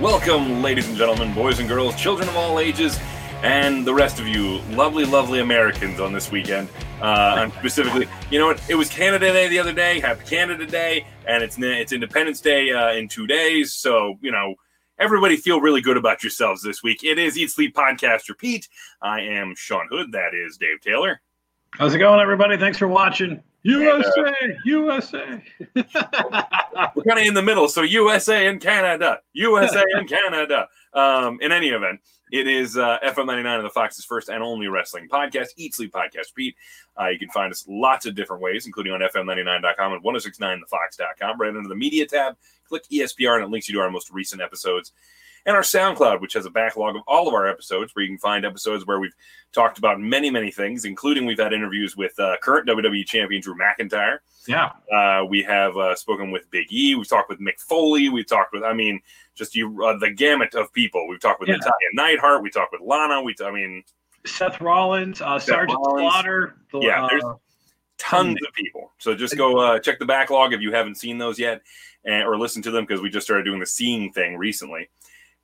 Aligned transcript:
Welcome, 0.00 0.62
ladies 0.62 0.86
and 0.86 0.96
gentlemen, 0.96 1.34
boys 1.34 1.58
and 1.58 1.68
girls, 1.68 1.96
children 1.96 2.28
of 2.28 2.36
all 2.36 2.60
ages, 2.60 3.00
and 3.42 3.84
the 3.84 3.92
rest 3.92 4.20
of 4.20 4.28
you, 4.28 4.60
lovely, 4.70 5.04
lovely 5.04 5.40
Americans 5.40 5.98
on 5.98 6.12
this 6.12 6.30
weekend. 6.30 6.68
Uh, 7.02 7.50
specifically, 7.58 8.06
you 8.30 8.38
know 8.38 8.46
what? 8.46 8.62
It 8.70 8.76
was 8.76 8.88
Canada 8.88 9.32
Day 9.32 9.48
the 9.48 9.58
other 9.58 9.72
day. 9.72 9.98
Happy 9.98 10.24
Canada 10.24 10.66
Day, 10.66 11.04
and 11.26 11.42
it's 11.42 11.58
it's 11.58 11.92
Independence 11.92 12.40
Day 12.40 12.70
uh, 12.70 12.92
in 12.92 13.08
two 13.08 13.26
days. 13.26 13.74
So 13.74 14.16
you 14.20 14.30
know, 14.30 14.54
everybody 15.00 15.36
feel 15.36 15.60
really 15.60 15.80
good 15.80 15.96
about 15.96 16.22
yourselves 16.22 16.62
this 16.62 16.80
week. 16.80 17.02
It 17.02 17.18
is 17.18 17.36
Eat 17.36 17.50
Sleep 17.50 17.74
Podcast 17.74 18.28
Repeat. 18.28 18.68
I 19.02 19.22
am 19.22 19.54
Sean 19.56 19.88
Hood. 19.90 20.12
That 20.12 20.32
is 20.32 20.56
Dave 20.58 20.80
Taylor. 20.80 21.20
How's 21.72 21.92
it 21.92 21.98
going, 21.98 22.20
everybody? 22.20 22.56
Thanks 22.56 22.78
for 22.78 22.86
watching. 22.86 23.42
USA, 23.62 24.10
and, 24.40 24.52
uh, 24.52 24.56
USA. 24.64 25.42
we're 25.74 27.02
kind 27.04 27.20
of 27.20 27.26
in 27.26 27.34
the 27.34 27.42
middle, 27.42 27.68
so 27.68 27.82
USA 27.82 28.46
and 28.46 28.60
Canada, 28.60 29.20
USA 29.32 29.82
and 29.94 30.08
Canada. 30.08 30.68
Um, 30.94 31.38
in 31.42 31.52
any 31.52 31.68
event, 31.68 32.00
it 32.30 32.46
is 32.46 32.76
uh, 32.76 32.98
FM 33.04 33.26
99 33.26 33.58
of 33.58 33.62
the 33.62 33.70
Fox's 33.70 34.04
first 34.04 34.28
and 34.28 34.42
only 34.42 34.68
wrestling 34.68 35.08
podcast, 35.08 35.48
Eat 35.56 35.74
Sleep 35.74 35.92
Podcast 35.92 36.34
Repeat. 36.36 36.56
Uh, 36.98 37.08
you 37.08 37.18
can 37.18 37.28
find 37.30 37.52
us 37.52 37.64
lots 37.68 38.06
of 38.06 38.14
different 38.14 38.42
ways, 38.42 38.66
including 38.66 38.92
on 38.92 39.00
FM99.com 39.00 39.92
and 39.92 40.04
1069thefox.com. 40.04 41.40
Right 41.40 41.54
under 41.54 41.68
the 41.68 41.76
media 41.76 42.06
tab, 42.06 42.36
click 42.68 42.84
ESPR 42.90 43.36
and 43.36 43.44
it 43.44 43.50
links 43.50 43.68
you 43.68 43.74
to 43.74 43.80
our 43.80 43.90
most 43.90 44.10
recent 44.10 44.42
episodes 44.42 44.92
and 45.48 45.56
our 45.56 45.62
SoundCloud, 45.62 46.20
which 46.20 46.34
has 46.34 46.44
a 46.44 46.50
backlog 46.50 46.94
of 46.94 47.00
all 47.06 47.26
of 47.26 47.32
our 47.32 47.48
episodes, 47.48 47.96
where 47.96 48.02
you 48.02 48.10
can 48.10 48.18
find 48.18 48.44
episodes 48.44 48.84
where 48.84 49.00
we've 49.00 49.14
talked 49.50 49.78
about 49.78 49.98
many, 49.98 50.28
many 50.28 50.50
things, 50.50 50.84
including 50.84 51.24
we've 51.24 51.38
had 51.38 51.54
interviews 51.54 51.96
with 51.96 52.12
uh, 52.20 52.36
current 52.42 52.68
WWE 52.68 53.06
champion 53.06 53.40
Drew 53.40 53.56
McIntyre. 53.56 54.18
Yeah. 54.46 54.72
Uh, 54.94 55.24
we 55.24 55.42
have 55.44 55.74
uh, 55.78 55.94
spoken 55.94 56.30
with 56.30 56.50
Big 56.50 56.70
E. 56.70 56.94
We've 56.94 57.08
talked 57.08 57.30
with 57.30 57.40
Mick 57.40 57.58
Foley. 57.60 58.10
We've 58.10 58.26
talked 58.26 58.52
with, 58.52 58.62
I 58.62 58.74
mean, 58.74 59.00
just 59.34 59.56
you 59.56 59.82
uh, 59.82 59.96
the 59.96 60.10
gamut 60.10 60.54
of 60.54 60.70
people. 60.74 61.08
We've 61.08 61.18
talked 61.18 61.40
with 61.40 61.48
yeah. 61.48 61.56
Natalya 61.56 61.88
Neidhart. 61.94 62.42
We 62.42 62.50
talked 62.50 62.72
with 62.72 62.82
Lana. 62.82 63.22
We, 63.22 63.32
t- 63.32 63.42
I 63.42 63.50
mean, 63.50 63.82
Seth 64.26 64.60
Rollins, 64.60 65.22
uh, 65.22 65.38
Seth 65.38 65.54
Sergeant 65.54 65.78
Rollins. 65.82 66.12
Slaughter. 66.12 66.56
The, 66.72 66.80
yeah, 66.80 67.06
there's 67.08 67.24
uh, 67.24 67.36
tons 67.96 68.36
of 68.46 68.52
people. 68.52 68.92
So 68.98 69.14
just 69.14 69.34
go 69.34 69.56
uh, 69.56 69.78
check 69.78 69.98
the 69.98 70.04
backlog 70.04 70.52
if 70.52 70.60
you 70.60 70.72
haven't 70.72 70.96
seen 70.96 71.16
those 71.16 71.38
yet, 71.38 71.62
and, 72.04 72.24
or 72.24 72.36
listen 72.36 72.60
to 72.62 72.70
them 72.70 72.84
because 72.84 73.00
we 73.00 73.08
just 73.08 73.26
started 73.26 73.44
doing 73.44 73.60
the 73.60 73.66
seeing 73.66 74.12
thing 74.12 74.36
recently 74.36 74.90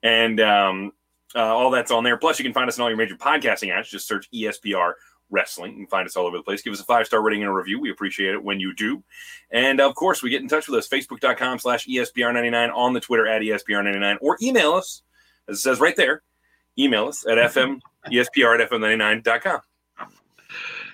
and 0.05 0.39
um, 0.39 0.91
uh, 1.35 1.39
all 1.39 1.71
that's 1.71 1.89
on 1.89 2.03
there. 2.03 2.15
Plus, 2.15 2.37
you 2.37 2.45
can 2.45 2.53
find 2.53 2.69
us 2.69 2.77
on 2.77 2.83
all 2.83 2.89
your 2.89 2.97
major 2.97 3.15
podcasting 3.15 3.73
apps. 3.75 3.89
Just 3.89 4.07
search 4.07 4.29
ESPR 4.31 4.93
Wrestling. 5.31 5.75
Can 5.75 5.87
find 5.87 6.05
us 6.05 6.15
all 6.15 6.27
over 6.27 6.37
the 6.37 6.43
place. 6.43 6.61
Give 6.61 6.71
us 6.71 6.79
a 6.79 6.85
five 6.85 7.07
star 7.07 7.23
rating 7.23 7.41
and 7.41 7.49
a 7.49 7.53
review. 7.53 7.79
We 7.81 7.89
appreciate 7.89 8.35
it 8.35 8.43
when 8.43 8.59
you 8.59 8.75
do. 8.75 9.03
And 9.49 9.81
of 9.81 9.95
course, 9.95 10.21
we 10.21 10.29
get 10.29 10.43
in 10.43 10.47
touch 10.47 10.67
with 10.67 10.77
us 10.77 10.87
Facebook.com 10.87 11.57
slash 11.57 11.87
ESPR99 11.87 12.71
on 12.75 12.93
the 12.93 12.99
Twitter 12.99 13.27
at 13.27 13.41
ESPR99 13.41 14.17
or 14.21 14.37
email 14.43 14.73
us, 14.73 15.01
as 15.49 15.57
it 15.57 15.61
says 15.61 15.79
right 15.79 15.95
there. 15.95 16.21
Email 16.77 17.07
us 17.07 17.25
at 17.25 17.37
FM 17.37 17.79
ESPR 18.11 18.59
at 18.59 18.69
FM99.com. 18.69 19.61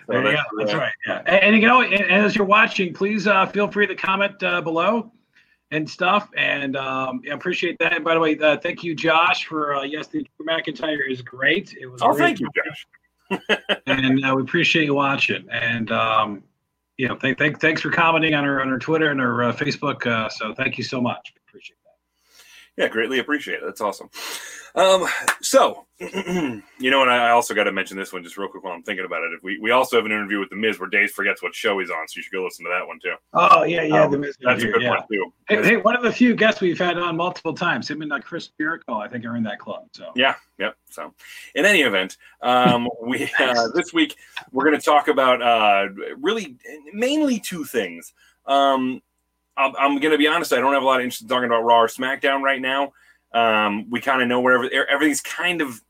So 0.07 0.21
that's, 0.21 0.41
that's 0.57 0.73
uh, 0.73 0.77
right. 0.77 0.93
Yeah. 1.05 1.21
And, 1.25 1.55
and, 1.55 1.61
you 1.61 1.67
know, 1.67 1.81
and, 1.81 1.93
and 1.93 2.25
as 2.25 2.35
you're 2.35 2.45
watching, 2.45 2.93
please 2.93 3.27
uh, 3.27 3.45
feel 3.47 3.69
free 3.69 3.87
to 3.87 3.95
comment 3.95 4.41
uh, 4.43 4.61
below 4.61 5.11
and 5.71 5.89
stuff. 5.89 6.29
And 6.35 6.75
um, 6.75 7.21
I 7.29 7.33
appreciate 7.33 7.79
that. 7.79 7.93
And 7.93 8.03
by 8.03 8.13
the 8.13 8.19
way, 8.19 8.37
uh, 8.37 8.57
thank 8.57 8.83
you, 8.83 8.93
Josh, 8.93 9.45
for 9.45 9.75
uh, 9.75 9.83
yes, 9.83 10.07
the 10.07 10.25
McIntyre 10.41 11.09
is 11.09 11.21
great. 11.21 11.75
It 11.79 11.87
was. 11.87 12.01
Oh, 12.01 12.13
thank 12.13 12.39
you, 12.39 12.49
Josh. 12.55 12.87
and 13.87 14.23
uh, 14.25 14.35
we 14.35 14.41
appreciate 14.41 14.85
you 14.85 14.93
watching. 14.93 15.47
And 15.49 15.91
um, 15.91 16.43
you 16.97 17.07
know, 17.07 17.15
thank, 17.15 17.37
thank, 17.37 17.59
thanks 17.59 17.81
for 17.81 17.89
commenting 17.89 18.35
on 18.35 18.43
our 18.43 18.61
on 18.61 18.69
our 18.69 18.79
Twitter 18.79 19.09
and 19.09 19.21
our 19.21 19.43
uh, 19.43 19.53
Facebook. 19.53 20.05
Uh, 20.05 20.29
so 20.29 20.53
thank 20.53 20.77
you 20.77 20.83
so 20.83 21.01
much. 21.01 21.33
Appreciate 21.47 21.77
that. 21.83 22.83
Yeah, 22.83 22.89
greatly 22.89 23.19
appreciate 23.19 23.55
it. 23.55 23.61
That's 23.65 23.81
awesome. 23.81 24.09
Um, 24.75 25.07
so, 25.41 25.85
you 25.99 26.61
know, 26.79 27.01
and 27.01 27.11
I 27.11 27.31
also 27.31 27.53
got 27.53 27.65
to 27.65 27.71
mention 27.71 27.97
this 27.97 28.13
one 28.13 28.23
just 28.23 28.37
real 28.37 28.47
quick 28.47 28.63
while 28.63 28.73
I'm 28.73 28.83
thinking 28.83 29.05
about 29.05 29.23
it. 29.23 29.33
If 29.33 29.43
we, 29.43 29.59
we 29.59 29.71
also 29.71 29.97
have 29.97 30.05
an 30.05 30.11
interview 30.11 30.39
with 30.39 30.49
The 30.49 30.55
Miz 30.55 30.79
where 30.79 30.89
Dave 30.89 31.11
forgets 31.11 31.43
what 31.43 31.53
show 31.53 31.79
he's 31.79 31.89
on, 31.89 32.07
so 32.07 32.17
you 32.17 32.23
should 32.23 32.33
go 32.33 32.43
listen 32.43 32.65
to 32.65 32.71
that 32.71 32.87
one 32.87 32.99
too. 33.03 33.15
Oh, 33.33 33.63
yeah, 33.63 33.83
yeah. 33.83 34.03
Um, 34.03 34.11
the 34.11 34.17
Miz 34.17 34.37
that's 34.41 34.63
a 34.63 34.67
good 34.67 34.81
yeah. 34.81 34.89
one 34.91 35.03
too. 35.11 35.33
Hey, 35.47 35.63
hey, 35.63 35.77
one 35.77 35.95
of 35.95 36.03
the 36.03 36.11
few 36.11 36.35
guests 36.35 36.61
we've 36.61 36.79
had 36.79 36.97
on 36.97 37.17
multiple 37.17 37.53
times, 37.53 37.89
him 37.89 38.01
and 38.01 38.11
uh, 38.13 38.19
Chris 38.19 38.49
Jericho, 38.59 38.95
I 38.95 39.07
think, 39.07 39.25
are 39.25 39.35
in 39.35 39.43
that 39.43 39.59
club. 39.59 39.87
So, 39.93 40.11
yeah, 40.15 40.35
yep. 40.57 40.75
So, 40.89 41.13
in 41.55 41.65
any 41.65 41.81
event, 41.81 42.17
um, 42.41 42.87
we 43.01 43.29
uh, 43.39 43.67
this 43.73 43.93
week 43.93 44.15
we're 44.51 44.65
going 44.65 44.79
to 44.79 44.85
talk 44.85 45.07
about 45.07 45.41
uh, 45.41 45.89
really 46.17 46.57
mainly 46.93 47.39
two 47.39 47.65
things. 47.65 48.13
Um, 48.45 49.01
I'm, 49.57 49.75
I'm 49.77 49.99
going 49.99 50.11
to 50.11 50.17
be 50.17 50.27
honest, 50.27 50.53
I 50.53 50.57
don't 50.57 50.73
have 50.73 50.83
a 50.83 50.85
lot 50.85 50.99
of 50.99 51.03
interest 51.03 51.21
in 51.21 51.27
talking 51.27 51.45
about 51.45 51.63
Raw 51.63 51.81
or 51.81 51.87
SmackDown 51.87 52.41
right 52.41 52.61
now. 52.61 52.93
Um, 53.33 53.89
we 53.89 54.01
kind 54.01 54.21
of 54.21 54.27
know 54.27 54.41
where 54.41 54.89
everything's 54.89 55.21
kind 55.21 55.61
of 55.61 55.81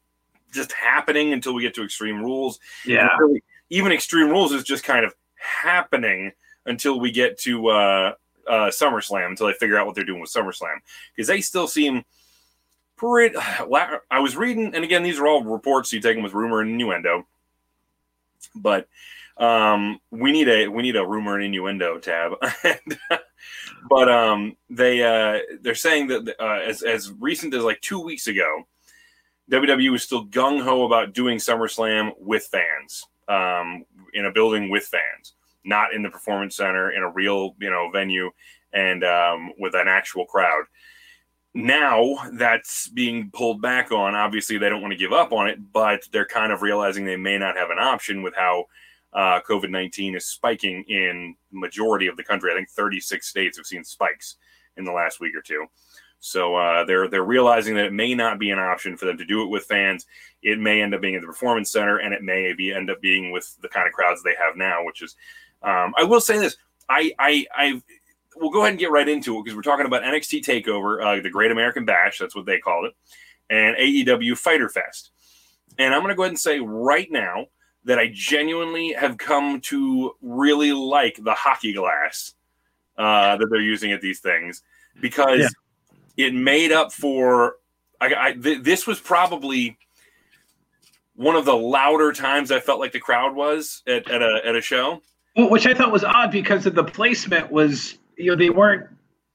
just 0.54 0.72
happening 0.72 1.34
until 1.34 1.54
we 1.54 1.62
get 1.62 1.74
to 1.76 1.84
Extreme 1.84 2.22
Rules. 2.22 2.60
Yeah. 2.86 3.10
Really, 3.20 3.44
even 3.70 3.92
Extreme 3.92 4.30
Rules 4.30 4.52
is 4.52 4.64
just 4.64 4.84
kind 4.84 5.06
of 5.06 5.14
happening 5.36 6.32
until 6.66 7.00
we 7.00 7.12
get 7.12 7.40
to 7.40 7.68
uh, 7.70 8.14
uh, 8.48 8.68
SummerSlam, 8.68 9.30
until 9.30 9.48
they 9.48 9.54
figure 9.54 9.78
out 9.78 9.86
what 9.86 9.96
they're 9.96 10.06
doing 10.06 10.22
with 10.22 10.32
SummerSlam. 10.32 10.78
Because 11.16 11.28
they 11.28 11.42
still 11.42 11.68
seem 11.68 12.04
pretty. 12.96 13.36
I 14.12 14.20
was 14.20 14.36
reading, 14.36 14.76
and 14.76 14.84
again, 14.84 15.04
these 15.04 15.20
are 15.20 15.28
all 15.28 15.44
reports, 15.44 15.90
so 15.90 15.96
you 15.96 16.02
take 16.02 16.16
them 16.16 16.24
with 16.24 16.34
rumor 16.34 16.62
and 16.62 16.72
innuendo. 16.72 17.26
But 18.56 18.88
um, 19.38 20.00
we 20.12 20.32
need 20.32 20.48
a 20.48 20.68
we 20.68 20.84
need 20.84 20.96
a 20.96 21.06
rumor 21.06 21.36
and 21.36 21.46
innuendo 21.46 22.00
tab. 22.00 22.34
and, 22.64 23.00
but 23.90 24.10
um, 24.10 24.56
they 24.70 25.02
uh, 25.02 25.40
they're 25.62 25.76
saying 25.76 26.08
that 26.08 26.36
uh, 26.40 26.60
as 26.68 26.84
as 26.84 27.12
recent 27.20 27.54
as 27.54 27.64
like 27.64 27.82
two 27.82 28.00
weeks 28.00 28.28
ago, 28.28 28.64
WWE 29.52 29.92
was 29.92 30.04
still 30.04 30.26
gung 30.28 30.62
ho 30.62 30.86
about 30.86 31.14
doing 31.14 31.38
SummerSlam 31.38 32.12
with 32.18 32.44
fans, 32.46 33.06
um, 33.28 33.86
in 34.14 34.26
a 34.26 34.32
building 34.32 34.70
with 34.70 34.84
fans, 34.84 35.34
not 35.64 35.94
in 35.94 36.04
the 36.04 36.10
Performance 36.10 36.56
Center 36.56 36.92
in 36.92 37.04
a 37.04 37.10
real 37.10 37.56
you 37.60 37.70
know 37.70 37.90
venue 37.92 38.32
and 38.74 39.04
um, 39.04 39.52
with 39.60 39.76
an 39.76 39.88
actual 39.88 40.26
crowd. 40.26 40.64
Now 41.54 42.16
that's 42.34 42.88
being 42.88 43.30
pulled 43.32 43.62
back 43.62 43.92
on. 43.92 44.16
Obviously, 44.16 44.58
they 44.58 44.70
don't 44.70 44.82
want 44.82 44.94
to 44.94 44.98
give 44.98 45.12
up 45.12 45.34
on 45.34 45.48
it, 45.48 45.60
but 45.74 46.02
they're 46.12 46.26
kind 46.26 46.54
of 46.54 46.62
realizing 46.62 47.04
they 47.04 47.18
may 47.18 47.38
not 47.38 47.58
have 47.58 47.72
an 47.72 47.80
option 47.80 48.22
with 48.24 48.34
how 48.36 48.66
uh, 49.14 49.42
COVID 49.48 49.70
19 49.70 50.16
is 50.16 50.26
spiking 50.26 50.84
in 50.88 51.36
majority 51.52 52.08
of 52.08 52.18
the 52.18 52.24
country. 52.24 52.52
I 52.52 52.56
think 52.56 52.70
36 52.70 53.28
states 53.28 53.58
have 53.58 53.66
seen 53.66 53.84
spikes 53.84 54.38
in 54.78 54.86
the 54.86 54.92
last 54.92 55.20
week 55.20 55.36
or 55.36 55.42
two. 55.42 55.66
So 56.20 56.56
uh, 56.56 56.86
they're 56.86 57.08
they're 57.08 57.24
realizing 57.24 57.76
that 57.76 57.86
it 57.86 57.94
may 57.94 58.14
not 58.14 58.40
be 58.40 58.52
an 58.52 58.60
option 58.60 58.96
for 58.96 59.06
them 59.06 59.18
to 59.18 59.26
do 59.26 59.42
it 59.42 59.50
with 59.50 59.66
fans. 59.66 60.06
It 60.44 60.60
may 60.60 60.82
end 60.82 60.94
up 60.94 61.02
being 61.02 61.16
at 61.16 61.22
the 61.22 61.28
performance 61.28 61.72
center, 61.72 61.98
and 61.98 62.14
it 62.14 62.22
may 62.22 62.54
be 62.54 62.72
end 62.72 62.92
up 62.92 63.02
being 63.02 63.32
with 63.32 63.58
the 63.62 63.68
kind 63.68 63.88
of 63.88 63.94
crowds 63.94 64.22
they 64.22 64.36
have 64.40 64.56
now. 64.56 64.86
Which 64.86 65.02
is, 65.02 65.16
um, 65.64 65.94
I 65.98 66.04
will 66.04 66.22
say 66.22 66.38
this: 66.38 66.58
I 66.88 67.12
I 67.18 67.46
I 67.56 67.82
we'll 68.36 68.52
go 68.52 68.62
ahead 68.62 68.74
and 68.74 68.80
get 68.80 68.92
right 68.92 69.10
into 69.10 69.40
it 69.40 69.44
because 69.44 69.56
we're 69.56 69.64
talking 69.64 69.88
about 69.88 70.04
NXT 70.04 70.44
Takeover, 70.44 71.04
uh, 71.04 71.22
the 71.22 71.30
Great 71.30 71.52
American 71.52 71.86
Bash. 71.86 72.20
That's 72.20 72.36
what 72.36 72.46
they 72.46 72.60
called 72.60 72.86
it, 72.86 72.94
and 73.50 73.76
AEW 73.78 74.38
Fyter 74.38 74.70
Fest. 74.70 75.10
And 75.80 75.92
I'm 75.92 76.02
going 76.02 76.10
to 76.10 76.16
go 76.16 76.24
ahead 76.24 76.32
and 76.32 76.40
say 76.40 76.60
right 76.60 77.10
now 77.12 77.48
that 77.86 77.98
I 77.98 78.12
genuinely 78.14 78.94
have 78.94 79.18
come 79.18 79.60
to 79.62 80.16
really 80.22 80.72
like 80.72 81.20
the 81.24 81.34
hockey 81.34 81.74
glass 81.74 82.34
uh, 82.98 83.38
that 83.38 83.48
they're 83.50 83.62
using 83.62 83.92
at 83.92 84.02
these 84.02 84.20
things 84.20 84.62
because 85.00 85.54
yeah. 86.18 86.28
it 86.28 86.34
made 86.34 86.72
up 86.72 86.92
for. 86.92 87.56
I, 88.00 88.14
I 88.18 88.34
th- 88.34 88.64
this 88.64 88.88
was 88.88 89.00
probably 89.00 89.78
one 91.16 91.36
of 91.36 91.46
the 91.46 91.56
louder 91.56 92.12
times 92.14 92.52
I 92.52 92.60
felt 92.60 92.80
like 92.80 92.92
the 92.92 93.00
crowd 93.00 93.36
was 93.36 93.84
at, 93.88 94.10
at 94.10 94.22
a 94.22 94.42
at 94.46 94.56
a 94.56 94.62
show. 94.62 95.02
Well, 95.36 95.50
which 95.50 95.66
I 95.66 95.74
thought 95.74 95.92
was 95.92 96.04
odd 96.04 96.32
because 96.32 96.66
of 96.66 96.76
the 96.76 96.84
placement 96.84 97.52
was 97.52 97.98
you 98.18 98.32
know 98.32 98.36
they 98.36 98.50
weren't 98.50 98.88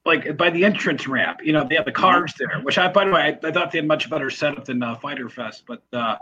like 0.04 0.36
by 0.36 0.50
the 0.50 0.64
entrance 0.64 1.06
ramp. 1.08 1.40
You 1.42 1.52
know 1.52 1.66
they 1.68 1.76
had 1.76 1.84
the 1.84 1.92
cars 1.92 2.32
mm-hmm. 2.34 2.58
there, 2.58 2.64
which 2.64 2.78
I 2.78 2.88
by 2.88 3.04
the 3.04 3.12
way 3.12 3.20
I, 3.22 3.48
I 3.48 3.52
thought 3.52 3.72
they 3.72 3.78
had 3.78 3.86
much 3.86 4.08
better 4.10 4.30
setup 4.30 4.64
than 4.66 4.82
uh, 4.82 4.94
Fyter 4.96 5.28
Fest, 5.28 5.64
but. 5.66 5.82
Uh, 5.92 6.16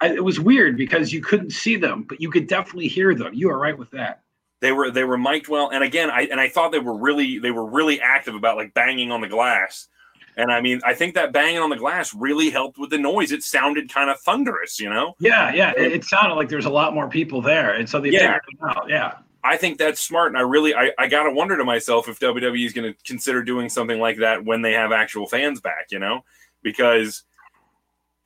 I, 0.00 0.14
it 0.14 0.24
was 0.24 0.40
weird 0.40 0.76
because 0.76 1.12
you 1.12 1.20
couldn't 1.20 1.50
see 1.50 1.76
them, 1.76 2.04
but 2.08 2.20
you 2.20 2.30
could 2.30 2.46
definitely 2.46 2.88
hear 2.88 3.14
them. 3.14 3.34
You 3.34 3.50
are 3.50 3.58
right 3.58 3.76
with 3.76 3.90
that. 3.90 4.22
They 4.60 4.72
were 4.72 4.90
they 4.90 5.04
were 5.04 5.16
mic'd 5.16 5.48
well, 5.48 5.70
and 5.70 5.82
again, 5.82 6.10
I 6.10 6.22
and 6.22 6.38
I 6.38 6.48
thought 6.48 6.70
they 6.70 6.78
were 6.78 6.96
really 6.96 7.38
they 7.38 7.50
were 7.50 7.64
really 7.64 8.00
active 8.00 8.34
about 8.34 8.56
like 8.56 8.74
banging 8.74 9.10
on 9.10 9.20
the 9.20 9.28
glass. 9.28 9.88
And 10.36 10.52
I 10.52 10.60
mean, 10.60 10.80
I 10.84 10.94
think 10.94 11.14
that 11.14 11.32
banging 11.32 11.58
on 11.58 11.70
the 11.70 11.76
glass 11.76 12.14
really 12.14 12.50
helped 12.50 12.78
with 12.78 12.90
the 12.90 12.98
noise. 12.98 13.32
It 13.32 13.42
sounded 13.42 13.92
kind 13.92 14.10
of 14.10 14.18
thunderous, 14.20 14.78
you 14.80 14.88
know? 14.88 15.14
Yeah, 15.18 15.52
yeah. 15.52 15.72
It, 15.76 15.92
it 15.92 16.04
sounded 16.04 16.34
like 16.34 16.48
there's 16.48 16.66
a 16.66 16.70
lot 16.70 16.94
more 16.94 17.08
people 17.08 17.42
there. 17.42 17.74
And 17.74 17.88
so 17.88 18.00
they 18.00 18.10
yeah. 18.10 18.20
figured 18.20 18.42
it 18.48 18.58
out. 18.62 18.88
Yeah. 18.88 19.14
I 19.42 19.56
think 19.56 19.78
that's 19.78 20.00
smart. 20.00 20.28
And 20.28 20.38
I 20.38 20.42
really, 20.42 20.74
I, 20.74 20.92
I 20.98 21.08
got 21.08 21.24
to 21.24 21.32
wonder 21.32 21.56
to 21.56 21.64
myself 21.64 22.08
if 22.08 22.18
WWE 22.20 22.64
is 22.64 22.72
going 22.72 22.92
to 22.92 22.98
consider 23.04 23.42
doing 23.42 23.68
something 23.68 23.98
like 23.98 24.18
that 24.18 24.44
when 24.44 24.62
they 24.62 24.72
have 24.72 24.92
actual 24.92 25.26
fans 25.26 25.60
back, 25.60 25.86
you 25.90 25.98
know? 25.98 26.24
Because 26.62 27.24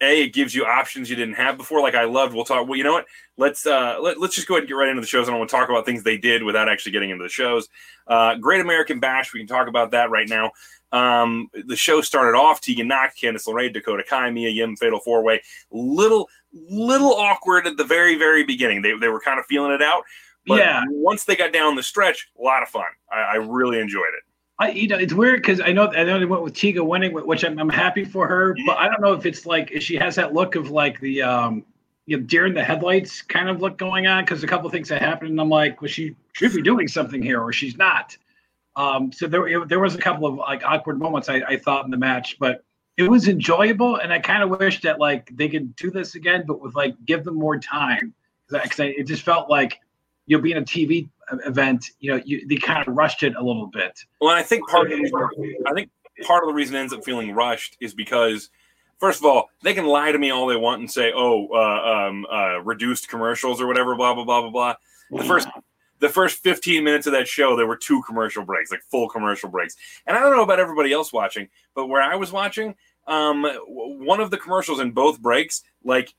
a 0.04 0.22
it 0.22 0.32
gives 0.32 0.54
you 0.54 0.64
options 0.64 1.10
you 1.10 1.16
didn't 1.16 1.34
have 1.34 1.56
before. 1.56 1.80
Like 1.80 1.94
I 1.94 2.04
loved. 2.04 2.34
We'll 2.34 2.44
talk. 2.44 2.68
Well, 2.68 2.76
you 2.76 2.84
know 2.84 2.92
what? 2.92 3.06
Let's 3.36 3.66
uh 3.66 3.96
let, 4.00 4.20
let's 4.20 4.34
just 4.36 4.46
go 4.46 4.54
ahead 4.54 4.62
and 4.62 4.68
get 4.68 4.74
right 4.74 4.88
into 4.88 5.00
the 5.00 5.06
shows. 5.06 5.26
I 5.26 5.30
don't 5.32 5.40
want 5.40 5.50
to 5.50 5.56
talk 5.56 5.68
about 5.68 5.84
things 5.84 6.02
they 6.04 6.18
did 6.18 6.42
without 6.44 6.68
actually 6.68 6.92
getting 6.92 7.10
into 7.10 7.24
the 7.24 7.28
shows. 7.30 7.68
Uh, 8.06 8.36
Great 8.36 8.60
American 8.60 9.00
Bash. 9.00 9.32
We 9.32 9.40
can 9.40 9.46
talk 9.48 9.66
about 9.66 9.90
that 9.92 10.10
right 10.10 10.28
now. 10.28 10.52
Um, 10.92 11.48
the 11.66 11.74
show 11.74 12.00
started 12.02 12.38
off 12.38 12.60
Tegan 12.60 12.86
Nox, 12.86 13.18
Candice 13.20 13.48
LeRae, 13.48 13.72
Dakota 13.72 14.04
Kai, 14.08 14.30
Mia 14.30 14.50
Yim, 14.50 14.76
Fatal 14.76 15.00
Four 15.00 15.24
Way. 15.24 15.42
Little 15.72 16.28
little 16.52 17.14
awkward 17.14 17.66
at 17.66 17.76
the 17.76 17.84
very 17.84 18.16
very 18.16 18.44
beginning. 18.44 18.82
They 18.82 18.96
they 18.96 19.08
were 19.08 19.20
kind 19.20 19.40
of 19.40 19.46
feeling 19.46 19.72
it 19.72 19.82
out. 19.82 20.04
But 20.46 20.58
Yeah. 20.58 20.82
once 20.90 21.24
they 21.24 21.36
got 21.36 21.52
down 21.52 21.74
the 21.74 21.82
stretch, 21.82 22.28
a 22.38 22.42
lot 22.42 22.62
of 22.62 22.68
fun. 22.68 22.84
I, 23.10 23.20
I 23.20 23.34
really 23.36 23.80
enjoyed 23.80 24.12
it. 24.16 24.22
I, 24.58 24.70
you 24.70 24.86
know, 24.86 24.96
it's 24.96 25.12
weird 25.12 25.42
because 25.42 25.60
I 25.60 25.72
know 25.72 25.90
I 25.92 26.04
know 26.04 26.18
they 26.18 26.26
went 26.26 26.42
with 26.42 26.54
Tegan 26.54 26.86
winning, 26.86 27.12
which 27.12 27.44
I'm, 27.44 27.58
I'm 27.58 27.68
happy 27.68 28.04
for 28.04 28.28
her. 28.28 28.56
But 28.66 28.78
I 28.78 28.88
don't 28.88 29.00
know 29.00 29.12
if 29.12 29.26
it's 29.26 29.46
like 29.46 29.72
if 29.72 29.82
she 29.82 29.96
has 29.96 30.14
that 30.14 30.32
look 30.32 30.54
of 30.54 30.70
like 30.70 31.00
the 31.00 31.22
um, 31.22 31.64
you 32.06 32.16
know, 32.16 32.22
deer 32.22 32.46
in 32.46 32.54
the 32.54 32.62
headlights 32.62 33.22
kind 33.22 33.48
of 33.48 33.60
look 33.60 33.78
going 33.78 34.06
on 34.06 34.24
because 34.24 34.44
a 34.44 34.46
couple 34.46 34.70
things 34.70 34.88
that 34.90 35.02
happened, 35.02 35.30
and 35.30 35.40
I'm 35.40 35.48
like, 35.48 35.82
well, 35.82 35.88
she 35.88 36.14
should 36.34 36.54
be 36.54 36.62
doing 36.62 36.86
something 36.86 37.20
here, 37.20 37.40
or 37.40 37.52
she's 37.52 37.76
not. 37.76 38.16
Um, 38.76 39.12
so 39.12 39.26
there 39.26 39.64
there 39.66 39.80
was 39.80 39.96
a 39.96 39.98
couple 39.98 40.26
of 40.26 40.36
like 40.36 40.64
awkward 40.64 41.00
moments 41.00 41.28
I, 41.28 41.42
I 41.48 41.56
thought 41.56 41.84
in 41.84 41.90
the 41.90 41.96
match, 41.96 42.38
but 42.38 42.62
it 42.96 43.10
was 43.10 43.26
enjoyable, 43.26 43.96
and 43.96 44.12
I 44.12 44.20
kind 44.20 44.44
of 44.44 44.50
wish 44.50 44.82
that 44.82 45.00
like 45.00 45.30
they 45.36 45.48
could 45.48 45.74
do 45.74 45.90
this 45.90 46.14
again, 46.14 46.44
but 46.46 46.60
with 46.60 46.76
like 46.76 46.94
give 47.04 47.24
them 47.24 47.34
more 47.34 47.58
time 47.58 48.14
because 48.48 48.78
it 48.78 49.04
just 49.04 49.22
felt 49.22 49.50
like 49.50 49.80
you'll 50.26 50.40
being 50.40 50.58
a 50.58 50.62
TV 50.62 51.08
event, 51.46 51.86
you 52.00 52.10
know, 52.10 52.20
you, 52.24 52.46
they 52.48 52.56
kind 52.56 52.86
of 52.86 52.94
rushed 52.94 53.22
it 53.22 53.34
a 53.36 53.42
little 53.42 53.66
bit. 53.66 53.98
Well, 54.20 54.30
and 54.30 54.38
I 54.38 54.42
think 54.42 54.68
part 54.68 54.90
of 54.90 54.96
the 54.96 55.02
reason, 55.02 55.64
I 55.66 55.72
think 55.72 55.90
part 56.26 56.44
of 56.44 56.48
the 56.48 56.54
reason 56.54 56.76
it 56.76 56.80
ends 56.80 56.92
up 56.92 57.04
feeling 57.04 57.32
rushed 57.32 57.76
is 57.80 57.94
because, 57.94 58.50
first 58.98 59.20
of 59.20 59.26
all, 59.26 59.50
they 59.62 59.74
can 59.74 59.86
lie 59.86 60.12
to 60.12 60.18
me 60.18 60.30
all 60.30 60.46
they 60.46 60.56
want 60.56 60.80
and 60.80 60.90
say, 60.90 61.12
"Oh, 61.14 61.48
uh, 61.52 62.08
um, 62.08 62.26
uh, 62.30 62.60
reduced 62.62 63.08
commercials 63.08 63.60
or 63.60 63.66
whatever," 63.66 63.94
blah 63.96 64.14
blah 64.14 64.24
blah 64.24 64.40
blah 64.42 64.50
blah. 64.50 64.74
The 65.10 65.24
first, 65.24 65.48
the 66.00 66.08
first 66.08 66.42
fifteen 66.42 66.84
minutes 66.84 67.06
of 67.06 67.12
that 67.12 67.28
show, 67.28 67.56
there 67.56 67.66
were 67.66 67.76
two 67.76 68.02
commercial 68.02 68.44
breaks, 68.44 68.70
like 68.70 68.82
full 68.90 69.08
commercial 69.08 69.48
breaks. 69.48 69.76
And 70.06 70.16
I 70.16 70.20
don't 70.20 70.36
know 70.36 70.42
about 70.42 70.60
everybody 70.60 70.92
else 70.92 71.12
watching, 71.12 71.48
but 71.74 71.86
where 71.86 72.02
I 72.02 72.16
was 72.16 72.32
watching, 72.32 72.74
um, 73.06 73.44
one 73.66 74.20
of 74.20 74.30
the 74.30 74.38
commercials 74.38 74.80
in 74.80 74.92
both 74.92 75.20
breaks, 75.20 75.62
like. 75.84 76.14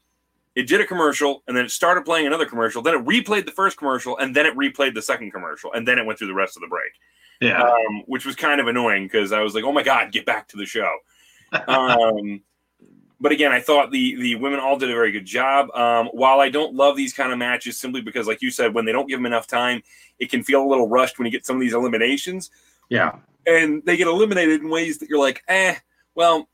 It 0.56 0.68
did 0.68 0.80
a 0.82 0.86
commercial 0.86 1.44
and 1.48 1.56
then 1.56 1.66
it 1.66 1.72
started 1.72 2.06
playing 2.06 2.28
another 2.28 2.46
commercial. 2.46 2.82
Then 2.82 2.96
it 2.96 3.06
replayed 3.06 3.46
the 3.46 3.52
first 3.52 3.78
commercial 3.78 4.18
and 4.18 4.36
then 4.36 4.46
it 4.46 4.56
replayed 4.56 4.94
the 4.94 5.02
second 5.02 5.32
commercial 5.32 5.74
and 5.74 5.86
then 5.88 6.00
it 6.00 6.06
went 6.06 6.18
through 6.18 6.28
the 6.30 6.34
rest 6.34 6.56
of 6.56 6.62
the 6.62 6.68
break 6.68 6.94
Yeah. 7.42 7.62
um, 7.62 8.04
which 8.08 8.26
was 8.26 8.36
kind 8.36 8.62
of 8.62 8.68
annoying 8.68 9.04
because 9.06 9.32
I 9.34 9.42
was 9.42 9.54
like, 9.54 9.66
"Oh 9.66 9.74
my 9.74 9.84
god, 9.84 10.12
get 10.14 10.26
back 10.26 10.48
to 10.50 10.58
the 10.58 10.66
show." 10.66 10.92
um, 11.68 12.42
but 13.20 13.32
again, 13.32 13.52
I 13.52 13.60
thought 13.60 13.92
the 13.92 14.16
the 14.16 14.36
women 14.36 14.60
all 14.60 14.78
did 14.78 14.90
a 14.90 14.94
very 14.94 15.12
good 15.12 15.26
job. 15.26 15.70
Um, 15.76 16.08
while 16.08 16.40
I 16.40 16.50
don't 16.50 16.74
love 16.76 16.96
these 16.96 17.14
kind 17.14 17.32
of 17.32 17.38
matches, 17.38 17.80
simply 17.80 18.02
because, 18.02 18.28
like 18.28 18.42
you 18.42 18.52
said, 18.52 18.74
when 18.74 18.86
they 18.86 18.92
don't 18.92 19.08
give 19.08 19.20
them 19.20 19.26
enough 19.26 19.48
time, 19.48 19.82
it 20.20 20.30
can 20.30 20.44
feel 20.44 20.64
a 20.64 20.68
little 20.68 20.88
rushed 20.88 21.18
when 21.18 21.26
you 21.26 21.32
get 21.32 21.46
some 21.46 21.56
of 21.58 21.62
these 21.62 21.74
eliminations, 21.74 22.52
yeah. 22.90 23.18
and 23.46 23.84
they 23.86 23.98
get 23.98 24.08
eliminated 24.08 24.62
in 24.62 24.70
ways 24.70 24.98
that 25.00 25.10
you're 25.10 25.20
like, 25.20 25.44
"Eh, 25.48 25.76
well." 26.16 26.48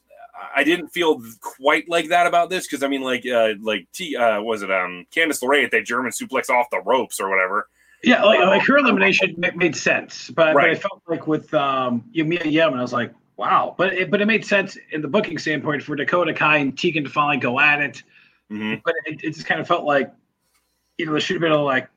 I 0.56 0.64
didn't 0.64 0.90
feel 0.90 1.22
quite 1.40 1.88
like 1.90 2.10
that 2.10 2.28
about 2.28 2.50
this 2.50 2.68
because 2.68 2.84
I 2.84 2.88
mean, 2.88 3.02
like, 3.02 3.26
uh, 3.26 3.54
like 3.62 3.88
T, 3.94 4.16
uh, 4.16 4.42
was 4.42 4.64
it 4.64 4.72
um 4.72 5.06
Candice 5.16 5.42
LeRae 5.42 5.66
at 5.66 5.72
that 5.72 5.86
German 5.86 6.12
suplex 6.12 6.50
off 6.50 6.70
the 6.72 6.82
ropes 6.82 7.20
or 7.20 7.30
whatever? 7.30 7.68
Yeah, 8.04 8.24
like, 8.24 8.40
like 8.40 8.64
her 8.64 8.78
elimination 8.78 9.36
ma- 9.38 9.50
made 9.56 9.76
sense, 9.76 10.32
but, 10.32 10.54
but 10.56 10.64
I 10.64 10.74
felt 10.74 11.04
like 11.08 11.28
with 11.28 11.54
um, 11.54 12.04
Yamiya 12.16 12.52
Yem, 12.52 12.72
and 12.72 12.80
I 12.80 12.82
was 12.82 12.94
like, 12.94 13.14
wow. 13.38 13.76
But 13.78 13.94
it, 13.94 14.10
but 14.10 14.22
it 14.22 14.26
made 14.26 14.44
sense 14.44 14.78
in 14.92 15.02
the 15.02 15.08
booking 15.08 15.38
standpoint 15.38 15.84
for 15.84 15.96
Dakota 15.96 16.34
Kai 16.34 16.58
and 16.58 16.76
Tegan 16.78 17.04
to 17.04 17.10
finally 17.12 17.38
go 17.38 17.60
at 17.60 17.80
it. 17.80 18.02
hmm 18.50 18.76
But 18.84 18.96
it, 19.06 19.24
it 19.24 19.36
just 19.36 19.46
kind 19.46 19.62
of 19.62 19.68
felt 19.68 19.84
like, 19.84 20.12
you 20.98 21.06
know, 21.06 21.12
there 21.12 21.22
should 21.22 21.36
have 21.36 21.42
been 21.42 21.52
a, 21.52 21.62
like 21.62 21.90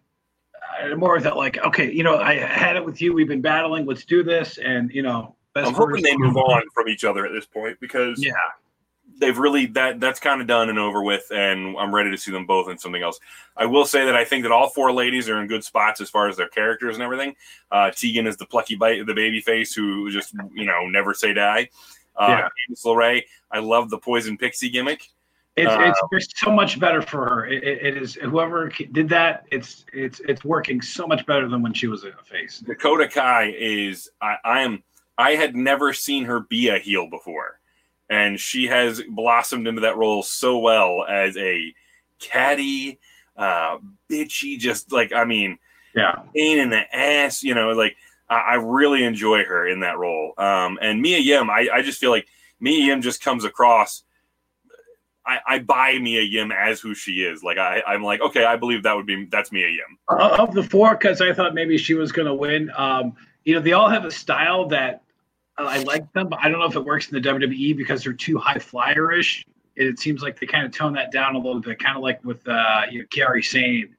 uh, 0.83 0.95
more 0.95 1.17
of 1.17 1.23
that, 1.23 1.37
like, 1.37 1.59
okay, 1.59 1.91
you 1.91 2.03
know, 2.03 2.19
I 2.19 2.35
had 2.35 2.77
it 2.77 2.85
with 2.85 3.01
you. 3.01 3.15
We've 3.15 3.29
been 3.29 3.41
battling. 3.41 3.87
Let's 3.87 4.05
do 4.05 4.23
this. 4.23 4.59
And 4.59 4.91
you 4.91 5.03
know, 5.03 5.37
best 5.55 5.69
I'm 5.69 5.75
hoping 5.75 6.03
they 6.03 6.17
move 6.17 6.37
on 6.37 6.63
from 6.75 6.89
each 6.89 7.05
other 7.05 7.25
at 7.25 7.33
this 7.33 7.47
point 7.47 7.79
because 7.81 8.23
Yeah, 8.23 8.33
they've 9.21 9.39
really 9.39 9.67
that 9.67 10.01
that's 10.01 10.21
kind 10.21 10.41
of 10.41 10.47
done 10.47 10.69
and 10.69 10.79
over 10.79 11.03
with, 11.03 11.31
and 11.31 11.77
I'm 11.79 11.95
ready 11.95 12.11
to 12.11 12.19
see 12.19 12.31
them 12.31 12.47
both 12.47 12.69
in 12.69 12.79
something 12.79 13.03
else. 13.03 13.21
I 13.57 13.67
will 13.67 13.85
say 13.85 14.05
that 14.05 14.17
I 14.17 14.25
think 14.25 14.43
that 14.43 14.53
all 14.53 14.69
four 14.69 14.93
ladies 14.93 15.29
are 15.29 15.41
in 15.41 15.47
good 15.47 15.65
spots 15.65 16.01
as 16.01 16.11
far 16.11 16.29
as 16.29 16.37
their 16.37 16.49
characters 16.49 16.97
and 16.97 17.03
everything. 17.03 17.37
Uh, 17.71 17.91
Tegan 17.91 18.27
is 18.27 18.37
the 18.37 18.47
plucky 18.47 18.75
bite, 18.75 19.07
the 19.07 19.15
baby 19.15 19.41
face 19.41 19.75
who 19.75 20.11
just 20.11 20.35
you 20.53 20.65
know 20.67 20.87
never 20.87 21.15
say 21.15 21.33
die. 21.33 21.71
Uh, 22.17 22.27
Yeah. 22.29 22.49
Candice 22.69 22.85
LeRae, 22.85 23.23
I 23.51 23.59
love 23.61 23.91
the 23.91 23.99
poison 23.99 24.37
pixie 24.37 24.71
gimmick. 24.71 25.09
it's 25.57 25.71
Uh, 25.71 25.81
it's 25.81 26.01
it's 26.13 26.41
so 26.41 26.51
much 26.51 26.81
better 26.81 27.01
for 27.03 27.29
her. 27.29 27.47
It, 27.47 27.63
it, 27.63 27.87
it 27.87 28.03
is 28.03 28.15
whoever 28.15 28.69
did 28.69 29.09
that. 29.11 29.47
It's 29.53 29.85
it's 29.93 30.21
it's 30.21 30.45
working 30.45 30.81
so 30.83 31.07
much 31.07 31.25
better 31.27 31.49
than 31.49 31.63
when 31.63 31.73
she 31.73 31.87
was 31.87 32.05
a 32.05 32.13
face. 32.25 32.59
Dakota 32.59 33.07
Kai 33.09 33.55
is 33.57 34.11
I, 34.21 34.37
I 34.45 34.61
am 34.63 34.83
I 35.17 35.33
had 35.33 35.55
never 35.55 35.93
seen 35.93 36.25
her 36.25 36.41
be 36.41 36.69
a 36.69 36.79
heel 36.79 37.09
before, 37.09 37.61
and 38.11 38.39
she 38.39 38.67
has 38.67 39.03
blossomed 39.09 39.67
into 39.67 39.83
that 39.83 39.97
role 39.97 40.23
so 40.23 40.59
well 40.59 41.05
as 41.09 41.37
a 41.37 41.75
catty, 42.19 42.99
uh, 43.37 43.79
bitchy, 44.11 44.59
just 44.59 44.93
like 44.93 45.13
I 45.13 45.25
mean. 45.25 45.59
Yeah. 45.97 46.23
pain 46.35 46.59
in 46.59 46.71
the 46.71 46.93
ass. 46.93 47.45
You 47.45 47.55
know, 47.55 47.71
like 47.71 47.97
I, 48.29 48.35
I 48.35 48.55
really 48.55 49.05
enjoy 49.05 49.45
her 49.45 49.67
in 49.67 49.81
that 49.81 49.99
role. 49.99 50.35
Um, 50.39 50.79
and 50.81 51.01
Mia 51.01 51.19
Yim, 51.19 51.51
I, 51.51 51.69
I 51.73 51.83
just 51.83 52.01
feel 52.01 52.11
like 52.11 52.27
Mia 52.61 52.87
Yim 52.87 53.03
just 53.03 53.23
comes 53.23 53.45
across. 53.45 54.03
I, 55.27 55.39
I 55.47 55.59
buy 55.61 55.99
Mia 55.99 56.23
Yim 56.23 56.53
as 56.53 56.81
who 56.81 56.95
she 56.95 57.23
is. 57.23 57.43
Like 57.43 57.59
I, 57.59 57.83
I'm 57.87 58.03
like, 58.03 58.21
okay, 58.21 58.45
I 58.45 58.57
believe 58.57 58.83
that 58.83 58.95
would 58.95 59.07
be 59.07 59.27
that's 59.27 59.53
Mia 59.53 59.69
Yim. 59.69 59.99
Uh, 60.09 60.37
of 60.39 60.53
the 60.53 60.63
four, 60.63 60.97
because 60.97 61.21
I 61.21 61.33
thought 61.33 61.55
maybe 61.55 61.79
she 61.79 61.95
was 61.95 62.13
going 62.13 62.27
to 62.27 62.35
win. 62.35 62.71
Um, 62.77 63.15
you 63.45 63.55
know, 63.55 63.61
they 63.61 63.73
all 63.73 63.89
have 63.89 64.05
a 64.05 64.11
style 64.11 64.67
that 64.69 65.03
uh, 65.59 65.65
I 65.65 65.79
like 65.83 66.11
them, 66.13 66.29
but 66.29 66.39
I 66.43 66.49
don't 66.49 66.59
know 66.59 66.67
if 66.67 66.77
it 66.77 66.85
works 66.85 67.11
in 67.11 67.21
the 67.21 67.29
WWE 67.29 67.77
because 67.77 68.03
they're 68.05 68.13
too 68.13 68.39
high 68.39 68.57
flyerish. 68.59 69.45
It, 69.77 69.87
it 69.87 69.99
seems 69.99 70.23
like 70.23 70.39
they 70.39 70.47
kind 70.47 70.67
of 70.67 70.73
tone 70.73 70.93
that 70.95 71.13
down 71.13 71.35
a 71.35 71.39
little 71.39 71.61
bit, 71.61 71.79
kind 71.79 71.97
of 71.97 72.03
like 72.03 72.25
with 72.25 72.47
uh, 72.49 72.83
you 72.91 73.01
know, 73.01 73.05
Gary 73.11 73.43
Sane 73.43 73.95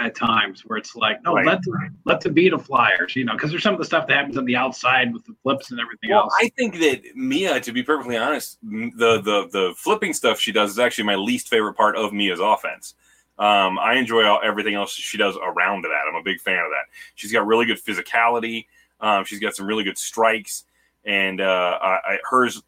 at 0.00 0.14
times, 0.14 0.62
where 0.64 0.78
it's 0.78 0.94
like, 0.94 1.20
no, 1.24 1.34
Right. 1.34 1.44
let 1.44 1.62
the, 1.62 1.90
let 2.04 2.20
the 2.20 2.30
be 2.30 2.48
the 2.48 2.58
flyers, 2.58 3.16
you 3.16 3.24
know, 3.24 3.32
because 3.32 3.50
there's 3.50 3.64
some 3.64 3.74
of 3.74 3.80
the 3.80 3.84
stuff 3.84 4.06
that 4.06 4.16
happens 4.16 4.36
on 4.38 4.44
the 4.44 4.54
outside 4.54 5.12
with 5.12 5.24
the 5.24 5.34
flips 5.42 5.72
and 5.72 5.80
everything 5.80 6.10
Well, 6.10 6.22
else. 6.22 6.34
I 6.40 6.48
think 6.56 6.78
that 6.78 7.02
Mia, 7.16 7.58
to 7.60 7.72
be 7.72 7.82
perfectly 7.82 8.16
honest, 8.16 8.58
the 8.62 9.20
the 9.20 9.48
the 9.52 9.74
flipping 9.76 10.12
stuff 10.12 10.38
she 10.38 10.52
does 10.52 10.70
is 10.70 10.78
actually 10.78 11.04
my 11.04 11.16
least 11.16 11.48
favorite 11.48 11.74
part 11.74 11.96
of 11.96 12.12
Mia's 12.12 12.38
offense. 12.40 12.94
Um, 13.38 13.78
I 13.78 13.94
enjoy 13.94 14.24
all, 14.24 14.40
everything 14.42 14.74
else 14.74 14.92
she 14.92 15.16
does 15.16 15.36
around 15.36 15.82
that. 15.82 16.02
I'm 16.08 16.16
a 16.16 16.22
big 16.22 16.40
fan 16.40 16.58
of 16.58 16.70
that. 16.70 16.86
She's 17.14 17.32
got 17.32 17.46
really 17.46 17.66
good 17.66 17.82
physicality. 17.82 18.66
Um, 19.00 19.24
she's 19.24 19.38
got 19.40 19.54
some 19.54 19.66
really 19.66 19.84
good 19.84 19.98
strikes, 19.98 20.64
and 21.04 21.40
uh, 21.40 21.78
I, 21.80 21.88
I, 21.88 22.18
hers. 22.28 22.62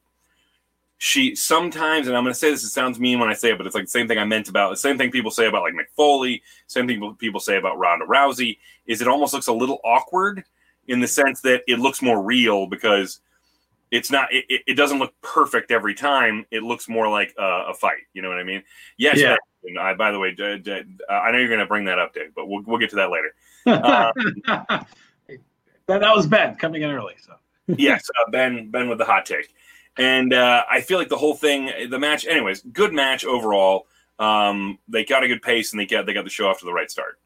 She 1.03 1.35
sometimes, 1.35 2.09
and 2.09 2.17
I'm 2.17 2.25
going 2.25 2.35
to 2.35 2.39
say 2.39 2.51
this. 2.51 2.63
It 2.63 2.69
sounds 2.69 3.01
mean 3.01 3.19
when 3.19 3.31
I 3.31 3.33
say 3.33 3.53
it, 3.53 3.57
but 3.57 3.67
it's 3.67 3.75
like 3.75 3.85
the 3.85 3.91
same 3.91 4.07
thing 4.07 4.19
I 4.19 4.25
meant 4.27 4.51
about 4.51 4.69
the 4.69 4.77
same 4.77 4.99
thing 4.99 5.11
people 5.11 5.31
say 5.31 5.47
about 5.47 5.63
like 5.63 5.73
Mick 5.73 5.89
Foley. 5.97 6.43
Same 6.67 6.87
thing 6.87 7.15
people- 7.19 7.41
say 7.41 7.57
about 7.57 7.79
Ronda 7.79 8.05
Rousey. 8.05 8.59
Is 8.87 9.01
it 9.01 9.09
almost 9.09 9.33
looks 9.33 9.47
a 9.47 9.53
little 9.53 9.81
awkward 9.83 10.45
in 10.89 11.01
the 11.01 11.09
sense 11.09 11.41
that 11.41 11.63
it 11.67 11.79
looks 11.79 12.03
more 12.03 12.23
real 12.23 12.67
because 12.67 13.21
it's 13.91 14.11
not 14.11 14.29
it, 14.31 14.45
it- 14.67 14.75
doesn't 14.75 14.99
look 14.99 15.15
perfect 15.23 15.71
every 15.71 15.95
time 15.95 16.45
it 16.51 16.63
looks 16.63 16.87
more 16.89 17.09
like 17.09 17.35
a, 17.39 17.65
a 17.69 17.75
fight 17.75 18.03
you 18.13 18.23
know 18.23 18.29
what 18.29 18.39
i 18.39 18.45
mean 18.45 18.63
yes 18.97 19.19
Yeah. 19.19 19.37
and 19.65 19.79
I, 19.79 19.95
by 19.95 20.11
the 20.13 20.19
way 20.19 20.33
D- 20.33 20.59
D- 20.59 20.83
i 21.09 21.31
know 21.31 21.39
you're 21.39 21.49
going 21.49 21.61
to 21.61 21.67
bring 21.67 21.85
that 21.87 21.99
up 21.99 22.15
dave 22.15 22.33
but 22.35 22.49
we'll, 22.49 22.63
we'll 22.63 22.79
get 22.79 22.91
to 22.91 22.97
that 22.97 23.11
later 23.11 23.35
um, 23.67 24.87
that, 25.91 26.01
that 26.01 26.15
was 26.15 26.27
Ben 26.27 26.55
coming 26.55 26.83
in 26.83 26.91
early. 26.91 27.15
So 27.21 27.35
yes 27.79 28.09
uh, 28.11 28.31
ben 28.31 28.71
ben 28.71 28.89
with 28.89 28.99
the 28.99 29.05
hot 29.05 29.25
take 29.25 29.55
and 29.99 30.33
uh, 30.33 30.65
i 30.71 30.81
feel 30.81 30.99
like 30.99 31.09
the 31.09 31.17
whole 31.17 31.35
thing 31.35 31.71
the 31.89 31.99
match 31.99 32.27
anyways 32.27 32.63
good 32.73 32.93
match 32.93 33.25
overall 33.25 33.87
um, 34.19 34.79
they 34.87 35.03
got 35.05 35.25
a 35.25 35.29
good 35.29 35.41
pace 35.41 35.73
and 35.73 35.81
they 35.81 35.87
got 35.87 36.05
they 36.05 36.13
got 36.13 36.25
the 36.25 36.31
show 36.31 36.49
off 36.49 36.59
to 36.59 36.65
the 36.65 36.73
right 36.73 36.91
start 36.91 37.19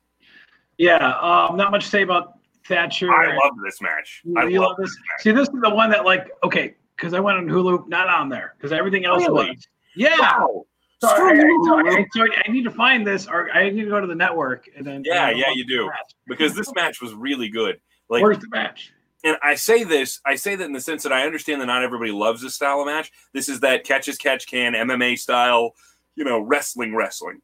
yeah, 0.76 0.97
um, 1.21 1.56
not 1.56 1.71
much 1.71 1.85
to 1.85 1.90
say 1.90 2.02
about 2.02 2.38
Thatcher. 2.66 3.11
i 3.12 3.28
love 3.28 3.52
this 3.64 3.80
match 3.80 4.23
You, 4.25 4.35
i 4.37 4.44
you 4.44 4.61
love 4.61 4.71
love 4.71 4.76
this? 4.78 4.97
See, 5.21 5.30
this 5.30 5.49
is 5.49 5.54
the 5.62 5.71
one 5.71 5.88
that 5.90 6.04
like 6.04 6.30
okay, 6.42 6.75
because 6.97 7.14
I 7.14 7.21
went 7.21 7.38
on 7.38 7.47
Hulu, 7.47 7.88
not 7.88 8.09
on 8.09 8.28
there, 8.28 8.54
because 8.56 8.73
everything 8.73 9.04
else 9.04 9.23
Really? 9.23 9.50
was. 9.50 9.68
Yeah. 9.97 10.18
wow 10.18 10.64
Sorry, 11.00 11.38
I. 11.40 12.06
I, 12.16 12.28
I 12.47 12.50
need 12.50 12.64
to 12.64 12.71
find 12.71 13.06
this, 13.06 13.26
or 13.26 13.50
I 13.50 13.68
need 13.71 13.83
to 13.85 13.88
go 13.90 14.00
to 14.00 14.06
the 14.06 14.14
network 14.14 14.68
and 14.76 14.87
then. 14.87 15.02
Yeah, 15.04 15.30
yeah, 15.30 15.50
you 15.54 15.66
do. 15.66 15.87
match. 15.87 16.14
because 16.26 16.54
this 16.54 16.73
match 16.75 17.00
was 17.02 17.12
really 17.12 17.49
good 17.49 17.78
like 18.08 18.23
Where's 18.23 18.38
the 18.38 18.49
match? 18.49 18.92
and 19.25 19.37
I 19.42 19.54
say 19.54 19.84
this, 19.84 20.20
I 20.25 20.37
say 20.37 20.54
that 20.54 20.64
in 20.64 20.73
the 20.73 20.80
sense 20.80 21.02
that 21.02 21.12
I 21.12 21.25
understand 21.25 21.61
that 21.61 21.66
not 21.66 21.82
everybody 21.82 22.12
loves 22.12 22.42
this 22.42 22.54
style 22.54 22.80
of 22.80 22.87
match. 22.87 23.11
This 23.32 23.49
is 23.49 23.61
that 23.61 23.84
catch 23.84 24.06
as 24.08 24.18
catch 24.18 24.46
can 24.46 24.75
MMA 24.75 25.18
style, 25.18 25.75
you 26.14 26.25
know, 26.25 26.40
wrestling, 26.40 26.94
wrestling, 26.94 27.40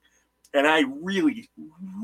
and 0.52 0.66
I 0.66 0.84
really, 1.00 1.48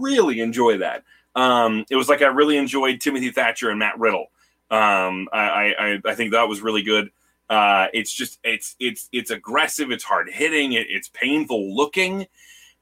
really 0.00 0.40
enjoy 0.40 0.78
that. 0.78 1.04
Um, 1.34 1.84
it 1.90 1.96
was 1.96 2.08
like 2.08 2.22
I 2.22 2.28
really 2.28 2.56
enjoyed 2.56 3.00
Timothy 3.00 3.30
Thatcher 3.30 3.68
and 3.68 3.78
Matt 3.78 3.98
Riddle. 3.98 4.26
Um, 4.70 5.28
I, 5.32 5.74
I, 5.78 5.98
I 6.06 6.14
think 6.14 6.32
that 6.32 6.48
was 6.48 6.62
really 6.62 6.82
good. 6.82 7.10
Uh, 7.48 7.86
it's 7.92 8.12
just 8.12 8.40
it's 8.42 8.74
it's 8.80 9.08
it's 9.12 9.30
aggressive. 9.30 9.90
It's 9.90 10.02
hard 10.02 10.28
hitting. 10.30 10.72
It, 10.72 10.86
it's 10.88 11.08
painful 11.08 11.76
looking, 11.76 12.26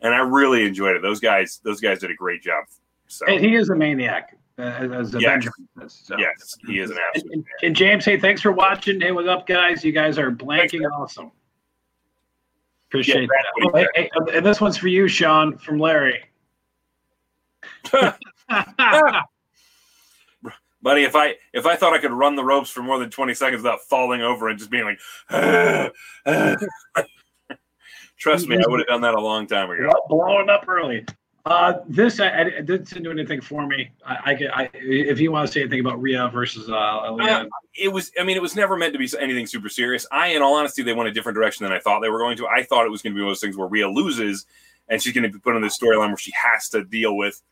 and 0.00 0.14
I 0.14 0.20
really 0.20 0.64
enjoyed 0.64 0.96
it. 0.96 1.02
Those 1.02 1.20
guys 1.20 1.60
those 1.64 1.80
guys 1.80 1.98
did 1.98 2.10
a 2.10 2.14
great 2.14 2.42
job. 2.42 2.64
So 3.08 3.26
And 3.26 3.44
he 3.44 3.56
is 3.56 3.68
a 3.68 3.74
maniac, 3.74 4.36
uh, 4.58 4.62
as 4.62 5.12
Yes. 5.14 5.22
Avenger. 5.24 5.50
So. 5.88 6.16
yes, 6.18 6.56
he 6.66 6.78
is 6.78 6.90
an 6.90 6.96
And, 6.96 7.04
absolute. 7.14 7.32
and, 7.34 7.44
and 7.62 7.76
James, 7.76 8.04
hey, 8.04 8.18
thanks 8.18 8.40
for 8.40 8.52
watching. 8.52 9.00
Hey, 9.00 9.10
what's 9.12 9.28
up, 9.28 9.46
guys? 9.46 9.84
You 9.84 9.92
guys 9.92 10.18
are 10.18 10.30
blanking 10.30 10.82
awesome. 10.92 11.30
Appreciate 12.88 13.22
Yeah, 13.22 13.26
that. 13.26 13.44
Oh, 13.66 13.76
hey, 13.76 13.86
hey, 13.94 14.10
and 14.36 14.46
this 14.46 14.60
one's 14.60 14.76
for 14.76 14.88
you, 14.88 15.08
Sean, 15.08 15.56
from 15.58 15.78
Larry. 15.78 16.24
Buddy, 20.82 21.04
if 21.04 21.16
I 21.16 21.34
if 21.54 21.64
I 21.64 21.76
thought 21.76 21.94
I 21.94 21.98
could 21.98 22.12
run 22.12 22.36
the 22.36 22.44
ropes 22.44 22.68
for 22.68 22.82
more 22.82 22.98
than 22.98 23.08
twenty 23.08 23.32
seconds 23.32 23.62
without 23.62 23.80
falling 23.80 24.20
over 24.20 24.50
and 24.50 24.58
just 24.58 24.70
being 24.70 24.84
like, 24.84 24.98
trust 28.18 28.46
me, 28.48 28.56
I 28.58 28.64
would 28.68 28.80
have 28.80 28.86
done 28.88 29.00
that 29.00 29.14
a 29.14 29.20
long 29.20 29.46
time 29.46 29.70
ago. 29.70 29.90
blowing 30.08 30.50
up 30.50 30.68
early. 30.68 31.06
Uh, 31.46 31.74
this 31.86 32.20
I, 32.20 32.40
I, 32.40 32.44
didn't 32.62 33.02
do 33.02 33.10
anything 33.10 33.42
for 33.42 33.66
me. 33.66 33.90
I, 34.06 34.14
I, 34.14 34.62
I 34.62 34.70
if 34.72 35.20
you 35.20 35.30
want 35.30 35.46
to 35.46 35.52
say 35.52 35.60
anything 35.60 35.80
about 35.80 36.00
Rhea 36.00 36.28
versus 36.28 36.70
uh, 36.70 36.72
Aaliyah, 36.72 37.48
It 37.74 37.88
was, 37.88 38.10
I 38.18 38.24
mean, 38.24 38.36
it 38.36 38.42
was 38.42 38.56
never 38.56 38.78
meant 38.78 38.94
to 38.94 38.98
be 38.98 39.10
anything 39.20 39.46
super 39.46 39.68
serious. 39.68 40.06
I, 40.10 40.28
in 40.28 40.40
all 40.40 40.54
honesty, 40.54 40.82
they 40.82 40.94
went 40.94 41.10
a 41.10 41.12
different 41.12 41.36
direction 41.36 41.64
than 41.64 41.72
I 41.72 41.80
thought 41.80 42.00
they 42.00 42.08
were 42.08 42.18
going 42.18 42.38
to. 42.38 42.46
I 42.46 42.62
thought 42.62 42.86
it 42.86 42.90
was 42.90 43.02
going 43.02 43.12
to 43.12 43.16
be 43.16 43.20
one 43.20 43.30
of 43.30 43.32
those 43.32 43.42
things 43.42 43.58
where 43.58 43.68
Rhea 43.68 43.88
loses 43.90 44.46
and 44.88 45.02
she's 45.02 45.12
going 45.12 45.24
to 45.24 45.30
be 45.30 45.38
put 45.38 45.54
on 45.54 45.62
this 45.62 45.78
storyline 45.78 46.08
where 46.08 46.16
she 46.16 46.32
has 46.32 46.68
to 46.70 46.84
deal 46.84 47.16
with 47.16 47.42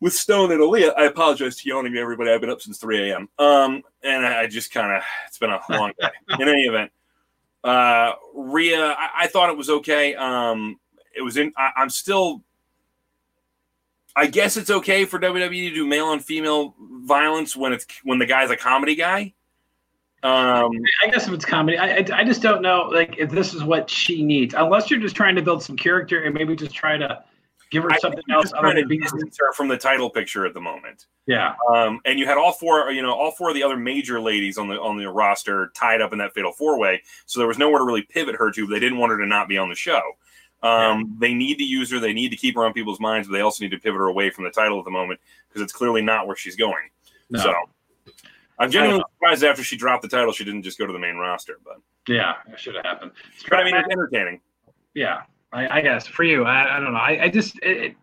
with 0.00 0.12
Stone 0.12 0.52
and 0.52 0.60
Aaliyah. 0.60 0.92
I 0.96 1.04
apologize 1.04 1.56
to 1.56 1.68
yawning 1.68 1.92
to 1.94 1.98
everybody. 1.98 2.30
I've 2.30 2.40
been 2.40 2.50
up 2.50 2.60
since 2.60 2.78
3 2.78 3.10
a.m. 3.10 3.28
Um, 3.38 3.82
and 4.02 4.26
I 4.26 4.42
I 4.42 4.46
just 4.46 4.72
kind 4.72 4.94
of, 4.94 5.02
it's 5.26 5.38
been 5.38 5.50
a 5.50 5.60
long 5.70 5.92
day. 5.98 6.08
In 6.38 6.48
any 6.48 6.62
event, 6.62 6.92
uh, 7.64 8.12
Rhea, 8.34 8.92
I, 8.92 9.10
I 9.20 9.26
thought 9.26 9.50
it 9.50 9.56
was 9.56 9.70
okay. 9.70 10.14
Um, 10.14 10.78
it 11.14 11.22
was 11.22 11.38
in, 11.38 11.52
I, 11.56 11.70
I'm 11.78 11.88
still, 11.88 12.42
I 14.16 14.26
guess 14.26 14.56
it's 14.56 14.70
okay 14.70 15.04
for 15.04 15.18
WWE 15.18 15.68
to 15.68 15.74
do 15.74 15.86
male 15.86 16.12
and 16.12 16.24
female 16.24 16.74
violence 17.04 17.54
when 17.54 17.74
it's 17.74 17.86
when 18.02 18.18
the 18.18 18.26
guy's 18.26 18.50
a 18.50 18.56
comedy 18.56 18.94
guy. 18.94 19.34
Um, 20.22 20.70
I 21.04 21.08
guess 21.10 21.28
if 21.28 21.34
it's 21.34 21.44
comedy, 21.44 21.76
I, 21.76 21.98
I 21.98 22.04
I 22.14 22.24
just 22.24 22.40
don't 22.40 22.62
know 22.62 22.88
like 22.90 23.16
if 23.18 23.30
this 23.30 23.52
is 23.52 23.62
what 23.62 23.90
she 23.90 24.24
needs. 24.24 24.54
Unless 24.54 24.90
you're 24.90 25.00
just 25.00 25.14
trying 25.14 25.36
to 25.36 25.42
build 25.42 25.62
some 25.62 25.76
character 25.76 26.24
and 26.24 26.34
maybe 26.34 26.56
just 26.56 26.74
try 26.74 26.96
to 26.96 27.22
give 27.70 27.82
her 27.82 27.92
I 27.92 27.98
something 27.98 28.24
else 28.32 28.52
other 28.52 28.62
trying 28.62 28.76
to 28.76 28.80
than 28.82 28.88
being 28.88 29.02
distance 29.02 29.36
her 29.38 29.52
from 29.52 29.68
the 29.68 29.76
title 29.76 30.08
picture 30.08 30.46
at 30.46 30.54
the 30.54 30.60
moment. 30.60 31.06
yeah. 31.26 31.54
Um, 31.74 32.00
and 32.04 32.18
you 32.18 32.26
had 32.26 32.38
all 32.38 32.52
four, 32.52 32.90
you 32.90 33.02
know, 33.02 33.12
all 33.12 33.32
four 33.32 33.50
of 33.50 33.54
the 33.54 33.62
other 33.62 33.76
major 33.76 34.20
ladies 34.20 34.56
on 34.56 34.68
the 34.68 34.80
on 34.80 34.96
the 34.96 35.06
roster 35.06 35.70
tied 35.74 36.00
up 36.00 36.12
in 36.12 36.18
that 36.18 36.32
fatal 36.34 36.52
four 36.52 36.78
way. 36.78 37.02
So 37.26 37.38
there 37.38 37.48
was 37.48 37.58
nowhere 37.58 37.80
to 37.80 37.84
really 37.84 38.02
pivot 38.02 38.36
her 38.36 38.50
to. 38.50 38.66
But 38.66 38.72
they 38.72 38.80
didn't 38.80 38.98
want 38.98 39.12
her 39.12 39.18
to 39.18 39.26
not 39.26 39.48
be 39.48 39.58
on 39.58 39.68
the 39.68 39.74
show. 39.74 40.00
Um, 40.66 41.16
They 41.20 41.34
need 41.34 41.58
to 41.58 41.64
use 41.64 41.90
her. 41.92 41.98
They 42.00 42.12
need 42.12 42.30
to 42.30 42.36
keep 42.36 42.54
her 42.56 42.64
on 42.64 42.72
people's 42.72 43.00
minds, 43.00 43.28
but 43.28 43.34
they 43.34 43.40
also 43.40 43.64
need 43.64 43.70
to 43.70 43.78
pivot 43.78 43.98
her 43.98 44.06
away 44.06 44.30
from 44.30 44.44
the 44.44 44.50
title 44.50 44.78
at 44.78 44.84
the 44.84 44.90
moment 44.90 45.20
because 45.48 45.62
it's 45.62 45.72
clearly 45.72 46.02
not 46.02 46.26
where 46.26 46.36
she's 46.36 46.56
going. 46.56 46.90
No. 47.30 47.40
So 47.40 47.54
I'm 48.58 48.70
genuinely 48.70 49.04
surprised 49.16 49.44
after 49.44 49.62
she 49.62 49.76
dropped 49.76 50.02
the 50.02 50.08
title, 50.08 50.32
she 50.32 50.44
didn't 50.44 50.62
just 50.62 50.78
go 50.78 50.86
to 50.86 50.92
the 50.92 50.98
main 50.98 51.16
roster. 51.16 51.58
But 51.64 51.76
Yeah, 52.08 52.34
it 52.50 52.58
should 52.58 52.74
have 52.76 52.84
happened. 52.84 53.12
but 53.50 53.58
I 53.60 53.64
mean, 53.64 53.76
it's 53.76 53.88
entertaining. 53.90 54.40
yeah, 54.94 55.22
I, 55.52 55.78
I 55.78 55.80
guess 55.82 56.06
for 56.06 56.24
you, 56.24 56.44
I, 56.44 56.76
I 56.76 56.80
don't 56.80 56.92
know. 56.92 56.98
I, 56.98 57.24
I 57.24 57.28
just 57.28 57.56
it, 57.62 57.76
it, 57.76 57.96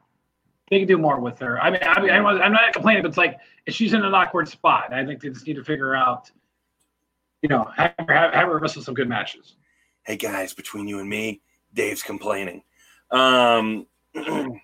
they 0.70 0.80
can 0.80 0.88
do 0.88 0.98
more 0.98 1.20
with 1.20 1.40
her. 1.40 1.60
I 1.62 1.70
mean, 1.72 1.80
I 1.84 2.02
mean, 2.02 2.10
I 2.12 2.22
was, 2.22 2.40
I'm 2.42 2.54
not 2.54 2.72
complaining, 2.74 3.02
but 3.04 3.10
it's 3.10 3.18
like 3.18 3.40
she's 3.68 3.94
in 3.94 4.04
an 4.04 4.14
awkward 4.14 4.48
spot. 4.48 4.94
I 4.94 5.06
think 5.06 5.22
they 5.22 5.30
just 5.30 5.46
need 5.48 5.56
to 5.56 5.64
figure 5.64 5.96
out, 5.96 6.30
you 7.42 7.50
know, 7.50 7.66
have 7.76 7.94
her, 8.08 8.14
have, 8.14 8.34
have 8.34 8.48
her 8.48 8.60
wrestle 8.60 8.82
some 8.82 8.94
good 8.94 9.10
matches. 9.10 9.56
hey 10.06 10.16
guys, 10.18 10.54
between 10.54 10.88
you 10.88 11.00
and 11.00 11.10
me, 11.10 11.42
Dave's 11.74 12.04
complaining. 12.04 12.64
Um, 13.12 13.86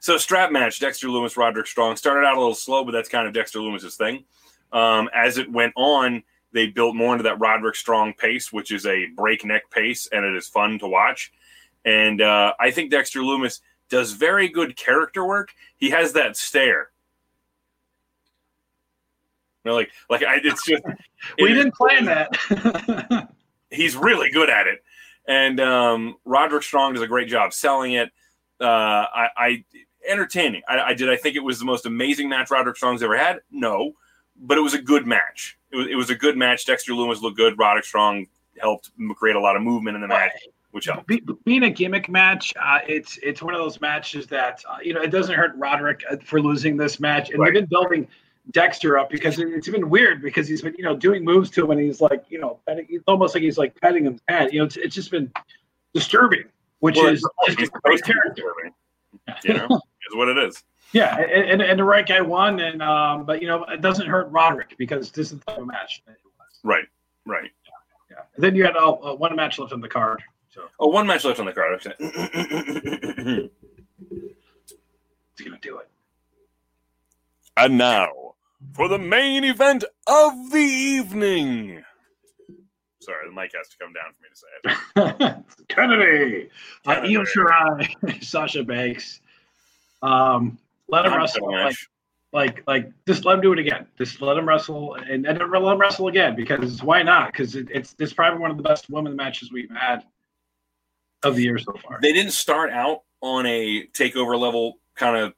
so 0.00 0.18
strap 0.18 0.52
match, 0.52 0.80
Dexter 0.80 1.08
Lumis, 1.08 1.36
Roderick 1.36 1.66
Strong 1.66 1.96
started 1.96 2.26
out 2.26 2.36
a 2.36 2.40
little 2.40 2.54
slow, 2.54 2.84
but 2.84 2.92
that's 2.92 3.08
kind 3.08 3.26
of 3.26 3.32
Dexter 3.34 3.58
Lumis's 3.60 3.96
thing. 3.96 4.24
Um, 4.72 5.08
as 5.14 5.38
it 5.38 5.50
went 5.50 5.72
on, 5.76 6.22
they 6.52 6.66
built 6.66 6.94
more 6.96 7.12
into 7.12 7.24
that 7.24 7.38
Roderick 7.40 7.76
Strong 7.76 8.14
pace, 8.14 8.52
which 8.52 8.72
is 8.72 8.86
a 8.86 9.06
breakneck 9.16 9.70
pace, 9.70 10.08
and 10.12 10.24
it 10.24 10.34
is 10.36 10.48
fun 10.48 10.78
to 10.80 10.86
watch. 10.86 11.32
And 11.84 12.20
uh, 12.20 12.54
I 12.60 12.70
think 12.70 12.90
Dexter 12.90 13.20
Lumis 13.20 13.60
does 13.88 14.12
very 14.12 14.48
good 14.48 14.76
character 14.76 15.24
work. 15.24 15.52
He 15.76 15.90
has 15.90 16.12
that 16.14 16.36
stare. 16.36 16.90
You 19.64 19.70
know, 19.70 19.74
like, 19.76 19.90
like 20.10 20.22
I, 20.24 20.40
it's 20.42 20.64
just 20.66 20.82
we 21.38 21.50
it- 21.52 21.54
didn't 21.54 21.74
plan 21.74 22.04
that. 22.06 23.28
he's 23.70 23.96
really 23.96 24.30
good 24.30 24.50
at 24.50 24.66
it. 24.66 24.82
And 25.26 25.60
um, 25.60 26.16
Roderick 26.24 26.62
Strong 26.64 26.94
does 26.94 27.02
a 27.02 27.06
great 27.06 27.28
job 27.28 27.52
selling 27.52 27.92
it. 27.92 28.10
Uh, 28.60 28.64
I, 28.64 29.28
I 29.36 29.64
entertaining. 30.08 30.62
I, 30.68 30.80
I 30.80 30.94
did. 30.94 31.08
I 31.08 31.16
think 31.16 31.36
it 31.36 31.44
was 31.44 31.58
the 31.58 31.64
most 31.64 31.86
amazing 31.86 32.28
match 32.28 32.50
Roderick 32.50 32.76
Strong's 32.76 33.02
ever 33.02 33.16
had. 33.16 33.40
No, 33.50 33.92
but 34.36 34.58
it 34.58 34.60
was 34.60 34.74
a 34.74 34.82
good 34.82 35.06
match. 35.06 35.58
It 35.70 35.76
was, 35.76 35.86
it 35.88 35.94
was 35.94 36.10
a 36.10 36.14
good 36.14 36.36
match. 36.36 36.66
Dexter 36.66 36.92
Lumis 36.92 37.22
looked 37.22 37.36
good. 37.36 37.58
Roderick 37.58 37.84
Strong 37.84 38.26
helped 38.58 38.90
create 39.16 39.36
a 39.36 39.40
lot 39.40 39.56
of 39.56 39.62
movement 39.62 39.94
in 39.94 40.02
the 40.02 40.08
match, 40.08 40.32
which 40.72 40.86
helped. 40.86 41.06
Be, 41.06 41.22
being 41.44 41.62
a 41.64 41.70
gimmick 41.70 42.08
match, 42.08 42.52
uh, 42.60 42.80
it's 42.86 43.18
it's 43.22 43.42
one 43.42 43.54
of 43.54 43.60
those 43.60 43.80
matches 43.80 44.26
that 44.28 44.62
uh, 44.68 44.76
you 44.82 44.92
know 44.92 45.00
it 45.00 45.10
doesn't 45.10 45.34
hurt 45.34 45.52
Roderick 45.56 46.02
uh, 46.10 46.16
for 46.24 46.40
losing 46.40 46.76
this 46.76 46.98
match, 47.00 47.30
and 47.30 47.38
Right. 47.38 47.46
they've 47.54 47.62
been 47.62 47.68
building 47.70 48.06
Dexter 48.50 48.98
up 48.98 49.08
because 49.08 49.38
it, 49.38 49.48
it's 49.48 49.68
been 49.68 49.88
weird 49.88 50.20
because 50.20 50.48
he's 50.48 50.62
been 50.62 50.74
you 50.76 50.84
know 50.84 50.96
doing 50.96 51.24
moves 51.24 51.50
to 51.50 51.64
him 51.64 51.70
and 51.70 51.80
he's 51.80 52.00
like 52.00 52.24
you 52.28 52.40
know 52.40 52.58
petting, 52.66 52.86
it's 52.90 53.04
almost 53.06 53.34
like 53.34 53.42
he's 53.42 53.58
like 53.58 53.80
petting 53.80 54.04
his 54.04 54.20
head. 54.28 54.52
You 54.52 54.58
know, 54.60 54.64
it's, 54.64 54.76
it's 54.76 54.94
just 54.94 55.10
been 55.10 55.30
disturbing, 55.94 56.44
which 56.80 56.96
Well, 56.96 57.06
is 57.08 57.20
just 57.20 57.32
supposed 57.36 57.82
great 57.84 58.04
character. 58.04 58.42
You 59.44 59.54
know, 59.54 59.66
is 60.10 60.16
what 60.16 60.28
it 60.28 60.38
is. 60.38 60.62
Yeah, 60.92 61.16
and, 61.18 61.50
and, 61.50 61.62
and 61.62 61.78
the 61.78 61.84
right 61.84 62.06
guy 62.06 62.20
won, 62.20 62.60
and 62.60 62.82
um, 62.82 63.24
but 63.24 63.40
you 63.40 63.48
know 63.48 63.64
it 63.64 63.80
doesn't 63.80 64.06
hurt 64.06 64.30
Roderick 64.30 64.74
because 64.76 65.10
this 65.12 65.32
is 65.32 65.38
the 65.38 65.44
type 65.44 65.58
of 65.58 65.66
match 65.66 66.02
that 66.06 66.12
it 66.12 66.18
was. 66.24 66.60
Right. 66.64 66.84
Right. 67.24 67.50
Yeah. 68.10 68.16
And 68.34 68.44
then 68.44 68.54
you 68.54 68.64
had 68.64 68.76
uh, 68.76 68.90
uh, 68.92 69.14
one 69.14 69.34
match 69.36 69.58
left 69.58 69.72
on 69.72 69.80
the 69.80 69.88
card. 69.88 70.22
So 70.50 70.62
Oh, 70.78 70.88
one 70.88 71.06
match 71.06 71.24
left 71.24 71.40
on 71.40 71.46
the 71.46 71.52
card. 71.52 71.74
Okay. 71.74 71.94
it's 75.30 75.42
gonna 75.42 75.58
do 75.62 75.78
it. 75.78 75.88
And 77.56 77.78
now 77.78 78.31
for 78.74 78.88
the 78.88 78.98
main 78.98 79.44
event 79.44 79.84
of 80.06 80.50
the 80.50 80.58
evening. 80.58 81.84
Sorry, 83.00 83.28
the 83.28 83.34
mic 83.34 83.52
has 83.56 83.68
to 83.68 83.78
come 83.78 83.92
down 83.92 84.12
for 84.12 84.22
me 84.22 84.28
to 84.30 85.16
say 85.16 85.36
it. 85.36 85.68
Kennedy, 85.68 86.50
uh. 86.86 87.00
Io 87.02 87.24
Shirai, 87.24 88.22
Sasha 88.24 88.62
Banks. 88.62 89.20
Um, 90.02 90.58
let 90.88 91.04
him 91.04 91.14
wrestle. 91.14 91.50
Like, 91.50 91.76
like, 92.32 92.62
like, 92.66 92.92
just 93.06 93.24
let 93.24 93.34
him 93.34 93.40
do 93.40 93.52
it 93.52 93.58
again. 93.58 93.86
Just 93.98 94.22
let 94.22 94.36
him 94.36 94.48
wrestle, 94.48 94.94
and, 94.94 95.26
and 95.26 95.38
let 95.38 95.40
him 95.40 95.80
wrestle 95.80 96.08
again 96.08 96.36
because 96.36 96.82
why 96.82 97.02
not? 97.02 97.32
Because 97.32 97.56
it, 97.56 97.68
it's 97.70 97.94
it's 97.98 98.12
probably 98.12 98.40
one 98.40 98.50
of 98.50 98.56
the 98.56 98.62
best 98.62 98.88
women 98.88 99.16
matches 99.16 99.52
we've 99.52 99.70
had 99.70 100.04
of 101.22 101.36
the 101.36 101.42
year 101.42 101.58
so 101.58 101.74
far. 101.84 101.98
They 102.00 102.12
didn't 102.12 102.32
start 102.32 102.70
out 102.70 103.02
on 103.20 103.46
a 103.46 103.86
takeover 103.88 104.38
level 104.38 104.78
kind 104.94 105.16
of 105.16 105.34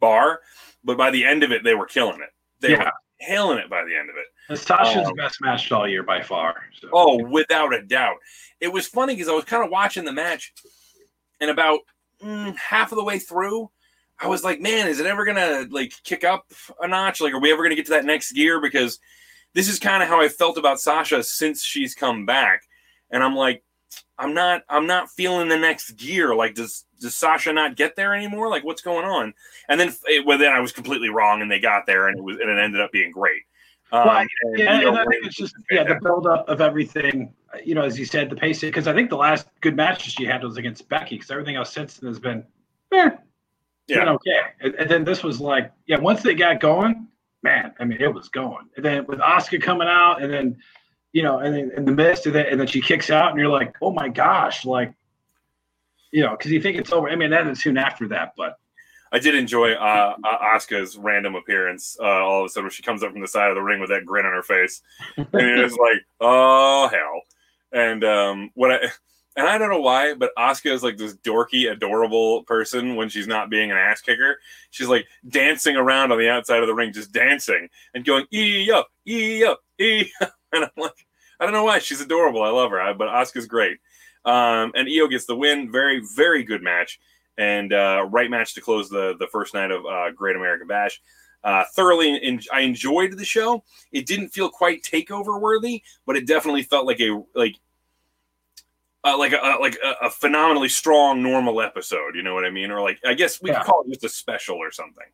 bar, 0.00 0.40
but 0.84 0.96
by 0.96 1.10
the 1.10 1.24
end 1.24 1.42
of 1.42 1.52
it, 1.52 1.64
they 1.64 1.74
were 1.74 1.86
killing 1.86 2.20
it. 2.20 2.30
They 2.62 2.70
Yeah. 2.70 2.84
were 2.84 2.92
killing 3.20 3.58
it 3.58 3.68
by 3.68 3.84
the 3.84 3.94
end 3.94 4.08
of 4.08 4.16
it. 4.16 4.56
Sasha's 4.58 5.06
Um, 5.06 5.14
best 5.14 5.40
match 5.40 5.70
all 5.70 5.86
year 5.86 6.02
by 6.02 6.22
far. 6.22 6.68
So. 6.80 6.88
Oh, 6.92 7.22
without 7.24 7.74
a 7.74 7.82
doubt. 7.82 8.16
It 8.60 8.72
was 8.72 8.86
funny 8.86 9.14
because 9.14 9.28
I 9.28 9.32
was 9.32 9.44
kind 9.44 9.64
of 9.64 9.70
watching 9.70 10.04
the 10.04 10.12
match, 10.12 10.52
and 11.40 11.50
about 11.50 11.80
mm, 12.22 12.56
half 12.56 12.92
of 12.92 12.96
the 12.96 13.04
way 13.04 13.18
through, 13.18 13.68
I 14.20 14.28
was 14.28 14.44
like, 14.44 14.60
"Man, 14.60 14.86
is 14.86 15.00
it 15.00 15.06
ever 15.06 15.24
gonna 15.24 15.66
like 15.70 15.92
kick 16.04 16.22
up 16.22 16.46
a 16.80 16.86
notch? 16.86 17.20
Like, 17.20 17.32
are 17.34 17.40
we 17.40 17.50
ever 17.52 17.64
gonna 17.64 17.74
get 17.74 17.86
to 17.86 17.92
that 17.92 18.04
next 18.04 18.32
gear?" 18.32 18.60
Because 18.60 19.00
this 19.54 19.68
is 19.68 19.80
kind 19.80 20.02
of 20.04 20.08
how 20.08 20.20
I 20.20 20.28
felt 20.28 20.56
about 20.56 20.80
Sasha 20.80 21.22
since 21.24 21.64
she's 21.64 21.94
come 21.96 22.24
back, 22.24 22.62
and 23.10 23.24
I'm 23.24 23.34
like, 23.34 23.64
I'm 24.18 24.34
not, 24.34 24.62
I'm 24.68 24.86
not 24.86 25.10
feeling 25.10 25.48
the 25.48 25.58
next 25.58 25.96
gear. 25.96 26.34
Like, 26.34 26.54
does 26.54 26.84
does 27.02 27.14
Sasha 27.14 27.52
not 27.52 27.76
get 27.76 27.96
there 27.96 28.14
anymore? 28.14 28.48
Like, 28.48 28.64
what's 28.64 28.82
going 28.82 29.04
on? 29.04 29.34
And 29.68 29.78
then, 29.78 29.94
it, 30.06 30.24
well, 30.24 30.38
then 30.38 30.52
I 30.52 30.60
was 30.60 30.72
completely 30.72 31.10
wrong, 31.10 31.42
and 31.42 31.50
they 31.50 31.60
got 31.60 31.86
there, 31.86 32.08
and 32.08 32.16
it 32.16 32.22
was, 32.22 32.38
and 32.40 32.48
it 32.48 32.58
ended 32.58 32.80
up 32.80 32.90
being 32.92 33.10
great. 33.10 33.42
Um, 33.92 34.06
Well, 34.08 34.16
and, 34.18 34.58
Yeah, 34.58 34.80
know, 34.80 34.88
and 34.88 34.98
I 34.98 35.04
think 35.04 35.26
it's 35.26 35.36
just 35.36 35.54
yeah 35.70 35.84
the 35.84 35.96
build 35.96 36.26
up 36.26 36.48
of 36.48 36.60
everything. 36.62 37.34
You 37.62 37.74
know, 37.74 37.82
as 37.82 37.98
you 37.98 38.06
said, 38.06 38.30
the 38.30 38.36
pace. 38.36 38.62
Because 38.62 38.88
I 38.88 38.94
think 38.94 39.10
the 39.10 39.16
last 39.16 39.48
good 39.60 39.76
match 39.76 40.10
she 40.10 40.24
had 40.24 40.42
was 40.42 40.56
against 40.56 40.88
Becky. 40.88 41.16
Because 41.16 41.30
everything 41.30 41.56
else 41.56 41.72
since 41.72 41.98
then 41.98 42.08
has 42.08 42.18
been, 42.18 42.42
eh, 42.92 43.10
Yeah. 43.88 43.98
been 43.98 44.08
okay. 44.08 44.40
And, 44.60 44.74
and 44.76 44.90
then 44.90 45.04
this 45.04 45.22
was 45.22 45.40
like, 45.40 45.70
yeah, 45.86 45.98
once 45.98 46.22
they 46.22 46.34
got 46.34 46.60
going, 46.60 47.06
man, 47.42 47.74
I 47.78 47.84
mean, 47.84 48.00
it 48.00 48.12
was 48.12 48.30
going. 48.30 48.68
And 48.76 48.84
then 48.84 49.04
with 49.06 49.20
Oscar 49.20 49.58
coming 49.58 49.88
out, 49.88 50.22
and 50.22 50.32
then 50.32 50.56
you 51.12 51.22
know, 51.22 51.40
and 51.40 51.54
then 51.54 51.70
in 51.76 51.84
the 51.84 51.92
midst 51.92 52.26
of 52.26 52.32
that, 52.32 52.48
and 52.48 52.58
then 52.58 52.66
she 52.66 52.80
kicks 52.80 53.10
out, 53.10 53.30
and 53.30 53.38
you're 53.38 53.50
like, 53.50 53.74
oh 53.82 53.92
my 53.92 54.08
gosh, 54.08 54.64
like, 54.64 54.94
you 56.12 56.22
know, 56.22 56.30
because 56.30 56.52
you 56.52 56.60
think 56.60 56.76
it's 56.76 56.92
over. 56.92 57.08
I 57.08 57.16
mean, 57.16 57.30
that 57.30 57.46
is 57.48 57.62
soon 57.62 57.76
after 57.76 58.06
that, 58.08 58.34
but 58.36 58.58
I 59.12 59.18
did 59.18 59.34
enjoy 59.34 59.72
uh, 59.72 60.16
Asuka's 60.24 60.96
random 60.96 61.34
appearance. 61.34 61.96
Uh, 62.00 62.06
all 62.06 62.40
of 62.40 62.46
a 62.46 62.48
sudden, 62.48 62.64
when 62.64 62.70
she 62.70 62.82
comes 62.82 63.02
up 63.02 63.12
from 63.12 63.20
the 63.20 63.28
side 63.28 63.50
of 63.50 63.56
the 63.56 63.62
ring 63.62 63.80
with 63.80 63.90
that 63.90 64.06
grin 64.06 64.24
on 64.24 64.32
her 64.32 64.42
face, 64.42 64.82
and 65.16 65.28
it's 65.32 65.76
like, 65.76 65.98
oh 66.20 66.88
hell. 66.88 67.22
And 67.72 68.04
um, 68.04 68.50
what 68.54 68.70
I 68.72 68.88
and 69.36 69.46
I 69.46 69.56
don't 69.58 69.70
know 69.70 69.80
why, 69.80 70.14
but 70.14 70.30
Asuka 70.38 70.72
is 70.72 70.82
like 70.82 70.98
this 70.98 71.14
dorky, 71.16 71.70
adorable 71.70 72.42
person 72.44 72.96
when 72.96 73.08
she's 73.08 73.26
not 73.26 73.50
being 73.50 73.70
an 73.70 73.76
ass 73.76 74.00
kicker. 74.00 74.38
She's 74.70 74.88
like 74.88 75.06
dancing 75.28 75.76
around 75.76 76.12
on 76.12 76.18
the 76.18 76.28
outside 76.28 76.60
of 76.60 76.66
the 76.66 76.74
ring, 76.74 76.92
just 76.92 77.12
dancing 77.12 77.68
and 77.94 78.04
going 78.04 78.26
e 78.32 78.70
up, 78.70 78.88
e 79.06 79.44
up, 79.44 79.60
e. 79.78 80.10
And 80.54 80.64
I'm 80.64 80.70
like, 80.76 81.06
I 81.40 81.46
don't 81.46 81.54
know 81.54 81.64
why. 81.64 81.78
She's 81.78 82.02
adorable. 82.02 82.42
I 82.42 82.50
love 82.50 82.72
her, 82.72 82.92
but 82.92 83.08
Asuka's 83.08 83.46
great. 83.46 83.78
Um, 84.24 84.72
and 84.74 84.88
Io 84.88 85.08
gets 85.08 85.26
the 85.26 85.36
win. 85.36 85.70
Very, 85.70 86.02
very 86.14 86.44
good 86.44 86.62
match 86.62 87.00
and 87.38 87.72
uh, 87.72 88.06
right 88.10 88.30
match 88.30 88.54
to 88.54 88.60
close 88.60 88.88
the 88.88 89.16
the 89.18 89.26
first 89.28 89.54
night 89.54 89.70
of 89.70 89.84
uh, 89.86 90.10
Great 90.10 90.36
American 90.36 90.66
Bash. 90.66 91.00
Uh, 91.44 91.64
thoroughly, 91.74 92.16
in, 92.16 92.40
I 92.52 92.60
enjoyed 92.60 93.12
the 93.18 93.24
show. 93.24 93.64
It 93.90 94.06
didn't 94.06 94.28
feel 94.28 94.48
quite 94.48 94.82
takeover 94.82 95.40
worthy, 95.40 95.82
but 96.06 96.16
it 96.16 96.26
definitely 96.26 96.62
felt 96.62 96.86
like 96.86 97.00
a 97.00 97.20
like 97.34 97.56
uh, 99.04 99.18
like 99.18 99.32
a 99.32 99.58
like 99.60 99.76
a, 99.82 100.06
a, 100.06 100.10
phenomenally 100.10 100.68
strong 100.68 101.22
normal 101.22 101.60
episode. 101.60 102.14
You 102.14 102.22
know 102.22 102.34
what 102.34 102.44
I 102.44 102.50
mean? 102.50 102.70
Or 102.70 102.80
like 102.80 103.00
I 103.04 103.14
guess 103.14 103.42
we 103.42 103.50
yeah. 103.50 103.58
could 103.58 103.66
call 103.66 103.82
it 103.82 103.88
just 103.88 104.04
a 104.04 104.08
special 104.08 104.56
or 104.56 104.70
something. 104.70 105.06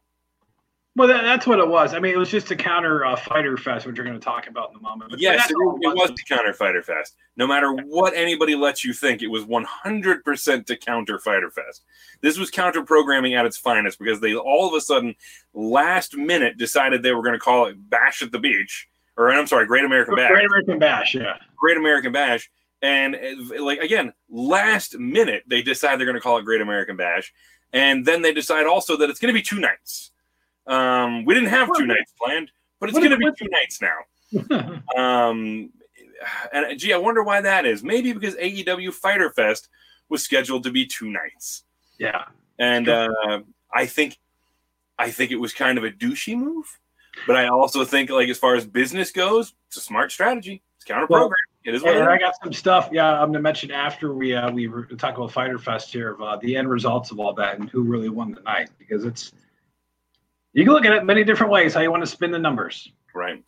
Well, 0.99 1.07
that, 1.07 1.23
that's 1.23 1.47
what 1.47 1.61
it 1.61 1.69
was. 1.69 1.95
I 1.95 2.00
mean, 2.00 2.12
it 2.12 2.19
was 2.19 2.28
just 2.28 2.49
to 2.49 2.57
counter 2.57 3.07
uh, 3.07 3.14
Fyter 3.14 3.57
Fest, 3.57 3.87
which 3.87 3.97
we're 3.97 4.05
going 4.05 4.19
to 4.19 4.25
talk 4.25 4.49
about 4.49 4.71
in 4.71 4.78
a 4.78 4.81
moment. 4.81 5.12
But 5.12 5.21
yes, 5.21 5.49
it, 5.49 5.52
it, 5.52 5.95
was 5.95 6.11
to 6.11 6.25
counter 6.25 6.52
Fyter 6.52 6.83
Fest. 6.83 7.14
No 7.37 7.47
matter 7.47 7.73
what 7.73 8.14
anybody 8.17 8.57
lets 8.57 8.85
you 8.85 8.93
think, 8.93 9.23
it 9.23 9.28
was 9.28 9.45
100% 9.45 10.67
to 10.67 10.76
counter 10.76 11.21
Fyter 11.21 11.52
Fest. 11.52 11.85
This 12.21 12.37
was 12.37 12.50
counter 12.50 12.83
programming 12.83 13.35
at 13.35 13.47
its 13.47 13.57
finest 13.57 14.00
because 14.00 14.19
they 14.19 14.35
all 14.35 14.67
of 14.67 14.75
a 14.75 14.81
sudden, 14.81 15.14
last 15.55 16.17
minute, 16.17 16.59
decided 16.59 17.05
they 17.05 17.12
were 17.12 17.23
going 17.23 17.35
to 17.35 17.38
call 17.38 17.67
it 17.67 17.76
Bash 17.88 18.21
at 18.21 18.33
the 18.33 18.40
Beach, 18.40 18.88
or 19.17 19.31
I'm 19.31 19.47
sorry, 19.47 19.67
Great 19.67 19.85
American 19.85 20.17
Bash. 20.17 20.31
Great 20.33 20.47
American 20.47 20.81
Bash, 20.81 21.14
yeah. 21.14 21.37
Great 21.57 21.76
American 21.76 22.11
Bash. 22.11 22.50
And 22.83 23.14
uh, 23.14 23.62
like 23.62 23.78
again, 23.78 24.12
last 24.28 24.99
minute 24.99 25.45
they 25.47 25.62
decide 25.62 26.00
they're 26.00 26.07
going 26.07 26.17
to 26.17 26.21
call 26.21 26.38
it 26.38 26.45
Great 26.45 26.61
American 26.61 26.97
Bash, 26.97 27.33
and 27.73 28.05
then 28.05 28.23
they 28.23 28.33
decide 28.33 28.67
also 28.67 28.97
that 28.97 29.09
it's 29.09 29.21
going 29.21 29.33
to 29.33 29.38
be 29.38 29.43
two 29.43 29.61
nights. 29.61 30.11
Um, 30.68 31.25
we 31.25 31.34
didn't 31.34 31.48
have 31.48 31.70
two 31.76 31.87
nights 31.87 32.12
planned, 32.22 32.50
but 32.78 32.88
it's 32.88 32.98
going 32.98 33.10
to 33.10 33.16
be 33.16 33.30
two 33.37 33.48
nights 33.50 33.80
now. 33.80 34.82
um, 34.96 35.70
and 36.52 36.78
gee, 36.78 36.92
I 36.92 36.98
wonder 36.98 37.22
why 37.22 37.40
that 37.40 37.64
is. 37.64 37.82
Maybe 37.82 38.12
because 38.12 38.34
AEW 38.34 38.92
Fyter 38.92 39.30
Fest 39.30 39.68
was 40.08 40.22
scheduled 40.22 40.64
to 40.64 40.70
be 40.70 40.87
two 40.87 41.10
nights. 41.10 41.64
Yeah, 41.98 42.25
and 42.58 42.88
uh, 42.88 43.40
I 43.72 43.87
think, 43.87 44.18
I 44.98 45.10
think 45.10 45.30
it 45.30 45.37
was 45.37 45.52
kind 45.52 45.78
of 45.78 45.84
a 45.84 45.90
douchey 45.90 46.37
move, 46.37 46.78
but 47.26 47.37
I 47.37 47.48
also 47.48 47.84
think, 47.84 48.10
like 48.10 48.28
as 48.28 48.38
far 48.38 48.54
as 48.54 48.66
business 48.66 49.10
goes, 49.10 49.54
it's 49.68 49.78
a 49.78 49.80
smart 49.80 50.12
strategy. 50.12 50.62
It's 50.76 50.84
counter 50.84 51.06
program. 51.06 51.30
Well, 51.30 51.32
it 51.64 51.75
is. 51.75 51.82
and 51.82 52.04
I 52.04 52.18
got 52.18 52.34
some 52.42 52.52
stuff. 52.52 52.90
Yeah, 52.92 53.10
I'm 53.10 53.28
gonna 53.28 53.40
mention 53.40 53.70
after 53.70 54.14
we 54.14 54.34
uh, 54.34 54.50
we 54.50 54.70
talk 54.96 55.16
about 55.16 55.32
Fyter 55.32 55.58
Fest 55.58 55.92
here 55.92 56.12
of 56.12 56.20
uh, 56.20 56.37
the 56.37 56.56
end 56.56 56.68
results 56.68 57.10
of 57.10 57.20
all 57.20 57.32
that 57.34 57.58
and 57.58 57.68
who 57.70 57.82
really 57.82 58.08
won 58.08 58.32
the 58.32 58.40
night 58.42 58.70
because 58.78 59.04
it's 59.04 59.32
you 60.52 60.64
can 60.64 60.73
look 60.73 60.85
at 60.85 60.93
it 60.93 61.05
many 61.05 61.25
different 61.25 61.52
ways 61.52 61.75
how 61.75 61.81
you 61.81 61.90
want 61.90 62.02
to 62.02 62.07
spin 62.07 62.31
the 62.31 62.38
numbers. 62.38 62.90
Right. 63.14 63.43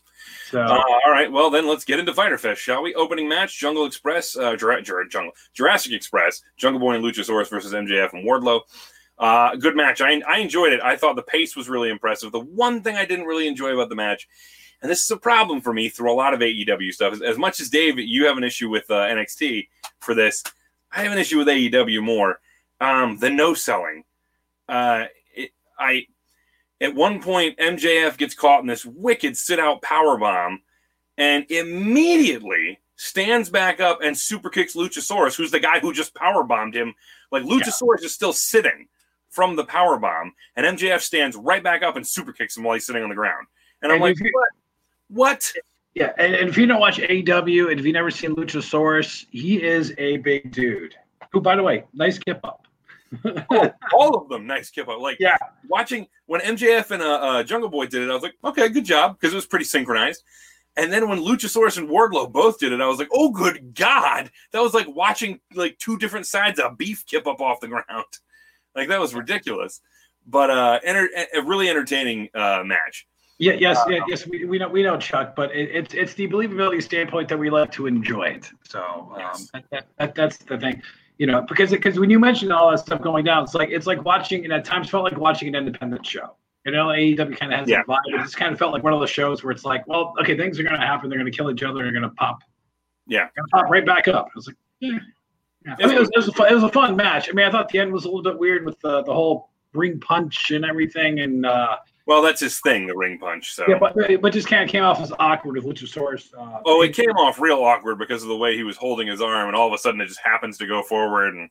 So, 0.51 0.61
uh, 0.61 0.83
all 1.05 1.13
right. 1.13 1.31
Well, 1.31 1.51
then 1.51 1.67
let's 1.67 1.85
get 1.85 1.99
into 1.99 2.13
Fyter 2.13 2.39
Fest, 2.39 2.61
shall 2.61 2.83
we? 2.83 2.95
Opening 2.95 3.29
match: 3.29 3.59
Jungle 3.59 3.87
Express, 3.87 4.37
uh, 4.37 4.57
Jura- 4.57 4.83
Jura- 4.83 5.09
Jungle 5.09 5.33
Jurassic 5.55 5.93
Express, 5.93 6.43
Jungle 6.57 6.81
Boy 6.81 6.95
and 6.95 7.05
Luchasaurus 7.05 7.49
versus 7.49 7.73
MJF 7.73 8.13
and 8.13 8.27
Wardlow. 8.27 8.63
Uh, 9.19 9.55
good 9.57 9.77
match. 9.77 10.01
I, 10.01 10.21
I 10.27 10.39
enjoyed 10.39 10.73
it. 10.73 10.81
I 10.81 10.97
thought 10.97 11.15
the 11.15 11.23
pace 11.23 11.55
was 11.55 11.69
really 11.69 11.91
impressive. 11.91 12.33
The 12.33 12.41
one 12.41 12.83
thing 12.83 12.97
I 12.97 13.05
didn't 13.05 13.27
really 13.27 13.47
enjoy 13.47 13.73
about 13.75 13.91
the 13.91 13.95
match, 13.95 14.27
and 14.83 14.91
this 14.91 15.05
is 15.05 15.11
a 15.11 15.17
problem 15.17 15.61
for 15.61 15.73
me 15.73 15.89
through 15.89 16.11
a 16.11 16.15
lot 16.15 16.35
of 16.35 16.41
AEW 16.41 16.93
stuff, 16.93 17.13
is 17.13 17.23
as 17.23 17.37
much 17.39 17.61
as 17.61 17.69
Dave, 17.69 17.99
you 17.99 18.27
have 18.27 18.39
an 18.39 18.45
issue 18.45 18.71
with 18.71 18.91
uh, 18.91 18.95
NXT 18.95 19.69
for 20.01 20.15
this, 20.15 20.43
I 20.91 21.03
have 21.03 21.13
an 21.13 21.19
issue 21.19 21.39
with 21.39 21.49
AEW 21.49 22.03
more. 22.03 22.41
Um, 22.81 23.19
the 23.19 23.31
no 23.31 23.53
selling. 23.53 24.05
Uh, 24.69 25.05
it, 25.35 25.51
I 25.79 26.07
at 26.81 26.95
one 26.95 27.21
point, 27.21 27.59
MJF 27.59 28.17
gets 28.17 28.35
caught 28.35 28.61
in 28.61 28.67
this 28.67 28.85
wicked 28.85 29.37
sit 29.37 29.59
out 29.59 29.83
power 29.83 30.17
bomb 30.17 30.63
and 31.19 31.45
immediately 31.51 32.81
stands 32.97 33.51
back 33.51 33.81
up 33.81 34.01
and 34.03 34.17
super 34.17 34.49
kicks 34.49 34.75
Luchasaurus, 34.75 35.37
who's 35.37 35.51
the 35.51 35.61
guy 35.61 35.81
who 35.81 35.93
just 35.93 36.15
power 36.15 36.43
bombed 36.43 36.75
him. 36.75 36.95
Like 37.31 37.43
Luchasaurus 37.43 38.01
yeah. 38.01 38.07
is 38.07 38.15
still 38.15 38.33
sitting 38.33 38.89
from 39.29 39.57
the 39.57 39.65
power 39.65 39.99
bomb, 39.99 40.33
and 40.57 40.79
MJF 40.79 41.01
stands 41.01 41.37
right 41.37 41.63
back 41.63 41.83
up 41.83 41.97
and 41.97 42.07
super 42.07 42.33
kicks 42.33 42.57
him 42.57 42.65
while 42.65 42.75
he's 42.75 42.87
sitting 42.87 43.03
on 43.03 43.09
the 43.11 43.15
ground. 43.15 43.47
And, 43.83 43.93
and 43.93 43.97
I'm 43.97 44.01
like, 44.01 44.19
you, 44.19 44.31
what? 44.33 44.49
What? 45.09 45.53
Yeah, 45.95 46.13
and, 46.19 46.35
and 46.35 46.49
if 46.49 46.57
you 46.57 46.67
don't 46.67 46.81
watch 46.81 46.99
AW 46.99 47.05
and 47.05 47.79
if 47.79 47.85
you've 47.85 47.95
never 47.95 48.11
seen 48.11 48.35
Luchasaurus, 48.35 49.27
he 49.31 49.63
is 49.63 49.93
a 49.99 50.17
big 50.19 50.53
dude. 50.53 50.95
Who, 51.33 51.41
by 51.41 51.57
the 51.57 51.63
way, 51.63 51.85
nice 51.93 52.19
kip 52.19 52.41
up 52.45 52.67
oh, 53.51 53.71
all 53.93 54.17
of 54.17 54.29
them 54.29 54.47
nice 54.47 54.71
kip 54.71 54.89
up. 54.89 55.01
Like 55.01 55.19
yeah, 55.21 55.37
watching 55.69 56.07
when 56.27 56.41
MJF 56.41 56.91
and 56.91 57.03
uh, 57.03 57.15
uh, 57.15 57.43
Jungle 57.43 57.69
Boy 57.69 57.87
did 57.87 58.03
it, 58.03 58.11
I 58.11 58.15
was 58.15 58.23
like, 58.23 58.35
okay, 58.45 58.69
good 58.69 58.85
job 58.85 59.19
because 59.19 59.33
it 59.33 59.37
was 59.37 59.47
pretty 59.47 59.65
synchronized. 59.65 60.23
And 60.77 60.93
then 60.93 61.09
when 61.09 61.19
Luchasaurus 61.19 61.79
and 61.79 61.89
Wardlow 61.89 62.31
both 62.33 62.59
did 62.59 62.73
it, 62.73 62.81
I 62.81 62.87
was 62.87 62.99
like, 62.99 63.09
oh, 63.13 63.31
good 63.31 63.75
God. 63.75 64.31
That 64.53 64.63
was 64.63 64.73
like 64.73 64.89
watching 64.89 65.41
like 65.55 65.77
two 65.79 65.99
different 65.99 66.27
sides 66.27 66.61
of 66.61 66.79
beef 66.79 67.05
kip 67.07 67.27
up 67.27 67.41
off 67.41 67.61
the 67.61 67.69
ground. 67.69 67.87
Like 68.73 68.87
that 68.87 69.01
was 69.01 69.17
ridiculous. 69.17 69.81
But 70.29 70.49
uh, 70.49 70.79
enter- 70.85 71.09
a 71.35 71.43
really 71.43 71.69
entertaining 71.69 72.29
uh, 72.37 72.63
match. 72.65 73.09
Yeah, 73.39 73.55
yes, 73.55 73.79
uh, 73.79 73.87
yeah, 73.89 74.01
yes, 74.07 74.29
we, 74.29 74.45
we 74.45 74.59
know 74.59 74.69
we 74.69 74.85
know 74.85 74.97
Chuck, 74.97 75.35
but 75.35 75.51
it, 75.51 75.71
it's 75.73 75.93
it's 75.93 76.15
the 76.15 76.29
believability 76.29 76.81
standpoint 76.81 77.29
that 77.31 77.39
we 77.39 77.51
like 77.51 77.73
to 77.73 77.89
enjoy 77.89 78.29
it. 78.29 78.49
So 78.63 79.11
um, 79.13 79.19
yes. 79.19 79.51
that, 79.73 79.87
that, 79.99 80.15
that's 80.15 80.37
the 80.37 80.57
thing 80.57 80.81
you 81.21 81.27
know, 81.27 81.43
because 81.43 81.71
because 81.71 81.99
when 81.99 82.09
you 82.09 82.19
mentioned 82.19 82.51
all 82.51 82.71
that 82.71 82.79
stuff 82.79 83.03
going 83.03 83.27
down, 83.27 83.45
it's 83.45 83.55
like 83.55 83.69
it's 83.69 83.87
like 83.87 84.03
watching, 84.07 84.45
and 84.45 84.55
at 84.55 84.65
times 84.65 84.89
felt 84.89 85.05
like 85.05 85.19
watching 85.19 85.49
an 85.49 85.55
independent 85.55 86.05
show. 86.07 86.35
You 86.65 86.73
know, 86.73 86.87
AEW 86.87 87.37
kind 87.37 87.53
of 87.53 87.59
has 87.59 87.69
yeah. 87.69 87.83
that 87.87 87.87
vibe. 87.87 87.99
It 88.07 88.23
just 88.23 88.39
kind 88.39 88.55
of 88.55 88.59
felt 88.59 88.73
like 88.73 88.83
one 88.83 88.95
of 88.95 89.01
those 89.01 89.11
shows 89.11 89.45
where 89.45 89.51
it's 89.51 89.67
like, 89.67 89.87
well, 89.87 90.15
okay, 90.19 90.35
things 90.35 90.59
are 90.59 90.63
going 90.63 90.81
to 90.81 90.87
happen. 90.87 91.11
They're 91.11 91.19
going 91.19 91.31
to 91.31 91.37
kill 91.37 91.51
each 91.51 91.63
other. 91.63 91.83
They're 91.83 91.93
going 91.93 92.05
to 92.05 92.09
pop. 92.09 92.39
Yeah, 93.07 93.29
gonna 93.37 93.49
pop 93.53 93.71
right 93.71 93.85
back 93.85 94.09
up. 94.09 94.29
I 94.29 94.31
was 94.35 94.47
like, 94.47 94.57
yeah. 94.81 94.93
yeah. 95.67 95.77
I 95.79 95.87
mean, 95.89 95.97
it, 95.99 96.01
was, 96.01 96.09
it, 96.09 96.17
was 96.17 96.29
a 96.29 96.33
fun, 96.33 96.51
it 96.51 96.55
was 96.55 96.63
a 96.63 96.71
fun 96.71 96.97
match. 96.97 97.29
I 97.29 97.33
mean, 97.33 97.45
I 97.45 97.51
thought 97.51 97.69
the 97.69 97.81
end 97.81 97.93
was 97.93 98.07
a 98.07 98.09
little 98.09 98.23
bit 98.23 98.39
weird 98.39 98.65
with 98.65 98.81
the 98.81 99.03
the 99.03 99.13
whole 99.13 99.51
ring 99.75 100.01
punch 100.01 100.53
and 100.53 100.65
everything, 100.65 101.21
and 101.21 101.45
uh, 101.45 101.77
well, 102.11 102.23
that's 102.23 102.41
his 102.41 102.59
thing, 102.59 102.89
the 102.89 102.97
ring 102.97 103.21
punch. 103.21 103.55
So 103.55 103.65
yeah, 103.69 103.79
but 103.79 103.95
but 104.21 104.33
just 104.33 104.49
kind 104.49 104.65
of 104.65 104.69
came 104.69 104.83
off 104.83 105.01
as 105.01 105.13
awkward 105.21 105.55
with 105.55 105.65
Luchasaurus. 105.65 106.35
Uh, 106.37 106.61
oh, 106.67 106.83
it 106.83 106.93
came 106.93 107.11
off 107.11 107.39
real 107.39 107.63
awkward 107.63 108.01
because 108.01 108.25
of 108.25 108.29
the 108.29 108.37
way 108.37 108.57
he 108.57 108.65
was 108.65 108.77
holding 108.77 109.07
his 109.07 109.21
arm, 109.21 109.47
and 109.47 109.57
all 109.57 109.69
of 109.69 109.73
a 109.73 109.79
sudden 109.79 110.01
it 110.01 110.09
just 110.09 110.19
happens 110.19 110.59
to 110.59 110.67
go 110.67 110.83
forward. 110.83 111.37
And 111.37 111.49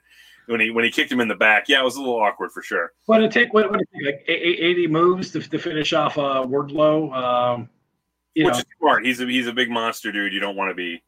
when 0.48 0.60
he 0.60 0.70
when 0.70 0.84
he 0.84 0.92
kicked 0.92 1.10
him 1.10 1.22
in 1.22 1.30
the 1.30 1.36
back, 1.36 1.70
yeah, 1.70 1.80
it 1.80 1.86
was 1.86 1.96
a 1.96 2.02
little 2.02 2.20
awkward 2.20 2.52
for 2.52 2.62
sure. 2.62 2.92
What 3.06 3.24
it 3.24 3.32
take? 3.32 3.54
What, 3.54 3.72
what 3.72 3.80
it 3.80 3.88
take? 3.96 4.06
Like 4.06 4.26
eighty 4.28 4.86
moves 4.86 5.32
to, 5.32 5.40
to 5.40 5.58
finish 5.58 5.94
off 5.94 6.18
uh, 6.18 6.46
Wardlow. 6.46 7.16
Um, 7.16 7.70
Which 8.36 8.46
know. 8.46 8.52
is 8.52 8.66
smart. 8.80 9.06
He's 9.06 9.22
a 9.22 9.28
he's 9.28 9.48
a 9.48 9.54
big 9.54 9.70
monster 9.70 10.12
dude. 10.12 10.34
You 10.34 10.42
don't 10.42 10.58
want 10.58 10.72
to 10.72 10.76
be. 10.76 11.02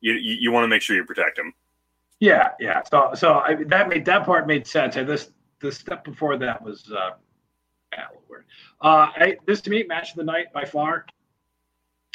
You 0.00 0.14
you, 0.14 0.36
you 0.40 0.52
want 0.52 0.64
to 0.64 0.68
make 0.68 0.80
sure 0.80 0.96
you 0.96 1.04
protect 1.04 1.38
him. 1.38 1.52
Yeah, 2.20 2.52
yeah. 2.58 2.80
So 2.90 3.10
so 3.14 3.40
I, 3.40 3.56
that 3.66 3.90
made 3.90 4.06
that 4.06 4.24
part 4.24 4.46
made 4.46 4.66
sense. 4.66 4.96
And 4.96 5.06
this 5.06 5.32
the 5.60 5.70
step 5.70 6.02
before 6.02 6.38
that 6.38 6.62
was 6.62 6.90
uh, 6.90 7.10
little 8.08 8.22
weird. 8.28 8.44
Uh, 8.80 9.10
I, 9.14 9.36
this 9.46 9.60
to 9.62 9.70
me, 9.70 9.82
match 9.84 10.10
of 10.10 10.16
the 10.16 10.24
night 10.24 10.52
by 10.52 10.64
far 10.64 11.06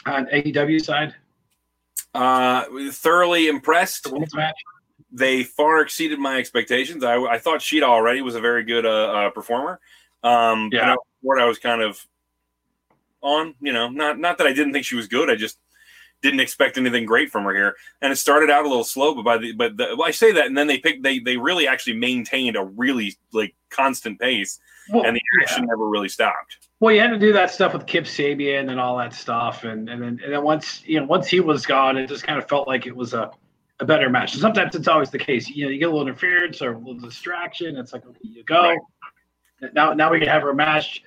on 0.06 0.28
AEW 0.28 0.84
side. 0.84 1.15
Uh, 2.13 2.65
thoroughly 2.91 3.48
impressed. 3.48 4.04
The 4.04 4.54
they 5.12 5.44
far 5.44 5.82
exceeded 5.82 6.20
my 6.20 6.38
expectations. 6.38 7.04
I, 7.04 7.22
I 7.22 7.38
thought 7.38 7.60
Shida 7.60 7.84
already 7.84 8.22
was 8.22 8.36
a 8.36 8.41
very 8.41 8.63
good 8.63 8.86
uh, 8.86 9.12
uh, 9.12 9.30
performer. 9.32 9.80
Um, 10.24 10.70
yeah. 10.72 10.96
What 11.22 11.39
I 11.39 11.46
was 11.46 11.60
kind 11.60 11.82
of 11.82 12.06
on, 13.22 13.56
you 13.62 13.74
know, 13.74 13.89
not 13.89 14.20
not 14.20 14.38
that 14.38 14.48
I 14.48 14.54
didn't 14.54 14.74
think 14.74 14.86
she 14.86 14.96
was 14.96 15.08
good. 15.08 15.30
I 15.30 15.36
just 15.36 15.60
didn't 16.22 16.39
expect 16.39 16.78
anything 16.78 17.06
great 17.06 17.32
from 17.32 17.44
her 17.44 17.54
here. 17.54 17.76
And 18.02 18.12
it 18.12 18.15
started 18.15 18.50
out 18.50 18.65
a 18.65 18.67
little 18.67 18.84
slow, 18.84 19.15
but 19.15 19.24
by 19.24 19.38
the 19.38 19.54
but 19.54 19.78
the, 19.78 19.96
well, 19.98 20.08
I 20.08 20.12
say 20.12 20.32
that, 20.32 20.48
and 20.48 20.58
then 20.58 20.67
they 20.67 20.78
picked 20.78 21.04
they 21.04 21.20
they 21.20 21.38
really 21.38 21.67
actually 21.67 21.98
maintained 21.98 22.56
a 22.56 22.63
really 22.63 23.17
like 23.34 23.56
constant 23.70 24.20
pace, 24.20 24.60
well, 24.89 25.06
and 25.06 25.15
the 25.15 25.22
action 25.41 25.63
yeah. 25.63 25.67
never 25.67 25.88
really 25.88 26.10
stopped. 26.10 26.58
Well, 26.80 26.94
you 26.94 27.02
had 27.02 27.12
to 27.12 27.20
do 27.20 27.32
that 27.34 27.52
stuff 27.52 27.74
with 27.74 27.86
Kip 27.86 28.06
Sabian 28.06 28.72
and 28.72 28.80
all 28.80 28.98
that 28.98 29.13
stuff, 29.13 29.63
and 29.63 29.89
and 29.89 30.02
then 30.02 30.20
and 30.24 30.34
then 30.34 30.44
once 30.44 30.84
you 30.86 31.00
know 31.00 31.06
once 31.06 31.28
he 31.28 31.39
was 31.39 31.65
gone, 31.65 31.98
it 31.98 32.08
just 32.08 32.24
kind 32.24 32.39
of 32.39 32.48
felt 32.48 32.67
like 32.67 32.88
it 32.88 32.96
was 32.96 33.13
a 33.13 33.32
a 33.80 33.86
better 33.86 34.10
match. 34.10 34.34
And 34.34 34.41
sometimes 34.41 34.76
it's 34.76 34.88
always 34.88 35.10
the 35.10 35.20
case. 35.20 35.50
You 35.50 35.65
know, 35.65 35.72
you 35.72 35.80
get 35.80 35.86
a 35.86 35.91
little 35.91 36.08
interference 36.08 36.62
or 36.62 36.74
a 36.74 36.78
little 36.78 37.00
distraction. 37.00 37.78
It's 37.78 37.94
like 37.94 38.06
okay, 38.06 38.20
you 38.24 38.44
go. 38.44 38.62
Right. 38.62 39.74
Now 39.74 39.94
now 39.94 40.12
we 40.12 40.20
can 40.20 40.28
have 40.28 40.44
our 40.44 40.54
match. 40.54 41.04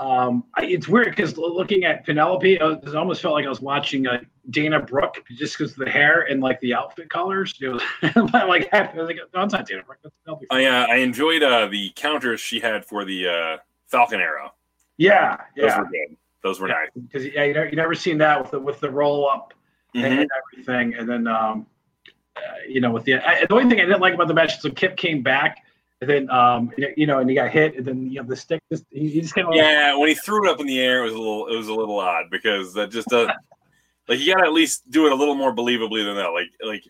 Um, 0.00 0.44
I, 0.54 0.64
it's 0.64 0.88
weird 0.88 1.10
because 1.10 1.36
looking 1.36 1.84
at 1.84 2.06
Penelope, 2.06 2.54
it 2.54 2.94
almost 2.94 3.20
felt 3.20 3.34
like 3.34 3.44
I 3.44 3.50
was 3.50 3.60
watching 3.60 4.06
a 4.06 4.22
Dana 4.48 4.80
Brooke 4.80 5.22
just 5.30 5.58
because 5.58 5.74
the 5.76 5.88
hair 5.88 6.22
and 6.22 6.40
like 6.40 6.58
the 6.60 6.72
outfit 6.74 7.10
colors. 7.10 7.54
It 7.60 7.68
was 7.68 7.82
like 8.48 8.72
I 8.72 8.90
was 8.94 9.06
like, 9.06 9.18
no, 9.34 9.42
it's 9.42 9.52
not 9.52 9.66
Dana 9.66 9.82
Brooke. 9.84 9.98
That's, 10.02 10.14
fine. 10.26 10.46
I 10.50 10.64
uh, 10.64 10.86
I 10.86 10.96
enjoyed 10.96 11.42
uh, 11.42 11.66
the 11.66 11.92
counters 11.96 12.40
she 12.40 12.60
had 12.60 12.86
for 12.86 13.04
the 13.04 13.28
uh, 13.28 13.56
Falcon 13.88 14.20
Arrow. 14.20 14.54
yeah, 14.96 15.36
Those 15.54 15.66
yeah. 15.66 15.78
were 15.78 15.84
good. 15.84 16.16
Those 16.42 16.60
were 16.60 16.68
nice. 16.68 16.88
Because 16.98 17.26
yeah, 17.26 17.44
you, 17.44 17.52
know, 17.52 17.64
you 17.64 17.76
never 17.76 17.94
seen 17.94 18.16
that 18.18 18.40
with 18.40 18.50
the 18.52 18.58
with 18.58 18.80
the 18.80 18.90
roll 18.90 19.28
up 19.28 19.52
Mhm. 19.94 20.04
and 20.04 20.30
everything, 20.54 20.94
and 20.94 21.06
then 21.08 21.26
um, 21.26 21.66
uh, 22.36 22.40
you 22.66 22.80
know 22.80 22.90
with 22.90 23.04
the 23.04 23.14
I, 23.16 23.44
the 23.44 23.52
only 23.52 23.68
thing 23.68 23.80
I 23.80 23.84
didn't 23.84 24.00
like 24.00 24.14
about 24.14 24.28
the 24.28 24.34
match 24.34 24.54
is 24.54 24.62
so 24.62 24.70
Kip 24.70 24.96
came 24.96 25.22
back. 25.22 25.58
And 26.02 26.08
then, 26.08 26.30
um, 26.30 26.72
you 26.96 27.06
know, 27.06 27.18
and 27.18 27.28
he 27.28 27.36
got 27.36 27.50
hit, 27.50 27.76
and 27.76 27.84
then 27.84 28.10
you 28.10 28.22
know 28.22 28.26
the 28.26 28.34
stick. 28.36 28.62
Just, 28.72 28.84
he, 28.90 29.10
he 29.10 29.20
just 29.20 29.34
kind 29.34 29.46
of 29.48 29.54
Yeah, 29.54 29.94
when 29.96 30.08
he 30.08 30.14
threw 30.14 30.46
it 30.46 30.50
up 30.50 30.58
in 30.58 30.66
the 30.66 30.80
air, 30.80 31.00
it 31.02 31.04
was 31.04 31.12
a 31.12 31.18
little 31.18 31.46
it 31.48 31.56
was 31.56 31.68
a 31.68 31.74
little 31.74 31.98
odd 31.98 32.30
because 32.30 32.72
that 32.74 32.90
just 32.90 33.08
doesn't 33.08 33.36
like 34.08 34.18
you 34.18 34.32
got 34.34 34.40
to 34.40 34.46
at 34.46 34.52
least 34.54 34.90
do 34.90 35.06
it 35.06 35.12
a 35.12 35.14
little 35.14 35.34
more 35.34 35.54
believably 35.54 36.02
than 36.04 36.16
that. 36.16 36.30
Like 36.30 36.48
like 36.64 36.84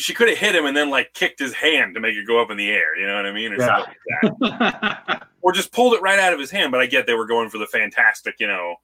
she 0.00 0.14
could 0.14 0.28
have 0.28 0.36
hit 0.36 0.54
him 0.54 0.66
and 0.66 0.76
then 0.76 0.90
like 0.90 1.12
kicked 1.14 1.38
his 1.38 1.54
hand 1.54 1.94
to 1.94 2.00
make 2.00 2.16
it 2.16 2.26
go 2.26 2.42
up 2.42 2.50
in 2.50 2.56
the 2.56 2.68
air. 2.68 2.98
You 2.98 3.06
know 3.06 3.14
what 3.14 3.24
I 3.26 3.32
mean? 3.32 3.52
Or 3.52 3.58
Yeah. 3.58 3.84
something 4.20 4.40
like 4.40 4.60
that. 4.60 5.28
Or 5.40 5.52
just 5.52 5.72
pulled 5.72 5.94
it 5.94 6.02
right 6.02 6.18
out 6.18 6.32
of 6.34 6.40
his 6.40 6.50
hand. 6.50 6.72
But 6.72 6.80
I 6.80 6.86
get 6.86 7.06
they 7.06 7.14
were 7.14 7.24
going 7.24 7.48
for 7.48 7.58
the 7.58 7.66
fantastic. 7.66 8.34
You 8.40 8.48
know, 8.48 8.74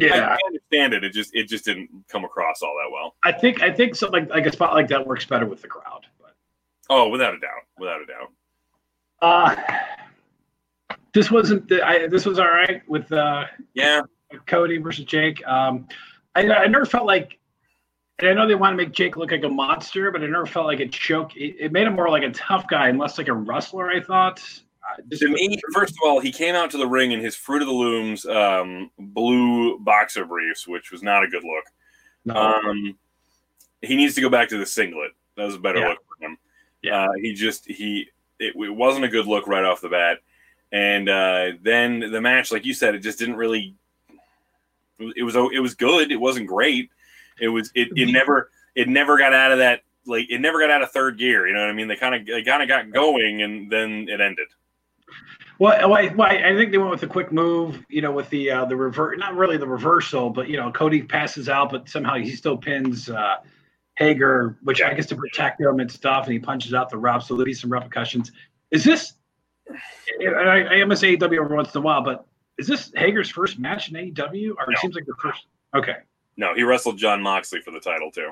I, 0.00 0.04
yeah. 0.06 0.26
I 0.28 0.38
understand 0.46 0.94
it. 0.94 1.04
It 1.04 1.12
just 1.12 1.34
it 1.34 1.46
just 1.46 1.66
didn't 1.66 1.90
come 2.08 2.24
across 2.24 2.62
all 2.62 2.74
that 2.82 2.90
well. 2.90 3.14
I 3.22 3.30
think 3.30 3.62
I 3.62 3.70
think 3.70 3.94
something 3.94 4.22
like, 4.22 4.30
like 4.30 4.46
a 4.46 4.52
spot 4.52 4.72
like 4.72 4.88
that 4.88 5.06
works 5.06 5.26
better 5.26 5.44
with 5.44 5.60
the 5.60 5.68
crowd. 5.68 6.06
But 6.18 6.34
Oh, 6.88 7.10
without 7.10 7.34
a 7.34 7.38
doubt, 7.38 7.60
without 7.78 8.00
a 8.00 8.06
doubt. 8.06 8.32
Uh, 9.24 9.56
this 11.12 11.30
wasn't. 11.30 11.68
The, 11.68 11.86
I, 11.86 12.06
this 12.06 12.26
was 12.26 12.38
all 12.38 12.48
right 12.48 12.82
with 12.88 13.10
uh, 13.12 13.44
Yeah, 13.74 14.02
Cody 14.46 14.78
versus 14.78 15.04
Jake. 15.04 15.44
Um, 15.46 15.86
I, 16.34 16.42
I 16.50 16.66
never 16.66 16.84
felt 16.84 17.06
like, 17.06 17.38
and 18.18 18.28
I 18.28 18.34
know 18.34 18.46
they 18.48 18.54
want 18.54 18.72
to 18.72 18.76
make 18.76 18.92
Jake 18.92 19.16
look 19.16 19.30
like 19.30 19.44
a 19.44 19.48
monster, 19.48 20.10
but 20.10 20.22
I 20.22 20.26
never 20.26 20.46
felt 20.46 20.66
like 20.66 20.80
it 20.80 20.92
choked. 20.92 21.36
It, 21.36 21.56
it 21.58 21.72
made 21.72 21.86
him 21.86 21.94
more 21.94 22.10
like 22.10 22.24
a 22.24 22.30
tough 22.30 22.66
guy 22.68 22.88
and 22.88 22.98
less 22.98 23.18
like 23.18 23.28
a 23.28 23.32
wrestler. 23.34 23.90
I 23.90 24.00
thought. 24.00 24.42
Uh, 24.82 25.16
to 25.16 25.28
me, 25.28 25.58
first 25.72 25.92
of 25.92 25.98
all, 26.04 26.20
he 26.20 26.30
came 26.30 26.54
out 26.54 26.70
to 26.72 26.76
the 26.76 26.86
ring 26.86 27.12
in 27.12 27.20
his 27.20 27.34
Fruit 27.34 27.62
of 27.62 27.68
the 27.68 27.72
Looms 27.74 28.26
um, 28.26 28.90
blue 28.98 29.78
boxer 29.78 30.26
briefs, 30.26 30.68
which 30.68 30.92
was 30.92 31.02
not 31.02 31.24
a 31.24 31.26
good 31.26 31.42
look. 31.42 31.64
no, 32.26 32.34
Um, 32.34 32.98
he 33.80 33.96
needs 33.96 34.14
to 34.16 34.20
go 34.20 34.28
back 34.28 34.48
to 34.50 34.58
the 34.58 34.66
singlet. 34.66 35.12
That 35.38 35.44
was 35.44 35.54
a 35.54 35.58
better 35.58 35.78
Yeah. 35.78 35.88
look 35.88 35.98
for 36.06 36.26
him. 36.26 36.36
Yeah. 36.82 37.04
Uh, 37.04 37.12
he 37.22 37.32
just 37.32 37.64
he 37.66 38.10
it, 38.38 38.54
it 38.56 38.74
wasn't 38.74 39.04
a 39.04 39.08
good 39.08 39.26
look 39.26 39.46
right 39.46 39.64
off 39.64 39.80
the 39.80 39.88
bat, 39.88 40.18
and 40.72 41.08
uh, 41.08 41.52
then 41.62 42.00
the 42.00 42.20
match, 42.20 42.52
like 42.52 42.64
you 42.64 42.74
said, 42.74 42.94
it 42.94 43.00
just 43.00 43.18
didn't 43.18 43.36
really. 43.36 43.74
It 44.98 45.24
was 45.24 45.34
it 45.34 45.60
was 45.60 45.74
good. 45.74 46.12
It 46.12 46.20
wasn't 46.20 46.46
great. 46.46 46.90
It 47.40 47.48
was 47.48 47.70
it, 47.74 47.88
it 47.96 48.12
never 48.12 48.50
it 48.74 48.88
never 48.88 49.18
got 49.18 49.32
out 49.34 49.52
of 49.52 49.58
that 49.58 49.82
like 50.06 50.30
it 50.30 50.40
never 50.40 50.60
got 50.60 50.70
out 50.70 50.82
of 50.82 50.90
third 50.90 51.18
gear. 51.18 51.46
You 51.46 51.54
know 51.54 51.60
what 51.60 51.70
I 51.70 51.72
mean? 51.72 51.88
They 51.88 51.96
kind 51.96 52.14
of 52.14 52.26
they 52.26 52.42
kind 52.42 52.62
of 52.62 52.68
got 52.68 52.90
going 52.90 53.42
and 53.42 53.70
then 53.70 54.06
it 54.08 54.20
ended. 54.20 54.48
Well, 55.58 55.94
I, 55.94 56.08
well, 56.08 56.28
I 56.28 56.50
I 56.50 56.56
think 56.56 56.72
they 56.72 56.78
went 56.78 56.90
with 56.90 57.02
a 57.04 57.08
quick 57.08 57.32
move, 57.32 57.84
you 57.88 58.02
know, 58.02 58.12
with 58.12 58.28
the 58.30 58.50
uh, 58.50 58.64
the 58.64 58.76
revert, 58.76 59.18
not 59.18 59.36
really 59.36 59.56
the 59.56 59.66
reversal, 59.66 60.30
but 60.30 60.48
you 60.48 60.56
know, 60.56 60.72
Cody 60.72 61.02
passes 61.02 61.48
out, 61.48 61.70
but 61.70 61.88
somehow 61.88 62.14
he 62.14 62.34
still 62.34 62.56
pins 62.56 63.08
uh, 63.08 63.36
Hager, 63.96 64.58
which 64.62 64.82
I 64.82 64.92
guess 64.94 65.06
to 65.06 65.16
protect 65.16 65.60
him 65.60 65.78
and 65.80 65.90
stuff, 65.90 66.24
and 66.24 66.32
he 66.32 66.38
punches 66.38 66.74
out 66.74 66.90
the 66.90 66.98
rub, 66.98 67.22
so 67.22 67.34
there'll 67.34 67.44
be 67.44 67.52
some 67.54 67.70
repercussions. 67.72 68.32
Is 68.70 68.82
this? 68.84 69.14
I, 70.20 70.26
I 70.70 70.74
am 70.74 70.90
a 70.90 70.96
say 70.96 71.16
AEW 71.16 71.42
every 71.44 71.56
once 71.56 71.74
in 71.74 71.78
a 71.78 71.82
while, 71.82 72.02
but 72.02 72.26
is 72.58 72.66
this 72.66 72.92
Hager's 72.96 73.30
first 73.30 73.58
match 73.58 73.88
in 73.90 73.94
AEW, 73.94 74.50
or 74.50 74.64
No. 74.66 74.72
it 74.72 74.78
seems 74.78 74.94
like 74.94 75.06
the 75.06 75.14
first? 75.22 75.46
Okay, 75.74 75.96
No, 76.36 76.54
he 76.54 76.62
wrestled 76.64 76.98
Jon 76.98 77.22
Moxley 77.22 77.60
for 77.60 77.70
the 77.70 77.80
title 77.80 78.10
too. 78.10 78.30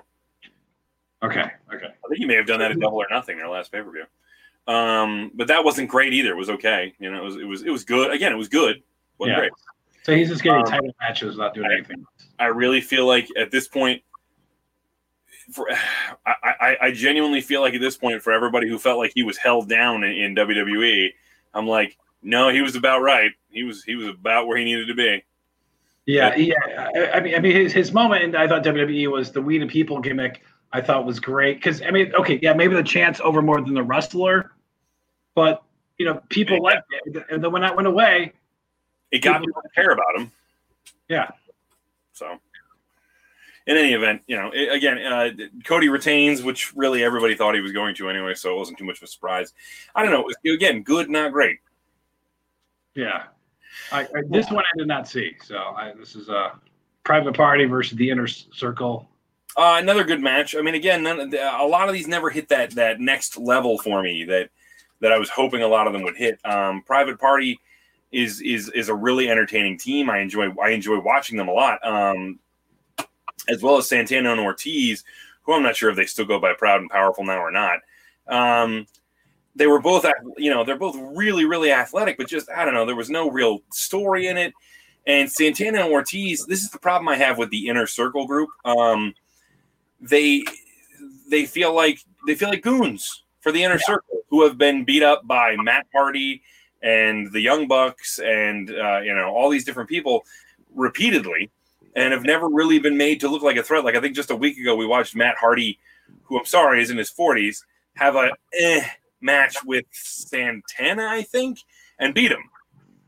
okay, 1.23 1.51
okay. 1.75 1.87
I 1.87 2.09
think 2.09 2.19
he 2.19 2.25
may 2.27 2.35
have 2.35 2.47
done 2.47 2.59
that 2.61 2.71
at 2.73 2.79
Double 2.81 2.99
or 2.99 3.07
Nothing, 3.11 3.35
in 3.37 3.39
their 3.39 3.49
last 3.49 3.71
pay 3.73 3.81
per 3.83 3.91
view. 3.91 4.05
Um, 4.73 5.31
but 5.35 5.49
that 5.49 5.65
wasn't 5.65 5.89
great 5.89 6.13
either. 6.13 6.31
It 6.33 6.37
was 6.37 6.51
okay. 6.51 6.95
You 7.01 7.11
know, 7.11 7.19
it 7.19 7.25
was 7.25 7.37
it 7.37 7.45
was 7.47 7.63
it 7.63 7.71
was 7.71 7.85
good. 7.85 8.13
Again, 8.13 8.33
it 8.33 8.37
was 8.37 8.49
good. 8.49 8.83
wasn't 9.19 9.37
Yeah. 9.37 9.41
great. 9.41 9.53
So 10.05 10.15
he's 10.17 10.29
just 10.29 10.43
getting 10.43 10.61
Um, 10.61 10.67
title 10.67 10.95
matches 11.01 11.37
not 11.37 11.55
doing 11.55 11.69
I- 11.71 11.75
anything. 11.75 12.05
I 12.39 12.47
really 12.47 12.81
feel 12.81 13.07
like 13.07 13.29
at 13.37 13.51
this 13.53 13.69
point, 13.69 14.03
for 15.51 15.69
I, 16.27 16.35
I, 16.45 16.77
I 16.83 16.91
genuinely 16.93 17.41
feel 17.41 17.61
like 17.61 17.75
at 17.75 17.81
this 17.81 17.97
point, 17.97 18.23
for 18.23 18.33
everybody 18.33 18.69
who 18.69 18.79
felt 18.79 18.99
like 18.99 19.13
he 19.15 19.23
was 19.23 19.37
held 19.37 19.69
down 19.69 20.05
in, 20.05 20.13
in 20.13 20.35
WWE, 20.37 21.11
I'm 21.55 21.67
like, 21.67 21.97
no, 22.23 22.49
he 22.51 22.63
was 22.63 22.77
about 22.77 23.03
right. 23.03 23.33
He 23.51 23.65
was 23.65 23.83
he 23.85 23.97
was 23.97 24.09
about 24.09 24.47
where 24.47 24.57
he 24.57 24.65
needed 24.65 24.87
to 24.89 24.95
be. 24.95 25.25
Yeah, 26.07 26.35
yeah. 26.35 26.55
I, 26.95 27.11
I 27.11 27.21
mean, 27.21 27.35
I 27.35 27.39
mean, 27.39 27.55
his 27.55 27.73
his 27.73 27.93
moment, 27.93 28.25
and 28.25 28.37
I 28.37 28.49
thought 28.49 28.65
WWE 28.65 29.11
was 29.11 29.31
the 29.33 29.41
"We 29.43 29.59
the 29.59 29.67
People" 29.67 30.01
gimmick. 30.01 30.43
I 30.73 30.81
thought 30.81 31.05
was 31.05 31.21
great 31.21 31.59
because 31.59 31.83
I 31.83 31.91
mean, 31.91 32.15
okay, 32.15 32.39
yeah, 32.43 32.55
maybe 32.55 32.75
the 32.75 32.83
chance 32.83 33.21
over 33.21 33.43
more 33.43 33.61
than 33.61 33.75
the 33.75 33.83
wrestler, 33.83 34.53
but 35.35 35.63
you 35.99 36.07
know, 36.07 36.21
people 36.29 36.57
Yeah. 36.57 36.63
liked 36.63 36.87
it, 37.07 37.25
and 37.31 37.45
then 37.45 37.53
when 37.53 37.63
that 37.63 37.77
went 37.77 37.87
away, 37.87 38.33
It 39.11 39.19
got 39.19 39.43
people 39.43 39.61
to 39.63 39.69
care 39.75 39.91
about 39.91 40.17
him. 40.17 40.33
Yeah. 41.09 41.29
So, 42.15 42.39
in 43.67 43.77
any 43.77 43.93
event, 43.93 44.23
you 44.27 44.37
know, 44.37 44.51
i- 44.53 44.75
again, 44.75 44.99
uh, 44.99 45.31
Cody 45.65 45.89
retains, 45.89 46.43
which 46.43 46.75
really 46.75 47.05
everybody 47.05 47.35
thought 47.35 47.55
he 47.55 47.61
was 47.61 47.73
going 47.73 47.95
to 47.97 48.09
anyway, 48.11 48.35
so 48.35 48.55
it 48.55 48.59
wasn't 48.59 48.79
too 48.79 48.85
much 48.85 48.97
of 48.99 49.05
a 49.05 49.07
surprise. 49.07 49.53
I 49.95 50.03
don't 50.03 50.11
know. 50.13 50.21
It 50.21 50.27
was, 50.27 50.37
again, 50.55 50.83
good, 50.83 51.09
not 51.11 51.33
great. 51.33 51.59
yeah, 52.95 53.25
I, 53.91 54.03
I 54.03 54.07
this 54.29 54.51
one 54.51 54.65
I 54.65 54.79
did 54.79 54.89
not 54.89 55.09
see. 55.09 55.35
So 55.43 55.57
I, 55.57 55.93
this 55.99 56.15
is 56.15 56.29
a 56.29 56.59
private 57.05 57.35
party 57.35 57.65
versus 57.65 57.97
the 57.97 58.11
inner 58.11 58.27
circle. 58.27 59.09
Uh, 59.57 59.77
another 59.81 60.05
good 60.05 60.21
match. 60.21 60.55
I 60.57 60.63
mean, 60.63 60.75
again, 60.75 61.03
none, 61.03 61.21
a 61.35 61.65
lot 61.67 61.89
of 61.89 61.95
these 61.95 62.09
never 62.09 62.31
hit 62.31 62.49
that 62.49 62.71
that 62.73 63.01
next 63.01 63.37
level 63.39 63.79
for 63.79 64.03
me 64.03 64.25
that 64.25 64.51
that 65.01 65.13
I 65.13 65.19
was 65.19 65.29
hoping 65.31 65.63
a 65.63 65.69
lot 65.69 65.87
of 65.87 65.93
them 65.93 66.03
would 66.03 66.17
hit. 66.17 66.39
Um, 66.45 66.83
Private 66.83 67.19
Party 67.19 67.59
is 68.13 68.41
is 68.43 68.69
is 68.71 68.89
a 68.89 68.95
really 68.95 69.29
entertaining 69.31 69.79
team. 69.79 70.09
I 70.11 70.19
enjoy 70.21 70.51
I 70.63 70.71
enjoy 70.71 71.01
watching 71.01 71.37
them 71.37 71.49
a 71.49 71.53
lot. 71.53 71.85
Um, 71.87 72.39
as 73.49 73.63
well 73.63 73.77
as 73.77 73.89
Santana 73.89 74.33
and 74.33 74.41
Ortiz, 74.41 75.05
who 75.43 75.53
I'm 75.53 75.63
not 75.63 75.77
sure 75.77 75.91
if 75.91 75.97
they 75.97 76.07
still 76.07 76.25
go 76.25 76.39
by 76.39 76.55
Proud 76.55 76.81
and 76.81 76.91
Powerful 76.91 77.25
now 77.25 77.39
or 77.39 77.51
not. 77.51 77.81
Um, 78.29 78.87
they 79.55 79.67
were 79.67 79.81
both, 79.81 80.07
you 80.39 80.51
know, 80.51 80.65
they're 80.65 80.79
both 80.79 80.97
really, 81.15 81.45
really 81.45 81.73
athletic, 81.73 82.17
but 82.17 82.29
just 82.29 82.49
I 82.51 82.65
don't 82.65 82.75
know, 82.75 82.87
there 82.87 82.97
was 82.97 83.11
no 83.11 83.31
real 83.31 83.63
story 83.71 84.29
in 84.29 84.39
it. 84.39 84.55
And 85.07 85.31
Santana 85.31 85.81
and 85.81 85.93
Ortiz, 85.93 86.47
this 86.47 86.63
is 86.63 86.71
the 86.71 86.79
problem 86.79 87.09
I 87.09 87.17
have 87.17 87.37
with 87.37 87.51
the 87.51 87.69
inner 87.69 87.87
circle 87.87 88.27
group. 88.27 88.51
Um, 88.65 89.15
they 90.01 90.45
they 91.29 91.47
feel 91.47 91.75
like 91.75 91.99
they 92.27 92.35
feel 92.35 92.51
like 92.51 92.63
goons 92.63 93.25
for 93.41 93.53
the 93.53 93.63
inner 93.63 93.79
circle 93.79 94.19
who 94.31 94.45
have 94.45 94.57
been 94.57 94.85
beat 94.85 95.03
up 95.03 95.27
by 95.27 95.57
Matt 95.57 95.87
Hardy 95.93 96.43
and 96.83 97.33
the 97.33 97.41
Young 97.41 97.67
Bucks 97.67 98.19
and 98.21 98.71
uh, 98.71 99.01
you 99.01 99.15
know 99.15 99.29
all 99.29 99.51
these 99.51 99.65
different 99.65 99.89
people 99.89 100.25
repeatedly 100.75 101.51
and 101.95 102.13
have 102.13 102.23
never 102.23 102.49
really 102.49 102.79
been 102.79 102.97
made 102.97 103.21
to 103.21 103.29
look 103.29 103.43
like 103.43 103.57
a 103.57 103.63
threat. 103.63 103.85
Like 103.85 103.97
I 103.97 104.01
think 104.01 104.17
just 104.17 104.31
a 104.31 104.37
week 104.37 104.59
ago 104.59 104.75
we 104.75 104.87
watched 104.87 105.15
Matt 105.15 105.37
Hardy, 105.37 105.79
who 106.25 106.39
I'm 106.39 106.47
sorry 106.47 106.83
is 106.83 106.91
in 106.91 106.99
his 106.99 107.11
40s, 107.11 107.59
have 107.95 108.17
a 108.17 108.31
eh 108.59 108.87
match 109.21 109.57
with 109.65 109.85
Santana, 109.93 111.07
I 111.07 111.23
think, 111.23 111.59
and 111.99 112.15
beat 112.15 112.33
him. 112.33 112.43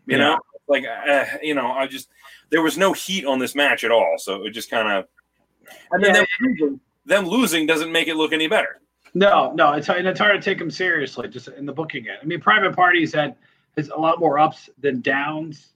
You 0.06 0.18
know, 0.18 0.38
like 0.68 0.84
uh, 0.84 1.24
you 1.42 1.54
know, 1.54 1.72
I 1.72 1.86
just 1.86 2.08
there 2.50 2.62
was 2.62 2.76
no 2.76 2.92
heat 2.92 3.24
on 3.24 3.38
this 3.38 3.54
match 3.54 3.84
at 3.84 3.90
all, 3.90 4.16
so 4.18 4.44
it 4.44 4.50
just 4.50 4.70
kind 4.70 4.88
of 4.88 5.06
and 5.92 6.04
then 6.04 6.14
Yeah, 6.14 6.20
them, 6.20 6.26
losing, 6.40 6.80
them 7.06 7.26
losing 7.26 7.66
doesn't 7.66 7.90
make 7.90 8.08
it 8.08 8.16
look 8.16 8.32
any 8.32 8.46
better. 8.46 8.80
No, 9.14 9.52
no, 9.52 9.72
it's 9.72 9.88
and 9.88 10.06
it's 10.06 10.18
hard 10.18 10.40
to 10.40 10.44
take 10.44 10.58
them 10.58 10.70
seriously 10.70 11.28
just 11.28 11.48
in 11.48 11.66
the 11.66 11.72
booking 11.72 12.06
it. 12.06 12.18
I 12.20 12.24
mean, 12.24 12.40
private 12.40 12.74
parties 12.74 13.14
had 13.14 13.36
has 13.76 13.88
a 13.88 13.96
lot 13.96 14.18
more 14.20 14.38
ups 14.38 14.68
than 14.78 15.00
downs. 15.00 15.73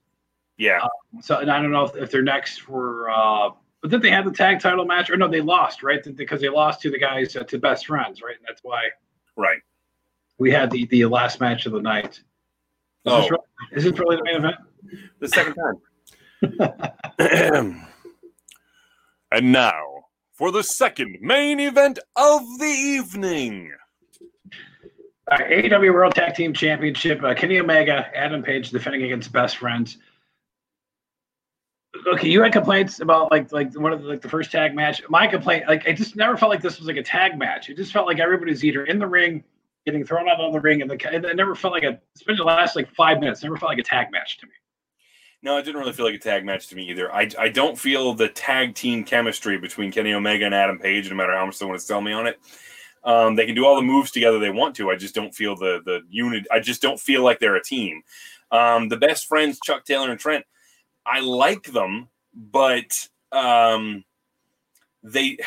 Yeah, 0.58 0.80
So, 1.22 1.38
and 1.38 1.50
I 1.50 1.62
don't 1.62 1.70
know 1.70 1.84
if, 1.84 1.96
if 1.96 2.10
they're 2.10 2.20
next 2.22 2.62
for, 2.62 3.08
uh, 3.10 3.50
but 3.80 3.90
did 3.92 4.02
they 4.02 4.10
have 4.10 4.24
the 4.24 4.32
tag 4.32 4.58
title 4.58 4.84
match 4.84 5.08
or 5.08 5.16
no? 5.16 5.28
They 5.28 5.40
lost, 5.40 5.84
right? 5.84 6.02
Because 6.16 6.40
they 6.40 6.48
lost 6.48 6.80
to 6.82 6.90
the 6.90 6.98
guys 6.98 7.36
uh, 7.36 7.44
to 7.44 7.58
best 7.58 7.86
friends, 7.86 8.20
right? 8.22 8.34
And 8.36 8.44
that's 8.46 8.62
why 8.64 8.88
right. 9.36 9.60
we 10.38 10.50
had 10.50 10.70
the 10.72 10.86
the 10.86 11.04
last 11.06 11.40
match 11.40 11.66
of 11.66 11.72
the 11.72 11.80
night. 11.80 12.10
Is, 12.10 12.24
Oh. 13.06 13.20
this, 13.20 13.30
really, 13.30 13.44
is 13.72 13.84
this 13.84 13.98
really 13.98 14.16
the 14.16 14.24
main 14.24 14.36
event? 14.36 14.56
The 15.20 15.28
second 15.28 15.54
time. 15.54 15.76
and 19.32 19.52
now 19.52 19.80
for 20.32 20.50
the 20.50 20.62
second 20.62 21.18
main 21.20 21.60
event 21.60 21.98
of 22.16 22.42
the 22.58 22.64
evening. 22.66 23.72
Uh, 25.30 25.36
AEW 25.38 25.92
World 25.92 26.14
Tag 26.14 26.34
Team 26.34 26.54
Championship. 26.54 27.22
Uh, 27.22 27.34
Kenny 27.34 27.58
Omega, 27.58 28.10
Adam 28.16 28.42
Page 28.42 28.70
defending 28.70 29.02
against 29.02 29.30
Best 29.30 29.58
Friends. 29.58 29.98
Okay, 32.06 32.28
you 32.28 32.42
had 32.42 32.52
complaints 32.52 33.00
about 33.00 33.30
like 33.30 33.52
like 33.52 33.74
one 33.74 33.92
of 33.92 34.02
the, 34.02 34.08
like 34.08 34.20
the 34.20 34.28
first 34.28 34.50
tag 34.50 34.74
match. 34.74 35.02
My 35.08 35.26
complaint, 35.26 35.66
like 35.68 35.86
I 35.86 35.92
just 35.92 36.16
never 36.16 36.36
felt 36.36 36.50
like 36.50 36.62
this 36.62 36.78
was 36.78 36.86
like 36.86 36.96
a 36.96 37.02
tag 37.02 37.38
match. 37.38 37.68
It 37.68 37.76
just 37.76 37.92
felt 37.92 38.06
like 38.06 38.18
everybody's 38.18 38.64
either 38.64 38.84
in 38.84 38.98
the 38.98 39.06
ring, 39.06 39.42
getting 39.84 40.04
thrown 40.04 40.28
out 40.28 40.40
of 40.40 40.52
the 40.52 40.60
ring, 40.60 40.82
and 40.82 40.90
the 40.90 41.14
it 41.14 41.36
never 41.36 41.54
felt 41.54 41.72
like 41.72 41.82
a. 41.82 42.00
Especially 42.14 42.38
the 42.38 42.44
last 42.44 42.76
like 42.76 42.92
five 42.94 43.20
minutes, 43.20 43.42
never 43.42 43.56
felt 43.56 43.70
like 43.70 43.78
a 43.78 43.82
tag 43.82 44.10
match 44.10 44.38
to 44.38 44.46
me. 44.46 44.52
No, 45.42 45.56
it 45.56 45.62
didn't 45.62 45.80
really 45.80 45.92
feel 45.92 46.06
like 46.06 46.14
a 46.14 46.18
tag 46.18 46.44
match 46.44 46.66
to 46.68 46.76
me 46.76 46.90
either. 46.90 47.14
I, 47.14 47.30
I 47.38 47.48
don't 47.48 47.78
feel 47.78 48.12
the 48.12 48.28
tag 48.28 48.74
team 48.74 49.04
chemistry 49.04 49.56
between 49.56 49.92
Kenny 49.92 50.12
Omega 50.12 50.44
and 50.44 50.54
Adam 50.54 50.80
Page, 50.80 51.08
no 51.08 51.14
matter 51.14 51.32
how 51.32 51.46
much 51.46 51.60
they 51.60 51.66
want 51.66 51.78
to 51.78 51.84
sell 51.84 52.00
me 52.00 52.12
on 52.12 52.26
it. 52.26 52.40
Um, 53.04 53.36
they 53.36 53.46
can 53.46 53.54
do 53.54 53.64
all 53.64 53.76
the 53.76 53.82
moves 53.82 54.10
together 54.10 54.40
they 54.40 54.50
want 54.50 54.74
to. 54.76 54.90
I 54.90 54.96
just 54.96 55.14
don't 55.14 55.32
feel 55.32 55.54
the 55.54 55.80
the 55.84 56.00
unit. 56.10 56.46
I 56.50 56.58
just 56.58 56.82
don't 56.82 56.98
feel 56.98 57.22
like 57.22 57.38
they're 57.38 57.56
a 57.56 57.62
team. 57.62 58.02
Um, 58.50 58.88
the 58.88 58.96
best 58.96 59.26
friends, 59.26 59.60
Chuck 59.62 59.84
Taylor 59.84 60.10
and 60.10 60.18
Trent, 60.18 60.44
I 61.08 61.20
like 61.20 61.64
them, 61.72 62.08
but 62.34 63.08
um, 63.32 64.04
they. 65.02 65.38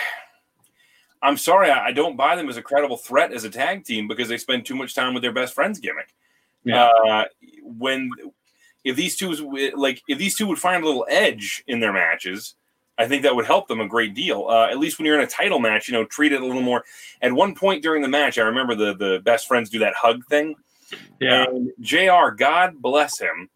I'm 1.23 1.37
sorry, 1.37 1.69
I, 1.69 1.91
don't 1.91 2.17
buy 2.17 2.35
them 2.35 2.49
as 2.49 2.57
a 2.57 2.63
credible 2.63 2.97
threat 2.97 3.31
as 3.31 3.43
a 3.43 3.49
tag 3.49 3.85
team 3.85 4.07
because 4.07 4.27
they 4.27 4.39
spend 4.39 4.65
too 4.65 4.73
much 4.73 4.95
time 4.95 5.13
with 5.13 5.21
their 5.21 5.31
best 5.31 5.53
friends 5.53 5.79
gimmick. 5.79 6.15
Yeah. 6.63 6.87
Uh, 6.87 7.25
when 7.61 8.09
if 8.83 8.95
these 8.95 9.15
two 9.15 9.71
like 9.75 10.01
if 10.07 10.17
these 10.17 10.35
two 10.35 10.47
would 10.47 10.57
find 10.57 10.83
a 10.83 10.87
little 10.87 11.05
edge 11.09 11.63
in 11.67 11.79
their 11.79 11.93
matches, 11.93 12.55
I 12.97 13.07
think 13.07 13.23
that 13.23 13.35
would 13.35 13.45
help 13.45 13.67
them 13.67 13.81
a 13.81 13.87
great 13.87 14.13
deal. 14.13 14.47
Uh, 14.49 14.67
at 14.69 14.79
least 14.79 14.97
when 14.97 15.05
you're 15.05 15.17
in 15.17 15.23
a 15.23 15.27
title 15.27 15.59
match, 15.59 15.87
you 15.87 15.93
know, 15.93 16.05
treat 16.05 16.31
it 16.31 16.41
a 16.41 16.45
little 16.45 16.61
more. 16.61 16.83
At 17.21 17.33
one 17.33 17.55
point 17.55 17.83
during 17.83 18.01
the 18.01 18.07
match, 18.07 18.37
I 18.37 18.43
remember 18.43 18.75
the 18.75 18.95
the 18.95 19.21
best 19.23 19.47
friends 19.47 19.69
do 19.69 19.79
that 19.79 19.93
hug 19.95 20.25
thing. 20.25 20.55
Yeah. 21.19 21.45
And 21.45 21.71
Jr. 21.79 22.31
God 22.35 22.81
bless 22.81 23.19
him, 23.19 23.49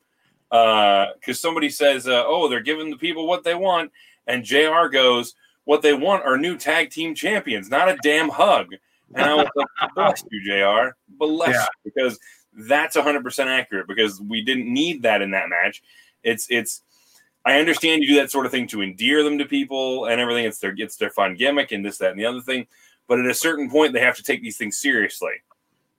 because 0.50 1.40
somebody 1.40 1.70
says, 1.70 2.08
uh, 2.08 2.24
"Oh, 2.26 2.48
they're 2.48 2.62
giving 2.62 2.90
the 2.90 2.98
people 2.98 3.28
what 3.28 3.44
they 3.44 3.56
want," 3.56 3.92
and 4.28 4.44
Jr. 4.44 4.88
goes, 4.92 5.36
"What 5.66 5.82
they 5.82 5.94
want 5.94 6.24
are 6.26 6.38
new 6.38 6.58
tag 6.58 6.92
team 6.92 7.16
champions, 7.16 7.70
not 7.70 7.90
a 7.90 7.98
damn 8.04 8.30
hug." 8.30 8.74
And 9.14 9.26
I 9.26 9.34
was 9.36 9.48
like, 9.56 9.68
"Bless 9.96 10.24
you, 10.32 10.44
Jr. 10.44 10.96
Bless 11.10 11.54
Yeah. 11.54 11.66
you," 11.84 11.92
because 11.92 12.20
that's 12.54 12.96
100% 12.96 13.48
accurate. 13.48 13.88
Because 13.88 14.22
we 14.22 14.44
didn't 14.44 14.72
need 14.72 15.02
that 15.04 15.22
in 15.22 15.32
that 15.32 15.50
match. 15.50 15.82
It's 16.24 16.48
it's. 16.50 16.82
I 17.48 17.60
understand 17.60 18.02
you 18.02 18.10
do 18.10 18.16
that 18.16 18.32
sort 18.32 18.48
of 18.48 18.52
thing 18.52 18.66
to 18.70 18.82
endear 18.82 19.22
them 19.22 19.38
to 19.38 19.46
people 19.46 20.06
and 20.06 20.20
everything. 20.20 20.46
It's 20.46 20.58
their 20.60 20.74
it's 20.78 20.96
their 20.96 21.12
fun 21.12 21.36
gimmick 21.36 21.72
and 21.72 21.86
this, 21.86 22.00
that, 22.00 22.12
and 22.12 22.20
the 22.20 22.26
other 22.26 22.42
thing. 22.42 22.66
But 23.08 23.20
at 23.20 23.28
a 23.28 23.36
certain 23.36 23.70
point, 23.70 23.94
they 23.94 24.00
have 24.00 24.16
to 24.16 24.24
take 24.24 24.42
these 24.42 24.58
things 24.58 24.78
seriously. 24.80 25.34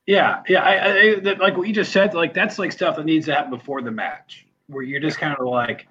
Yeah, 0.07 0.42
yeah. 0.49 0.62
I, 0.62 0.90
I, 0.90 1.21
that- 1.21 1.40
like 1.40 1.57
what 1.57 1.66
you 1.66 1.75
just 1.75 1.92
said, 1.92 2.14
like 2.14 2.33
that's 2.35 2.59
like 2.59 2.73
stuff 2.73 2.97
that 2.97 3.05
needs 3.05 3.27
to 3.27 3.35
happen 3.35 3.51
before 3.51 3.83
the 3.83 3.90
match, 3.90 4.47
where 4.69 4.83
you're 4.83 5.01
just 5.01 5.19
kind 5.19 5.37
of 5.38 5.47
like, 5.47 5.88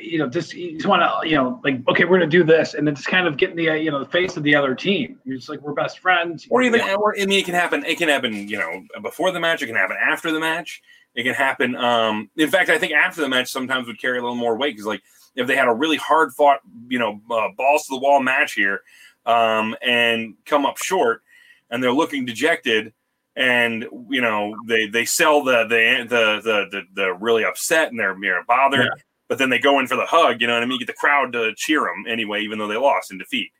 you 0.00 0.18
know, 0.18 0.28
just 0.28 0.54
you 0.54 0.72
just 0.72 0.86
want 0.86 1.02
to, 1.02 1.28
you 1.28 1.36
know, 1.36 1.60
like 1.62 1.76
okay, 1.88 2.04
we're 2.04 2.18
gonna 2.18 2.28
do 2.28 2.42
this, 2.42 2.74
and 2.74 2.86
then 2.86 2.96
just 2.96 3.06
kind 3.06 3.28
of 3.28 3.36
getting 3.36 3.54
the, 3.54 3.70
uh, 3.70 3.74
you 3.74 3.92
know, 3.92 4.00
the 4.00 4.10
face 4.10 4.36
of 4.36 4.42
the 4.42 4.56
other 4.56 4.74
team. 4.74 5.20
You're 5.24 5.36
just 5.36 5.48
like 5.48 5.60
we're 5.60 5.72
best 5.72 6.00
friends, 6.00 6.48
or 6.50 6.62
even 6.62 6.80
or 6.80 7.14
I 7.16 7.26
mean, 7.26 7.38
it 7.38 7.44
can 7.44 7.54
happen. 7.54 7.84
It 7.84 7.96
can 7.98 8.08
happen, 8.08 8.48
you 8.48 8.58
know, 8.58 8.82
before 9.02 9.30
the 9.30 9.38
match. 9.38 9.62
It 9.62 9.66
can 9.66 9.76
happen 9.76 9.96
after 10.00 10.32
the 10.32 10.40
match. 10.40 10.82
It 11.14 11.22
can 11.22 11.34
happen. 11.34 11.76
Um, 11.76 12.28
in 12.36 12.50
fact, 12.50 12.70
I 12.70 12.78
think 12.78 12.92
after 12.92 13.20
the 13.20 13.28
match 13.28 13.48
sometimes 13.52 13.86
would 13.86 14.00
carry 14.00 14.18
a 14.18 14.20
little 14.20 14.34
more 14.34 14.56
weight 14.56 14.72
because, 14.72 14.86
like, 14.86 15.02
if 15.36 15.46
they 15.46 15.54
had 15.54 15.68
a 15.68 15.72
really 15.72 15.96
hard 15.96 16.32
fought, 16.32 16.58
you 16.88 16.98
know, 16.98 17.20
uh, 17.30 17.50
balls 17.56 17.86
to 17.86 17.94
the 17.94 18.00
wall 18.00 18.20
match 18.20 18.54
here, 18.54 18.80
um, 19.26 19.76
and 19.80 20.34
come 20.44 20.66
up 20.66 20.76
short, 20.76 21.22
and 21.70 21.80
they're 21.80 21.92
looking 21.92 22.24
dejected, 22.24 22.92
and 23.36 23.86
you 24.10 24.20
know 24.20 24.54
they 24.66 24.86
they 24.86 25.04
sell 25.04 25.42
the 25.42 25.64
the 25.64 26.06
the 26.08 26.40
the 26.42 26.66
the, 26.70 26.82
the 26.94 27.14
really 27.14 27.44
upset 27.44 27.90
and 27.90 27.98
they're 27.98 28.16
know, 28.16 28.42
bothered. 28.46 28.86
Yeah. 28.86 29.02
But 29.28 29.38
then 29.38 29.48
they 29.48 29.58
go 29.58 29.80
in 29.80 29.86
for 29.86 29.96
the 29.96 30.04
hug, 30.04 30.40
you 30.42 30.46
know 30.46 30.52
what 30.52 30.62
I 30.62 30.66
mean? 30.66 30.72
You 30.78 30.86
get 30.86 30.92
the 30.92 30.98
crowd 30.98 31.32
to 31.32 31.54
cheer 31.56 31.80
them 31.80 32.04
anyway, 32.06 32.42
even 32.42 32.58
though 32.58 32.68
they 32.68 32.76
lost 32.76 33.10
in 33.10 33.16
defeat. 33.16 33.50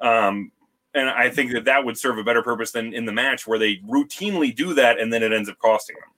Um, 0.00 0.50
and 0.94 1.10
I 1.10 1.28
think 1.28 1.52
that 1.52 1.66
that 1.66 1.84
would 1.84 1.98
serve 1.98 2.16
a 2.18 2.24
better 2.24 2.42
purpose 2.42 2.72
than 2.72 2.94
in 2.94 3.04
the 3.04 3.12
match 3.12 3.46
where 3.46 3.58
they 3.58 3.76
routinely 3.88 4.56
do 4.56 4.72
that 4.74 4.98
and 4.98 5.12
then 5.12 5.22
it 5.22 5.32
ends 5.32 5.48
up 5.48 5.58
costing 5.58 5.96
them. 5.96 6.10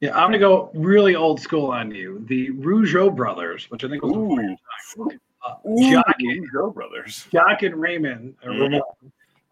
Yeah, 0.00 0.16
I'm 0.16 0.28
gonna 0.28 0.38
go 0.38 0.70
really 0.74 1.14
old 1.14 1.40
school 1.40 1.70
on 1.70 1.90
you. 1.90 2.24
The 2.26 2.50
Rougeau 2.50 3.14
brothers, 3.14 3.70
which 3.70 3.84
I 3.84 3.88
think 3.88 4.02
was 4.02 4.12
Ooh, 4.12 4.56
uh, 5.46 5.54
Ooh, 5.68 5.90
Jock, 5.92 6.16
Joe 6.52 6.70
Brothers. 6.70 7.26
Jacques 7.30 7.62
and 7.62 7.76
Raymond, 7.76 8.34
Mhm. 8.44 8.60
Ramon, 8.60 8.82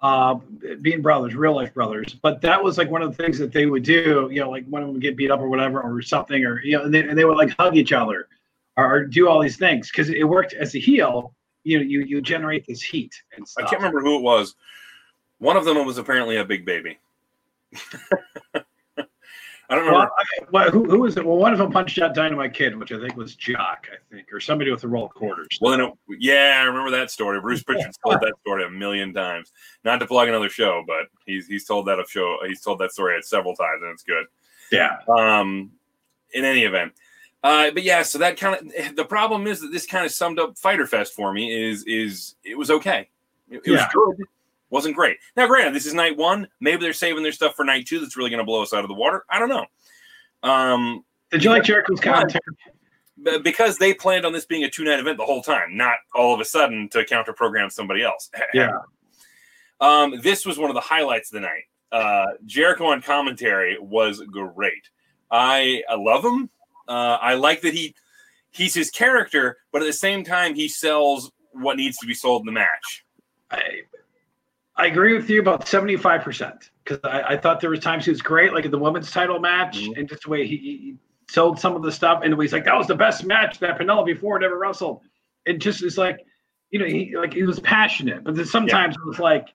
uh, 0.01 0.35
being 0.83 1.03
brothers, 1.03 1.35
real 1.35 1.55
life 1.55 1.73
brothers. 1.73 2.15
But 2.21 2.41
that 2.43 2.63
was 2.63 2.79
like 2.79 2.91
one 2.91 3.03
of 3.03 3.17
the 3.17 3.23
things 3.23 3.39
that 3.39 3.53
they 3.53 3.67
would 3.67 3.83
do. 3.83 4.29
You 4.31 4.41
know, 4.41 4.51
like 4.51 4.67
one 4.67 4.83
of 4.83 4.89
them 4.89 4.95
would 4.95 5.03
get 5.03 5.17
beat 5.17 5.31
up 5.31 5.41
or 5.41 5.49
whatever 5.49 5.81
or 5.81 6.03
something, 6.03 6.45
or 6.45 6.63
you 6.63 6.77
know, 6.77 6.85
and 6.85 6.95
they, 6.95 7.01
and 7.01 7.17
they 7.17 7.25
would 7.25 7.37
like 7.37 7.55
hug 7.59 7.77
each 7.77 7.93
other 7.93 8.29
or, 8.77 8.95
or 8.95 9.05
do 9.05 9.29
all 9.29 9.41
these 9.41 9.57
things 9.57 9.91
because 9.91 10.11
it 10.11 10.25
worked 10.25 10.53
as 10.53 10.75
a 10.75 10.79
heel. 10.79 11.35
You 11.65 11.79
know, 11.79 11.85
you 11.85 12.03
you 12.03 12.21
generate 12.21 12.67
this 12.67 12.83
heat 12.83 13.15
and 13.37 13.49
stuff. 13.49 13.67
I 13.67 13.71
can't 13.71 13.81
remember 13.81 14.01
who 14.01 14.17
it 14.17 14.23
was. 14.23 14.55
One 15.39 15.57
of 15.57 15.65
them 15.65 15.85
was 15.85 15.99
apparently 15.99 16.37
a 16.37 16.45
big 16.45 16.65
baby. 16.65 16.99
I 19.71 19.75
don't 19.77 19.85
Well, 19.87 19.95
remember. 19.95 20.13
I- 20.19 20.45
well, 20.51 20.71
who, 20.71 20.85
who 20.85 21.01
was 21.01 21.17
it? 21.17 21.25
Well, 21.25 21.37
one 21.37 21.53
of 21.53 21.59
them 21.59 21.73
punched 21.73 21.99
out 22.01 22.15
Dynamite 22.15 22.53
Kid, 22.55 22.77
which 22.77 22.93
I 22.93 22.99
think 23.01 23.17
was 23.17 23.35
Jacques, 23.35 23.89
I 23.91 24.15
think, 24.15 24.27
or 24.33 24.39
somebody 24.41 24.71
with 24.71 24.83
the 24.83 24.89
roll 24.89 25.09
quarters. 25.09 25.59
Well, 25.61 25.81
it, 25.81 25.93
yeah, 26.21 26.59
I 26.61 26.65
remember 26.65 26.91
that 26.91 27.11
story. 27.11 27.41
Bruce 27.41 27.63
Pritchard's 27.63 27.97
told 27.99 28.21
that 28.21 28.35
story 28.43 28.65
a 28.65 28.71
million 28.71 29.13
times. 29.15 29.53
Not 29.85 29.99
to 30.01 30.07
plug 30.07 30.29
another 30.29 30.49
show, 30.51 30.85
but 30.87 31.07
he's 31.27 31.47
he's 31.47 31.65
told 31.65 31.87
that 31.87 31.99
of 31.99 32.11
show. 32.11 32.39
He's 32.47 32.61
told 32.61 32.79
that 32.81 32.93
story 32.93 33.17
at 33.17 33.25
several 33.25 33.55
times, 33.57 33.81
and 33.83 33.91
it's 33.93 34.03
good. 34.03 34.27
yeah, 34.71 34.99
Um, 35.09 35.71
in 36.33 36.45
any 36.45 36.65
event, 36.65 36.93
uh, 37.43 37.71
but 37.71 37.83
yeah. 37.85 38.03
So 38.03 38.19
that 38.19 38.37
kind 38.39 38.73
of 38.79 38.97
the 38.97 39.05
problem 39.05 39.47
is 39.47 39.61
that 39.61 39.73
this 39.73 39.87
kind 39.87 40.05
of 40.05 40.13
summed 40.13 40.39
up 40.39 40.59
Fyter 40.59 40.87
Fest 40.87 41.15
for 41.15 41.33
me. 41.33 41.71
Is 41.71 41.85
is 41.85 42.35
it 42.45 42.59
was 42.59 42.71
okay. 42.71 43.09
It, 43.51 43.59
it 43.59 43.63
Yeah. 43.73 43.89
was 43.95 44.15
good. 44.17 44.27
Wasn't 44.75 44.97
great. 44.97 45.19
Now, 45.37 45.47
granted, 45.47 45.73
this 45.73 45.87
is 45.87 45.95
night 45.95 46.17
one. 46.17 46.49
Maybe 46.59 46.83
they're 46.83 46.93
saving 46.93 47.23
their 47.23 47.31
stuff 47.31 47.55
for 47.55 47.65
night 47.65 47.87
two. 47.87 48.01
That's 48.01 48.17
really 48.17 48.29
going 48.31 48.41
to 48.41 48.45
blow 48.45 48.61
us 48.61 48.75
out 48.75 48.83
of 48.83 48.89
the 48.89 48.95
water. 48.95 49.25
I 49.31 49.39
don't 49.39 49.49
know. 49.49 49.67
Um, 50.43 51.05
did 51.31 51.45
you 51.45 51.51
like 51.51 51.63
Jericho's 51.63 52.01
commentary? 52.01 52.41
because 53.45 53.79
they 53.79 53.95
planned 53.95 54.27
on 54.27 54.33
this 54.33 54.47
being 54.47 54.65
a 54.65 54.69
two 54.69 54.83
night 54.83 54.99
event 54.99 55.17
the 55.17 55.25
whole 55.25 55.43
time, 55.43 55.77
not 55.77 55.99
all 56.13 56.35
of 56.35 56.41
a 56.41 56.45
sudden 56.45 56.89
to 56.89 57.05
counter 57.05 57.33
program 57.33 57.71
somebody 57.71 58.03
else. 58.03 58.33
Yeah. 58.53 58.79
Um, 59.81 60.21
this 60.21 60.45
was 60.45 60.59
one 60.59 60.71
of 60.71 60.75
the 60.75 60.81
highlights 60.81 61.33
of 61.33 61.41
the 61.41 61.47
night. 61.47 61.65
Uh, 61.93 62.33
Jericho 62.45 62.87
on 62.87 63.01
commentary 63.01 63.79
was 63.79 64.21
great. 64.23 64.91
I 65.31 65.85
I 65.89 65.95
love 65.95 66.25
him. 66.25 66.51
Uh, 66.89 67.19
I 67.21 67.35
like 67.35 67.61
that 67.61 67.75
he 67.75 67.95
he's 68.51 68.75
his 68.75 68.91
character, 68.91 69.59
but 69.71 69.83
at 69.83 69.87
the 69.87 69.93
same 69.93 70.25
time 70.25 70.57
he 70.57 70.67
sells 70.67 71.31
what 71.53 71.77
needs 71.77 71.97
to 71.99 72.07
be 72.09 72.15
sold 72.15 72.43
in 72.43 72.47
the 72.47 72.53
match. 72.53 73.05
I, 73.53 73.83
I 74.77 74.87
agree 74.87 75.15
with 75.15 75.31
you 75.31 75.41
about 75.41 75.69
seventy 75.69 75.97
five 75.97 76.23
percent 76.23 76.71
because 76.85 76.99
I, 77.05 77.35
I 77.35 77.37
thought 77.37 77.61
there 77.61 77.71
was 77.71 77.81
times 77.81 78.05
he 78.05 78.11
was 78.11 78.21
great, 78.23 78.53
like 78.53 78.65
in 78.65 78.71
the 78.71 78.79
women's 78.79 79.11
title 79.11 79.39
match, 79.39 79.79
Mhm. 79.79 79.99
and 79.99 80.09
just 80.09 80.25
the 80.25 80.31
way 80.31 80.47
he, 80.47 80.57
he 80.57 80.97
sold 81.31 81.59
some 81.59 81.77
of 81.77 81.83
the 81.83 81.93
stuff, 81.93 82.23
and 82.25 82.35
he's 82.41 82.53
like, 82.53 82.65
"That 82.65 82.77
was 82.77 82.87
the 82.89 82.95
best 82.95 83.25
match 83.25 83.59
that 83.61 83.79
Penelope 83.79 84.15
Ford 84.15 84.43
ever 84.43 84.59
wrestled." 84.59 85.03
It 85.47 85.59
just 85.59 85.83
is 85.83 85.97
like, 85.97 86.19
you 86.71 86.79
know, 86.81 86.87
he 86.87 87.17
like 87.17 87.35
he 87.35 87.45
was 87.45 87.61
passionate, 87.61 88.25
but 88.25 88.35
then 88.35 88.47
sometimes 88.47 88.97
it 88.97 89.07
was 89.07 89.19
like, 89.21 89.47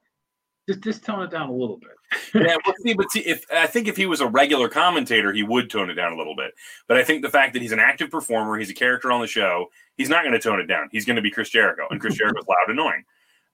just 0.70 0.82
just 0.82 1.04
tone 1.04 1.24
it 1.24 1.32
down 1.32 1.50
a 1.50 1.54
little 1.54 1.78
bit. 1.78 1.92
yeah, 2.34 2.56
but 2.66 2.76
see, 2.80 2.94
but 2.94 3.12
see, 3.12 3.20
if 3.20 3.44
I 3.52 3.68
think 3.68 3.88
if 3.88 3.98
he 3.98 4.06
was 4.06 4.22
a 4.22 4.26
regular 4.28 4.68
commentator, 4.70 5.32
he 5.34 5.44
would 5.44 5.70
tone 5.70 5.90
it 5.90 5.96
down 5.96 6.14
a 6.14 6.18
little 6.18 6.36
bit. 6.36 6.54
But 6.88 6.98
I 6.98 7.04
think 7.04 7.22
the 7.24 7.30
fact 7.30 7.54
that 7.54 7.62
he's 7.62 7.72
an 7.72 7.80
active 7.80 8.10
performer, 8.10 8.58
he's 8.58 8.70
a 8.72 8.74
character 8.74 9.12
on 9.12 9.22
the 9.22 9.28
show, 9.28 9.68
he's 9.96 10.10
not 10.10 10.24
going 10.24 10.34
to 10.34 10.40
tone 10.40 10.60
it 10.60 10.66
down. 10.66 10.88
He's 10.92 11.06
going 11.06 11.18
to 11.18 11.22
be 11.22 11.30
Chris 11.30 11.50
Jericho, 11.50 11.88
and 11.92 12.00
Chris 12.00 12.16
Jericho's 12.18 12.48
loud, 12.48 12.70
and 12.70 12.80
annoying. 12.80 13.04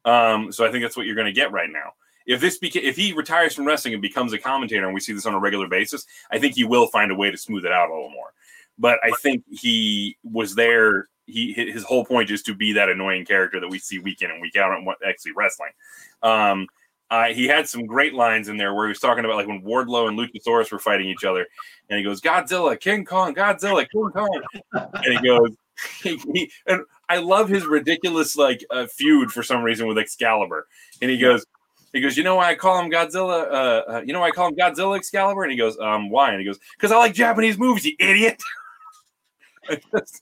Um, 0.05 0.51
so 0.51 0.65
I 0.65 0.71
think 0.71 0.83
that's 0.83 0.95
what 0.95 1.05
you're 1.05 1.15
going 1.15 1.25
to 1.27 1.33
get 1.33 1.51
right 1.51 1.69
now. 1.69 1.93
If 2.25 2.41
this 2.41 2.57
beca- 2.59 2.81
if 2.83 2.95
he 2.95 3.13
retires 3.13 3.53
from 3.53 3.65
wrestling 3.65 3.93
and 3.93 4.01
becomes 4.01 4.33
a 4.33 4.37
commentator, 4.39 4.85
and 4.85 4.93
we 4.93 4.99
see 4.99 5.13
this 5.13 5.25
on 5.25 5.33
a 5.35 5.39
regular 5.39 5.67
basis, 5.67 6.05
I 6.31 6.39
think 6.39 6.55
he 6.55 6.63
will 6.63 6.87
find 6.87 7.11
a 7.11 7.15
way 7.15 7.29
to 7.29 7.37
smooth 7.37 7.65
it 7.65 7.71
out 7.71 7.89
a 7.89 7.93
little 7.93 8.09
more. 8.09 8.33
But 8.79 8.99
I 9.03 9.11
think 9.21 9.43
he 9.49 10.17
was 10.23 10.55
there. 10.55 11.07
He 11.27 11.53
his 11.53 11.83
whole 11.83 12.05
point 12.05 12.29
is 12.31 12.41
to 12.43 12.53
be 12.55 12.73
that 12.73 12.89
annoying 12.89 13.25
character 13.25 13.59
that 13.59 13.67
we 13.69 13.79
see 13.79 13.99
week 13.99 14.21
in 14.21 14.31
and 14.31 14.41
week 14.41 14.55
out 14.55 14.71
on 14.71 14.85
what 14.85 14.97
actually 15.07 15.31
wrestling. 15.33 15.71
Um, 16.23 16.67
uh, 17.11 17.25
he 17.25 17.45
had 17.47 17.69
some 17.69 17.85
great 17.85 18.13
lines 18.15 18.47
in 18.49 18.57
there 18.57 18.73
where 18.73 18.87
he 18.87 18.89
was 18.89 18.99
talking 18.99 19.23
about 19.25 19.37
like 19.37 19.47
when 19.47 19.61
Wardlow 19.61 20.07
and 20.09 20.17
Luchasaurus 20.17 20.71
were 20.71 20.79
fighting 20.79 21.07
each 21.07 21.23
other, 21.23 21.45
and 21.89 21.97
he 21.99 22.03
goes 22.03 22.21
Godzilla, 22.21 22.79
King 22.79 23.05
Kong, 23.05 23.35
Godzilla, 23.35 23.87
King 23.89 24.09
Kong, 24.11 24.41
and 24.73 25.19
he 25.19 25.27
goes, 25.27 25.51
he, 26.03 26.17
he- 26.33 26.51
and 26.65 26.81
I 27.09 27.17
love 27.17 27.49
his 27.49 27.65
ridiculous 27.65 28.35
like 28.35 28.65
uh, 28.71 28.87
feud 28.87 29.31
for 29.31 29.43
some 29.43 29.63
reason 29.63 29.87
with 29.87 29.97
Excalibur, 29.97 30.67
and 31.01 31.09
he 31.11 31.17
goes. 31.17 31.45
He 31.93 32.01
goes, 32.01 32.17
you 32.17 32.23
know 32.25 32.35
why 32.35 32.49
I 32.49 32.55
call 32.55 32.77
him 32.83 32.91
Godzilla? 32.91 33.45
Uh, 33.45 33.83
uh, 33.89 34.01
you 34.05 34.11
know 34.11 34.19
why 34.19 34.27
I 34.27 34.31
call 34.31 34.49
him 34.49 34.55
Godzilla 34.57 34.97
Excalibur? 34.97 35.43
And 35.43 35.51
he 35.53 35.57
goes, 35.57 35.79
um, 35.79 36.09
why? 36.09 36.31
And 36.31 36.41
he 36.41 36.45
goes, 36.45 36.59
because 36.75 36.91
I 36.91 36.97
like 36.97 37.13
Japanese 37.13 37.57
movies, 37.57 37.85
you 37.85 37.95
idiot. 37.99 38.41
Just 39.69 40.21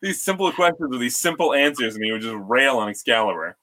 these 0.00 0.22
simple 0.22 0.50
questions 0.52 0.88
with 0.90 1.00
these 1.00 1.18
simple 1.18 1.52
answers, 1.52 1.96
and 1.96 2.04
he 2.04 2.12
would 2.12 2.22
just 2.22 2.36
rail 2.48 2.78
on 2.78 2.88
Excalibur. 2.88 3.56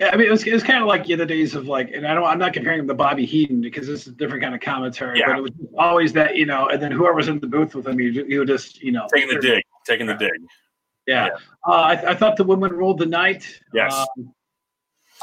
Yeah, 0.00 0.10
I 0.12 0.16
mean, 0.16 0.26
it 0.26 0.30
was, 0.30 0.46
it 0.46 0.52
was 0.52 0.62
kind 0.62 0.80
of 0.82 0.86
like 0.86 1.06
the 1.06 1.24
days 1.24 1.54
of 1.54 1.66
like, 1.66 1.90
and 1.92 2.06
I 2.06 2.14
don't, 2.14 2.24
I'm 2.24 2.38
not 2.38 2.52
comparing 2.52 2.80
him 2.80 2.88
to 2.88 2.94
Bobby 2.94 3.24
Heenan 3.24 3.60
because 3.60 3.86
this 3.86 4.02
is 4.02 4.08
a 4.08 4.16
different 4.16 4.42
kind 4.42 4.54
of 4.54 4.60
commentary, 4.60 5.18
Yeah. 5.20 5.28
but 5.28 5.38
it 5.38 5.42
was 5.42 5.52
always 5.78 6.12
that, 6.14 6.36
you 6.36 6.46
know, 6.46 6.68
and 6.68 6.82
then 6.82 6.90
whoever's 6.92 7.28
in 7.28 7.38
the 7.40 7.46
booth 7.46 7.74
with 7.74 7.86
him, 7.86 8.00
you 8.00 8.38
would 8.40 8.48
just, 8.48 8.82
you 8.82 8.92
know, 8.92 9.06
Taking 9.14 9.34
the 9.34 9.40
dig, 9.40 9.62
taking 9.86 10.06
the 10.06 10.14
dig. 10.14 10.30
Yeah. 11.06 11.28
Uh, 11.66 11.72
I, 11.72 12.10
I 12.10 12.14
thought 12.14 12.36
the 12.36 12.44
women 12.44 12.72
ruled 12.72 12.98
the 12.98 13.06
night. 13.06 13.60
Yes. 13.74 13.92
Um, 14.16 14.32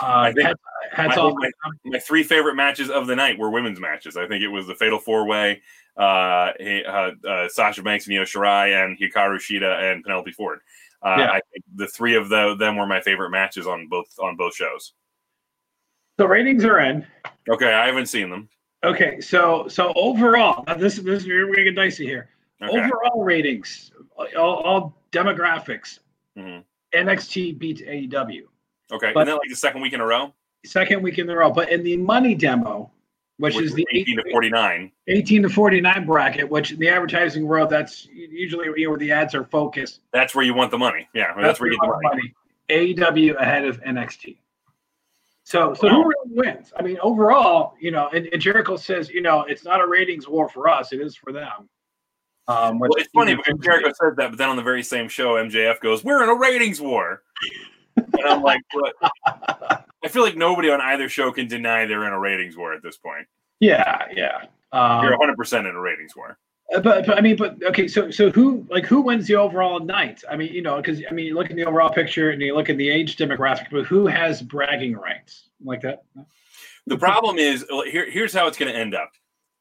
Uh, 0.02 0.32
think- 0.32 0.48
hats, 0.48 0.62
hats 0.92 1.18
off. 1.18 1.34
think 1.42 1.54
my 1.86 2.00
three 2.00 2.24
favorite 2.24 2.56
matches 2.56 2.89
of 2.89 3.06
the 3.08 3.15
night 3.15 3.38
were 3.38 3.50
women's 3.50 3.80
matches. 3.80 4.15
I 4.18 4.28
think 4.28 4.42
it 4.44 4.48
was 4.48 4.65
the 4.68 4.76
Fatal 4.76 4.98
Four 5.00 5.26
Way, 5.28 5.62
uh, 5.98 6.52
uh, 6.58 7.12
uh, 7.28 7.50
Sasha 7.50 7.84
Banks 7.84 8.08
Io 8.10 8.24
Shirai, 8.24 8.82
and 8.84 8.98
Hikaru 8.98 9.36
Shida 9.38 9.92
and 9.92 10.04
Penelope 10.04 10.32
Ford. 10.32 10.60
Uh, 11.02 11.15
Yeah. 11.20 11.32
I 11.32 11.42
think 11.52 11.63
the 11.76 11.88
three 11.88 12.15
of 12.15 12.30
the, 12.30 12.56
them 12.56 12.78
were 12.78 12.88
my 12.88 13.02
favorite 13.02 13.30
matches 13.30 13.68
on 13.68 13.88
both 13.88 14.08
on 14.20 14.36
both 14.38 14.56
shows. 14.56 14.94
The 16.18 16.28
ratings 16.28 16.63
are 16.65 16.80
in. 16.80 17.06
Okay, 17.50 17.74
I 17.74 17.86
haven't 17.88 18.08
seen 18.08 18.30
them. 18.30 18.50
Okay, 18.84 19.20
so 19.22 19.68
so 19.68 19.92
overall, 19.96 20.63
this 20.78 20.96
this 20.98 21.26
we're 21.26 21.46
gonna 21.48 21.63
get 21.63 21.76
dicey 21.76 22.06
here. 22.06 22.30
Okay, 22.62 22.78
Overall 22.78 23.24
ratings, 23.24 23.92
all, 24.38 24.56
all 24.56 24.99
demographics. 25.12 26.00
Mhm. 26.38 26.63
NXT 26.93 27.58
beats 27.58 27.82
AEW. 27.82 28.48
okay, 28.91 29.12
but- 29.13 29.22
and 29.22 29.28
then 29.30 29.36
like 29.36 29.50
the 29.50 29.56
second 29.56 29.82
week 29.82 29.93
in 29.93 30.02
a 30.02 30.06
row, 30.06 30.34
Second 30.65 31.02
week 31.02 31.19
in 31.19 31.30
a 31.30 31.36
row, 31.36 31.50
but 31.52 31.72
in 31.72 31.84
the 31.84 31.95
money 31.95 32.36
demo, 32.36 32.91
which, 33.38 33.56
which 33.56 33.65
is 33.65 33.74
the 33.74 33.88
eighteen 33.93 34.17
to 34.17 34.30
forty 34.30 34.50
nine. 34.50 34.91
18 35.08 35.43
to 35.43 35.50
49 35.50 36.06
bracket, 36.06 36.50
which 36.50 36.74
in 36.74 36.80
the 36.80 36.89
advertising 36.89 37.48
world, 37.48 37.69
that's 37.69 38.06
usually 38.08 38.65
you 38.76 38.84
know, 38.86 38.89
where 38.89 39.00
the 39.00 39.12
ads 39.12 39.34
are 39.34 39.45
focused. 39.45 40.02
That's 40.12 40.36
where 40.36 40.43
you 40.43 40.54
want 40.54 40.72
the 40.72 40.78
money. 40.78 41.08
Yeah, 41.13 41.34
that's, 41.39 41.62
where 41.62 41.72
you 41.72 41.80
get 41.80 41.88
the 41.89 42.00
money. 42.04 42.34
AEW 42.69 43.36
ahead 43.39 43.63
of 43.63 43.82
NXT. 43.84 44.38
So, 45.45 45.74
so 45.74 45.88
who 45.88 46.04
really 46.04 46.13
wins? 46.36 46.74
I 46.78 46.84
mean, 46.84 46.98
overall, 47.02 47.76
you 47.80 47.91
know, 47.91 48.10
and, 48.13 48.28
and 48.28 48.41
Jericho 48.41 48.76
says, 48.76 49.10
you 49.10 49.22
know, 49.22 49.43
it's 49.43 49.63
not 49.63 49.80
a 49.82 49.88
ratings 49.88 50.28
war 50.28 50.50
for 50.50 50.67
us; 50.67 50.91
it 50.91 51.00
is 51.00 51.15
for 51.15 51.32
them. 51.32 51.69
Um, 52.50 52.80
which 52.80 52.90
Well, 52.90 53.00
it's 53.00 53.12
funny 53.14 53.36
because 53.36 53.60
Jericho 53.60 53.94
said 53.94 54.16
that, 54.18 54.32
but 54.32 54.38
then 54.40 54.50
on 54.50 54.56
the 54.56 54.64
very 54.64 54.82
same 54.82 55.08
show, 55.08 55.36
MJF 55.36 55.80
goes, 55.82 56.04
"We're 56.04 56.24
in 56.24 56.30
a 56.30 56.34
ratings 56.34 56.82
war," 56.82 57.22
and 57.96 58.26
I'm 58.26 58.42
like, 58.42 58.62
"What?" 58.74 58.96
I 60.04 60.08
feel 60.08 60.24
like 60.24 60.36
nobody 60.36 60.72
on 60.72 60.82
either 60.82 61.08
show 61.10 61.32
can 61.32 61.48
deny 61.48 61.86
they're 61.86 62.08
in 62.08 62.14
a 62.14 62.20
ratings 62.20 62.58
war 62.58 62.74
at 62.74 62.82
this 62.82 62.98
point. 62.98 63.28
yeah, 63.60 64.06
yeah. 64.12 64.46
Um, 64.72 65.04
You're 65.04 65.12
100 65.12 65.38
percent 65.38 65.68
in 65.68 65.76
a 65.76 65.80
ratings 65.80 66.16
war. 66.16 66.40
But, 66.72 67.06
but 67.06 67.18
I 67.18 67.22
mean, 67.22 67.36
but 67.36 67.62
okay, 67.64 67.88
so 67.88 68.10
so 68.10 68.32
who 68.32 68.66
like 68.72 68.86
who 68.86 69.02
wins 69.02 69.28
the 69.28 69.36
overall 69.36 69.80
night? 69.80 70.24
I 70.28 70.36
mean, 70.36 70.52
you 70.52 70.64
know, 70.64 70.78
because 70.78 71.04
I 71.08 71.14
mean, 71.14 71.28
you 71.28 71.36
look 71.36 71.52
at 71.52 71.56
the 71.56 71.66
overall 71.66 71.92
picture 71.92 72.32
and 72.32 72.42
you 72.42 72.56
look 72.56 72.70
at 72.70 72.78
the 72.78 72.90
age 72.90 73.16
demographic, 73.16 73.68
but 73.72 73.86
who 73.86 74.08
has 74.08 74.42
bragging 74.42 74.94
rights 74.94 75.50
like 75.64 75.82
that? 75.82 76.04
The 76.88 76.98
problem 76.98 77.38
is 77.38 77.64
here. 77.86 78.10
Here's 78.10 78.34
how 78.34 78.48
it's 78.48 78.58
going 78.58 78.72
to 78.72 78.78
end 78.78 78.96
up. 78.96 79.12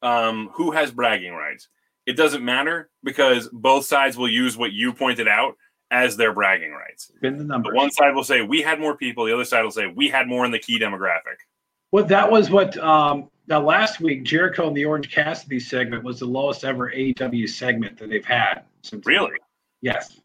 Um, 0.01 0.49
who 0.53 0.71
has 0.71 0.91
bragging 0.91 1.33
rights? 1.33 1.67
It 2.09 2.17
doesn't 2.17 2.43
matter 2.43 2.89
because 3.03 3.49
both 3.53 3.85
sides 3.85 4.17
will 4.17 4.27
use 4.29 4.57
what 4.57 4.71
you 4.71 4.91
pointed 4.93 5.27
out 5.27 5.55
as 5.91 6.17
their 6.17 6.33
bragging 6.33 6.71
rights. 6.71 7.11
Been 7.21 7.37
the 7.37 7.43
The 7.43 7.47
number. 7.47 7.73
one 7.73 7.91
side 7.91 8.15
will 8.15 8.23
say 8.23 8.41
we 8.41 8.61
had 8.63 8.79
more 8.79 8.97
people. 8.97 9.25
The 9.25 9.33
other 9.33 9.45
side 9.45 9.61
will 9.61 9.69
say 9.71 9.85
we 9.85 10.07
had 10.09 10.27
more 10.27 10.43
in 10.43 10.51
the 10.51 10.57
key 10.57 10.79
demographic. 10.79 11.37
Well, 11.91 12.05
that 12.05 12.31
was 12.31 12.49
what 12.49 12.75
um 12.77 13.29
now 13.47 13.61
last 13.61 13.99
week 13.99 14.23
Jericho 14.23 14.67
and 14.67 14.75
the 14.75 14.85
Orange 14.85 15.11
Cassidy 15.11 15.59
segment 15.59 16.03
was 16.03 16.19
the 16.19 16.25
lowest 16.25 16.63
ever 16.63 16.91
AEW 16.91 17.47
segment 17.47 17.97
that 17.99 18.09
they've 18.09 18.25
had 18.25 18.63
since. 18.81 19.05
Really 19.05 19.31
Yes. 19.81 20.19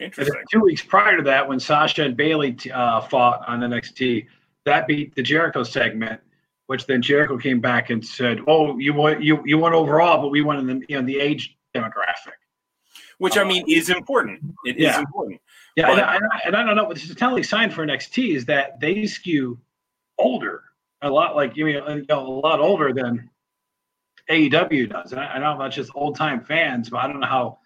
Interesting. 0.00 0.42
two 0.50 0.60
weeks 0.60 0.82
prior 0.82 1.16
to 1.16 1.22
that, 1.22 1.48
when 1.48 1.58
Sasha 1.60 2.02
and 2.04 2.16
Bayley 2.16 2.56
uh, 2.72 3.00
fought 3.02 3.42
on 3.48 3.60
NXT, 3.60 4.26
that 4.64 4.86
beat 4.86 5.14
the 5.14 5.22
Jericho 5.22 5.62
segment, 5.62 6.20
which 6.66 6.86
then 6.86 7.02
Jericho 7.02 7.36
came 7.38 7.60
back 7.60 7.90
and 7.90 8.04
said, 8.04 8.40
"Oh, 8.46 8.78
you 8.78 8.92
won, 8.94 9.20
you 9.22 9.42
you 9.44 9.58
won 9.58 9.74
overall, 9.74 10.20
but 10.22 10.28
we 10.28 10.40
won 10.42 10.58
in 10.58 10.66
the 10.66 10.86
you 10.88 10.96
know 11.00 11.06
the 11.06 11.18
age 11.20 11.56
demographic." 11.74 12.36
Which 13.18 13.36
I 13.38 13.44
mean 13.44 13.64
is 13.68 13.90
important. 13.90 14.40
It 14.64 14.76
is 14.76 14.82
Yeah. 14.82 14.98
important. 14.98 15.40
Yeah, 15.76 15.88
and, 15.90 15.96
But- 16.00 16.08
I, 16.08 16.14
and 16.16 16.24
I- 16.32 16.40
and 16.46 16.56
I 16.56 16.64
don't 16.64 16.76
know, 16.76 16.86
but 16.86 16.96
this 16.96 17.08
the 17.08 17.14
telling 17.14 17.42
sign 17.44 17.70
for 17.70 17.82
NXT 17.86 18.34
is 18.34 18.44
that 18.46 18.80
they 18.80 19.06
skew 19.06 19.58
older, 20.18 20.62
a 21.02 21.10
lot 21.10 21.36
like 21.36 21.56
you 21.56 21.64
mean 21.66 22.04
know, 22.08 22.20
a 22.20 22.20
lot 22.20 22.60
older 22.60 22.92
than 22.92 23.30
AEW 24.30 24.88
does. 24.90 25.12
And 25.12 25.20
I, 25.20 25.26
I 25.34 25.38
know 25.38 25.58
that's 25.58 25.76
just 25.76 25.90
old 25.94 26.16
time 26.16 26.40
fans, 26.44 26.88
but 26.90 26.98
I 26.98 27.06
don't 27.06 27.20
know 27.20 27.26
how 27.26 27.58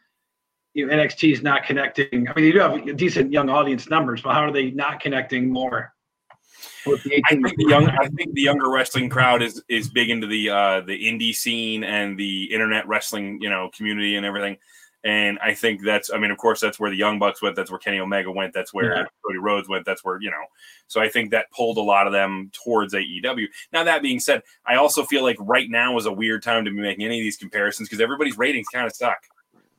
you 0.74 0.86
know, 0.86 0.92
NXT 0.94 1.32
is 1.32 1.42
not 1.42 1.64
connecting. 1.64 2.28
I 2.28 2.34
mean, 2.34 2.44
you 2.44 2.52
do 2.52 2.58
have 2.58 2.96
decent 2.96 3.32
young 3.32 3.48
audience 3.48 3.88
numbers, 3.88 4.20
but 4.22 4.34
how 4.34 4.40
are 4.40 4.52
they 4.52 4.70
not 4.70 5.00
connecting 5.00 5.50
more 5.50 5.72
with 5.72 5.82
the 5.82 5.86
18 5.86 5.97
I 6.86 7.34
think 7.34 7.56
the 7.56 7.66
young, 7.68 7.88
I 7.88 8.08
think 8.08 8.34
the 8.34 8.42
younger 8.42 8.70
wrestling 8.70 9.08
crowd 9.08 9.42
is 9.42 9.62
is 9.68 9.88
big 9.88 10.10
into 10.10 10.26
the 10.26 10.50
uh, 10.50 10.80
the 10.80 10.96
indie 11.06 11.34
scene 11.34 11.84
and 11.84 12.18
the 12.18 12.44
internet 12.52 12.86
wrestling, 12.88 13.40
you 13.40 13.50
know, 13.50 13.70
community 13.74 14.16
and 14.16 14.24
everything. 14.24 14.58
And 15.04 15.38
I 15.40 15.54
think 15.54 15.84
that's, 15.84 16.12
I 16.12 16.18
mean, 16.18 16.32
of 16.32 16.38
course, 16.38 16.60
that's 16.60 16.80
where 16.80 16.90
the 16.90 16.96
Young 16.96 17.20
Bucks 17.20 17.40
went. 17.40 17.54
That's 17.54 17.70
where 17.70 17.78
Kenny 17.78 18.00
Omega 18.00 18.32
went. 18.32 18.52
That's 18.52 18.74
where 18.74 18.96
Yeah. 18.96 19.04
Cody 19.24 19.38
Rhodes 19.38 19.68
went. 19.68 19.86
That's 19.86 20.04
where, 20.04 20.20
you 20.20 20.28
know, 20.28 20.44
so 20.88 21.00
I 21.00 21.08
think 21.08 21.30
that 21.30 21.50
pulled 21.52 21.78
a 21.78 21.82
lot 21.82 22.08
of 22.08 22.12
them 22.12 22.50
towards 22.52 22.94
AEW. 22.94 23.46
Now, 23.72 23.84
that 23.84 24.02
being 24.02 24.18
said, 24.18 24.42
I 24.66 24.74
also 24.74 25.04
feel 25.04 25.22
like 25.22 25.36
right 25.38 25.70
now 25.70 25.96
is 25.98 26.06
a 26.06 26.12
weird 26.12 26.42
time 26.42 26.64
to 26.64 26.70
be 26.72 26.80
making 26.80 27.04
any 27.04 27.20
of 27.20 27.22
these 27.22 27.36
comparisons 27.36 27.88
because 27.88 28.00
everybody's 28.00 28.36
ratings 28.36 28.66
kind 28.74 28.86
of 28.86 28.92
suck. 28.92 29.18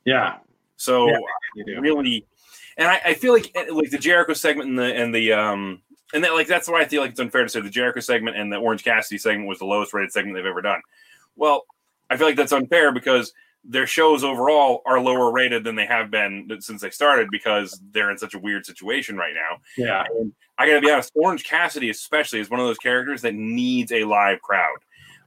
Yeah, 0.06 0.38
So 0.76 1.10
Yeah. 1.54 1.78
really 1.78 2.24
and 2.76 2.88
I, 2.88 3.00
I 3.04 3.14
feel 3.14 3.34
like 3.34 3.50
eh, 3.54 3.66
like 3.70 3.90
the 3.90 3.98
Jericho 3.98 4.32
segment 4.32 4.70
and 4.70 4.78
the 4.78 4.96
and 4.96 5.14
the 5.14 5.32
um 5.34 5.82
and 6.14 6.24
that 6.24 6.32
like 6.34 6.46
that's 6.46 6.68
why 6.68 6.80
I 6.80 6.84
feel 6.86 7.02
like 7.02 7.10
it's 7.12 7.20
unfair 7.20 7.42
to 7.42 7.48
say 7.48 7.60
the 7.60 7.70
Jericho 7.70 8.00
segment 8.00 8.36
and 8.36 8.52
the 8.52 8.56
Orange 8.56 8.84
Cassidy 8.84 9.18
segment 9.18 9.48
was 9.48 9.58
the 9.58 9.64
lowest 9.66 9.92
rated 9.94 10.12
segment 10.12 10.36
they've 10.36 10.46
ever 10.46 10.62
done. 10.62 10.80
Well, 11.36 11.64
I 12.08 12.16
feel 12.16 12.26
like 12.26 12.36
that's 12.36 12.52
unfair 12.52 12.92
because 12.92 13.32
their 13.64 13.86
shows 13.86 14.24
overall 14.24 14.80
are 14.86 14.98
lower 15.00 15.30
rated 15.30 15.64
than 15.64 15.76
they 15.76 15.84
have 15.86 16.10
been 16.10 16.48
since 16.60 16.80
they 16.80 16.88
started 16.90 17.28
because 17.30 17.78
they're 17.92 18.10
in 18.10 18.16
such 18.18 18.32
a 18.34 18.38
weird 18.38 18.64
situation 18.64 19.16
right 19.16 19.34
now. 19.34 19.58
Yeah. 19.76 20.04
I 20.58 20.66
gotta 20.66 20.80
be 20.80 20.90
honest, 20.90 21.12
Orange 21.14 21.44
Cassidy 21.44 21.90
especially 21.90 22.40
is 22.40 22.48
one 22.50 22.58
of 22.60 22.66
those 22.66 22.78
characters 22.78 23.22
that 23.22 23.34
needs 23.34 23.92
a 23.92 24.04
live 24.04 24.40
crowd. 24.40 24.78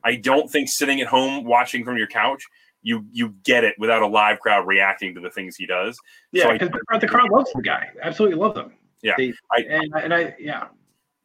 I 0.03 0.15
don't 0.15 0.49
think 0.51 0.67
sitting 0.67 0.99
at 0.99 1.07
home 1.07 1.43
watching 1.45 1.85
from 1.85 1.97
your 1.97 2.07
couch, 2.07 2.43
you 2.81 3.05
you 3.11 3.35
get 3.45 3.63
it 3.63 3.75
without 3.77 4.01
a 4.01 4.07
live 4.07 4.39
crowd 4.39 4.67
reacting 4.67 5.15
to 5.15 5.21
the 5.21 5.29
things 5.29 5.55
he 5.55 5.65
does. 5.65 5.97
Yeah, 6.31 6.43
So 6.43 6.53
because 6.53 6.69
the, 6.69 6.79
crowd- 6.87 7.01
the 7.01 7.07
crowd 7.07 7.29
loves 7.31 7.51
the 7.53 7.61
guy. 7.61 7.87
Absolutely 8.01 8.37
love 8.37 8.57
him. 8.57 8.73
Yeah, 9.03 9.13
They- 9.17 9.33
I- 9.51 9.61
and, 9.69 9.93
and 9.95 10.13
I 10.13 10.35
yeah. 10.39 10.67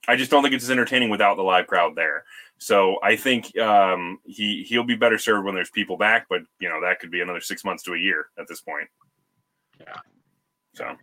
I 0.06 0.16
just 0.16 0.30
don't 0.30 0.42
think 0.42 0.54
it's 0.54 0.64
as 0.64 0.70
entertaining 0.70 1.10
without 1.10 1.36
the 1.36 1.42
live 1.42 1.66
crowd 1.66 1.94
there. 1.94 2.24
So 2.58 2.96
I 3.02 3.14
think 3.14 3.56
um, 3.58 4.18
he 4.24 4.62
he'll 4.64 4.82
be 4.84 4.96
better 4.96 5.18
served 5.18 5.44
when 5.44 5.54
there's 5.54 5.70
people 5.70 5.96
back, 5.96 6.26
but 6.30 6.40
you 6.60 6.68
know 6.68 6.80
that 6.82 6.98
could 6.98 7.10
be 7.10 7.20
another 7.20 7.40
six 7.40 7.64
months 7.64 7.82
to 7.84 7.94
a 7.94 7.98
year 7.98 8.26
at 8.38 8.46
this 8.48 8.60
point. 8.60 8.88
Yeah. 9.80 9.94
So. 10.74 10.96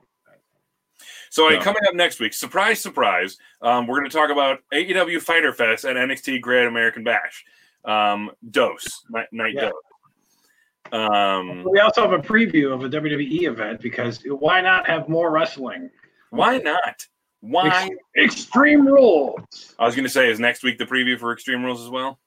So 1.29 1.53
uh, 1.53 1.61
coming 1.61 1.81
up 1.88 1.95
next 1.95 2.19
week, 2.21 2.33
surprise, 2.33 2.79
surprise, 2.79 3.38
um, 3.61 3.88
we're 3.88 3.99
going 3.99 4.09
to 4.09 4.15
talk 4.15 4.29
about 4.31 4.59
AEW 4.73 5.21
Fyter 5.21 5.51
Fest 5.51 5.83
and 5.83 5.97
NXT 5.97 6.39
Great 6.39 6.65
American 6.65 7.03
Bash. 7.03 7.43
Um, 7.83 8.31
dose 8.51 9.03
night, 9.09 9.27
night 9.33 9.53
Yeah. 9.53 9.71
dose. 9.71 10.93
Um, 10.93 11.63
We 11.69 11.79
also 11.79 12.01
have 12.01 12.13
a 12.13 12.19
preview 12.19 12.73
of 12.73 12.83
a 12.83 12.89
WWE 12.89 13.47
event 13.47 13.81
because 13.81 14.23
why 14.25 14.61
not 14.61 14.88
have 14.88 15.09
more 15.09 15.29
wrestling? 15.31 15.89
Why 16.36 16.58
not? 16.60 17.06
Why? 17.41 17.89
Extreme 18.17 18.88
Rules. 18.88 19.76
I 19.78 19.86
was 19.86 19.95
going 19.95 20.06
to 20.06 20.10
say, 20.10 20.30
is 20.30 20.39
next 20.39 20.63
week 20.63 20.78
the 20.78 20.86
preview 20.86 21.19
for 21.19 21.32
Extreme 21.32 21.63
Rules 21.63 21.82
as 21.82 21.89
well? 21.89 22.19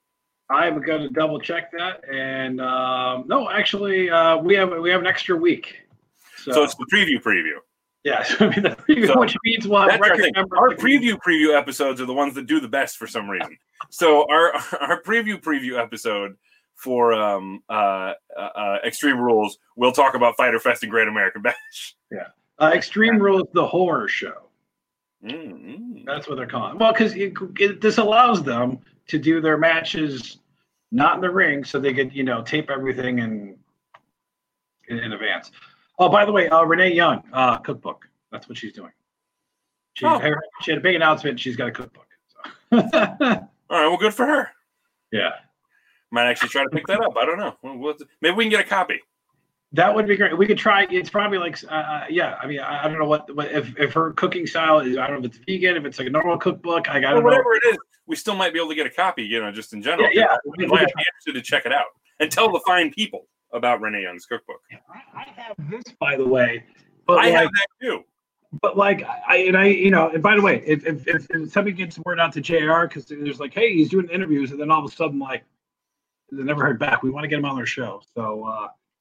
I'm 0.50 0.80
going 0.80 1.02
to 1.02 1.08
double 1.10 1.40
check 1.40 1.70
that. 1.72 2.08
And 2.08 2.60
um, 2.60 3.24
no, 3.26 3.50
actually, 3.50 4.08
uh, 4.10 4.38
we 4.38 4.54
have 4.54 4.70
we 4.70 4.90
have 4.90 5.00
an 5.00 5.06
extra 5.06 5.36
week. 5.36 5.82
So, 6.36 6.52
So 6.52 6.62
it's 6.64 6.74
the 6.76 6.86
preview 6.92 7.20
preview. 7.22 7.58
yeah, 8.04 8.22
so 8.24 8.46
I 8.46 8.50
mean, 8.50 8.62
the 8.62 8.70
preview, 8.70 9.06
So 9.08 9.18
which 9.18 9.36
means 9.44 9.66
we'll 9.66 9.88
have 9.88 10.00
record 10.00 10.30
Our 10.36 10.70
preview 10.70 11.18
preview 11.18 11.56
episodes 11.56 12.00
are 12.00 12.06
the 12.06 12.14
ones 12.14 12.34
that 12.34 12.46
do 12.46 12.60
the 12.60 12.68
best 12.68 12.96
for 12.96 13.06
some 13.06 13.28
reason. 13.28 13.58
So 13.90 14.24
our 14.30 14.52
our 14.80 15.02
preview 15.02 15.40
preview 15.40 15.78
episode 15.82 16.36
for 16.76 17.12
um 17.12 17.60
uh, 17.68 18.12
uh, 18.36 18.40
uh 18.40 18.78
Extreme 18.86 19.18
Rules, 19.18 19.58
we'll 19.76 19.92
talk 19.92 20.14
about 20.14 20.36
Fyter 20.36 20.60
Fest 20.60 20.82
and 20.82 20.90
Great 20.90 21.08
American 21.08 21.42
Bash. 21.42 21.96
Uh, 22.60 22.70
Extreme 22.74 23.18
Rules, 23.18 23.48
the 23.52 23.66
horror 23.66 24.08
show. 24.08 24.48
Mm-hmm. 25.24 26.04
That's 26.06 26.28
what 26.28 26.36
they're 26.36 26.46
calling. 26.46 26.78
Well, 26.78 26.92
because 26.92 27.14
it, 27.14 27.32
it, 27.58 27.80
this 27.80 27.98
allows 27.98 28.42
them 28.42 28.78
to 29.08 29.18
do 29.18 29.40
their 29.40 29.58
matches 29.58 30.38
not 30.92 31.16
in 31.16 31.20
the 31.20 31.30
ring, 31.30 31.64
so 31.64 31.78
they 31.78 31.92
could 31.92 32.14
you 32.14 32.24
know 32.24 32.42
tape 32.42 32.70
everything 32.70 33.18
in 33.18 33.56
in, 34.88 34.98
in 34.98 35.12
advance. 35.12 35.50
Oh, 35.98 36.08
by 36.08 36.24
the 36.24 36.32
way, 36.32 36.48
uh, 36.48 36.62
Renee 36.62 36.94
Young 36.94 37.22
uh, 37.32 37.58
cookbook. 37.58 38.08
That's 38.30 38.48
what 38.48 38.56
she's 38.56 38.72
doing. 38.72 38.92
She, 39.94 40.06
Oh. 40.06 40.18
her- 40.18 40.40
she 40.62 40.70
had 40.70 40.78
a 40.78 40.82
big 40.82 40.94
announcement. 40.94 41.40
She's 41.40 41.56
got 41.56 41.68
a 41.68 41.72
cookbook. 41.72 42.06
So. 42.28 42.38
All 42.78 42.78
right, 42.80 43.88
well, 43.88 43.96
good 43.96 44.14
for 44.14 44.24
her. 44.24 44.50
yeah, 45.12 45.30
Might 46.10 46.26
actually 46.28 46.50
try 46.50 46.62
to 46.62 46.70
pick 46.70 46.86
that 46.86 47.00
up. 47.00 47.14
I 47.18 47.24
don't 47.26 47.38
know. 47.38 47.94
Maybe 48.22 48.34
we 48.36 48.44
can 48.44 48.50
get 48.50 48.60
a 48.60 48.64
copy. 48.64 49.00
That 49.72 49.94
would 49.94 50.06
be 50.06 50.16
great. 50.16 50.36
We 50.36 50.46
could 50.46 50.58
try. 50.58 50.86
It's 50.90 51.10
probably 51.10 51.38
like, 51.38 51.62
uh, 51.64 51.74
uh, 51.74 52.04
yeah. 52.08 52.36
I 52.40 52.46
mean, 52.46 52.60
I, 52.60 52.84
I 52.84 52.88
don't 52.88 52.98
know 52.98 53.04
what, 53.04 53.34
what 53.34 53.50
if 53.52 53.78
if 53.78 53.92
her 53.92 54.12
cooking 54.12 54.46
style 54.46 54.80
is. 54.80 54.96
I 54.96 55.06
don't 55.06 55.20
know 55.20 55.28
if 55.28 55.36
it's 55.36 55.44
vegan, 55.44 55.76
if 55.76 55.84
it's 55.84 55.98
like 55.98 56.08
a 56.08 56.10
normal 56.10 56.38
cookbook. 56.38 56.88
I 56.88 57.00
don't 57.00 57.16
know. 57.16 57.20
whatever 57.20 57.54
it 57.54 57.62
is, 57.68 57.78
we 58.06 58.16
still 58.16 58.34
might 58.34 58.52
be 58.52 58.58
able 58.58 58.70
to 58.70 58.74
get 58.74 58.86
a 58.86 58.90
copy. 58.90 59.24
You 59.24 59.40
know, 59.40 59.52
just 59.52 59.74
in 59.74 59.82
general. 59.82 60.08
Yeah, 60.12 60.26
yeah. 60.30 60.36
We 60.56 60.66
might 60.66 60.86
be 60.86 60.92
interested 61.06 61.32
to 61.34 61.42
check 61.42 61.66
it 61.66 61.72
out 61.72 61.86
and 62.18 62.30
tell 62.30 62.50
the 62.50 62.60
fine 62.66 62.90
people 62.90 63.26
about 63.52 63.80
Renee 63.80 64.02
Young's 64.02 64.24
cookbook. 64.24 64.60
I, 64.72 65.20
I 65.20 65.26
have 65.36 65.56
this, 65.70 65.84
by 66.00 66.16
the 66.16 66.26
way. 66.26 66.64
But 67.06 67.18
I 67.18 67.30
like, 67.30 67.34
have 67.34 67.50
that 67.50 67.66
too. 67.80 68.04
But 68.62 68.78
like 68.78 69.04
I 69.04 69.36
and 69.38 69.56
I, 69.56 69.66
you 69.66 69.90
know, 69.90 70.08
and 70.08 70.22
by 70.22 70.34
the 70.34 70.42
way, 70.42 70.62
if 70.66 70.86
if, 70.86 71.06
if, 71.06 71.26
if 71.28 71.52
somebody 71.52 71.76
gets 71.76 71.98
word 71.98 72.18
out 72.18 72.32
to 72.32 72.40
Jr. 72.40 72.86
because 72.86 73.04
there's 73.04 73.40
like, 73.40 73.52
hey, 73.52 73.74
he's 73.74 73.90
doing 73.90 74.08
interviews, 74.08 74.50
and 74.50 74.58
then 74.58 74.70
all 74.70 74.82
of 74.82 74.90
a 74.90 74.94
sudden, 74.94 75.18
like, 75.18 75.44
they 76.32 76.42
never 76.42 76.64
heard 76.64 76.78
back. 76.78 77.02
We 77.02 77.10
want 77.10 77.24
to 77.24 77.28
get 77.28 77.38
him 77.38 77.44
on 77.44 77.58
our 77.58 77.66
show, 77.66 78.00
so 78.14 78.46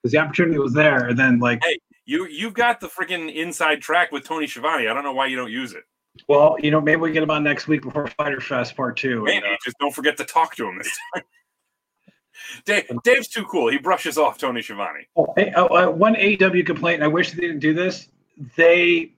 because 0.01 0.11
the 0.11 0.17
opportunity 0.19 0.57
was 0.59 0.73
there, 0.73 1.07
and 1.07 1.17
then 1.17 1.39
like, 1.39 1.63
Hey. 1.63 1.77
You 2.09 2.25
you've 2.27 2.53
got 2.53 2.79
the 2.79 2.87
freaking 2.87 3.35
inside 3.35 3.81
track 3.81 4.13
with 4.13 4.23
Tony 4.23 4.47
Schiavone. 4.47 4.87
I 4.87 4.93
don't 4.93 5.03
know 5.03 5.11
why 5.11 5.25
you 5.25 5.35
don't 5.35 5.51
use 5.51 5.73
it. 5.73 5.83
well, 6.29 6.55
you 6.57 6.71
know, 6.71 6.79
maybe 6.79 7.01
we 7.01 7.11
get 7.11 7.21
him 7.21 7.29
on 7.29 7.43
next 7.43 7.67
week 7.67 7.81
before 7.81 8.07
Fyter 8.07 8.39
Fest 8.39 8.77
Part 8.77 8.95
Two. 8.95 9.25
and, 9.25 9.25
Maybe 9.25 9.45
uh, 9.45 9.57
just 9.61 9.77
don't 9.79 9.93
forget 9.93 10.15
to 10.15 10.23
talk 10.23 10.55
to 10.55 10.65
him 10.69 10.77
this 10.77 10.89
time. 11.13 11.23
Dave, 12.65 12.85
Dave's 13.03 13.27
too 13.27 13.43
cool. 13.43 13.69
He 13.69 13.77
brushes 13.77 14.17
off 14.17 14.37
Tony 14.37 14.61
Schiavone. 14.61 15.07
Oh, 15.17 15.33
hey, 15.35 15.51
oh, 15.57 15.65
uh, 15.67 15.91
one 15.91 16.15
AEW 16.15 16.65
complaint. 16.65 17.03
I 17.03 17.07
wish 17.07 17.31
they 17.31 17.41
didn't 17.41 17.59
do 17.59 17.73
this. 17.73 18.07
They 18.55 19.11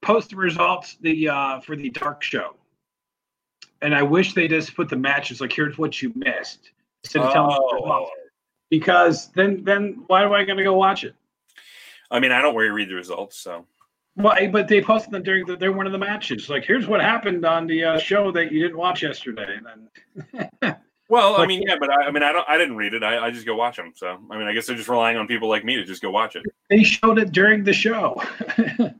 post 0.00 0.30
the 0.30 0.36
results 0.36 0.96
the 1.02 1.28
uh, 1.28 1.60
for 1.60 1.76
the 1.76 1.90
Dark 1.90 2.24
Show, 2.24 2.56
and 3.80 3.94
I 3.94 4.02
wish 4.02 4.34
they 4.34 4.48
just 4.48 4.74
put 4.74 4.88
the 4.88 4.96
matches 4.96 5.40
like 5.40 5.52
here's 5.52 5.78
what 5.78 6.02
you 6.02 6.12
missed 6.16 6.70
instead 7.04 7.22
of 7.22 7.32
telling 7.32 7.56
Oh. 7.60 7.74
results. 7.76 8.10
Because 8.72 9.28
then 9.32 9.62
then 9.64 10.02
why 10.06 10.22
am 10.22 10.32
I 10.32 10.44
going 10.44 10.56
to 10.56 10.64
go 10.64 10.74
watch 10.74 11.04
it? 11.04 11.14
I 12.10 12.18
mean, 12.18 12.32
I 12.32 12.40
don't 12.40 12.56
really 12.56 12.70
read 12.70 12.88
the 12.88 12.94
results, 12.94 13.38
so 13.38 13.66
Well, 14.16 14.34
but 14.50 14.66
they 14.66 14.80
posted 14.80 15.12
them 15.12 15.22
during 15.22 15.44
the, 15.44 15.56
they're 15.56 15.72
one 15.72 15.84
of 15.84 15.92
the 15.92 15.98
matches. 15.98 16.48
Like 16.48 16.64
here's 16.64 16.86
what 16.86 17.02
happened 17.02 17.44
on 17.44 17.66
the 17.66 17.84
uh, 17.84 17.98
show 17.98 18.32
that 18.32 18.50
you 18.50 18.62
didn't 18.62 18.78
watch 18.78 19.02
yesterday, 19.02 19.58
and 19.58 19.90
then 20.62 20.76
well, 21.10 21.36
I 21.38 21.46
mean, 21.46 21.62
yeah, 21.66 21.76
but 21.78 21.90
I, 21.90 22.06
I 22.06 22.10
mean, 22.10 22.22
I 22.22 22.32
don't, 22.32 22.48
I 22.48 22.56
didn't 22.56 22.76
read 22.76 22.94
it. 22.94 23.02
I, 23.02 23.26
I 23.26 23.30
just 23.30 23.44
go 23.44 23.54
watch 23.54 23.76
them. 23.76 23.92
So, 23.94 24.18
I 24.30 24.38
mean, 24.38 24.48
I 24.48 24.54
guess 24.54 24.66
they're 24.66 24.76
just 24.76 24.88
relying 24.88 25.18
on 25.18 25.26
people 25.26 25.50
like 25.50 25.66
me 25.66 25.76
to 25.76 25.84
just 25.84 26.00
go 26.00 26.10
watch 26.10 26.34
it. 26.34 26.42
they 26.70 26.82
showed 26.82 27.18
it 27.18 27.30
during 27.32 27.62
the 27.64 27.74
show. 27.74 28.20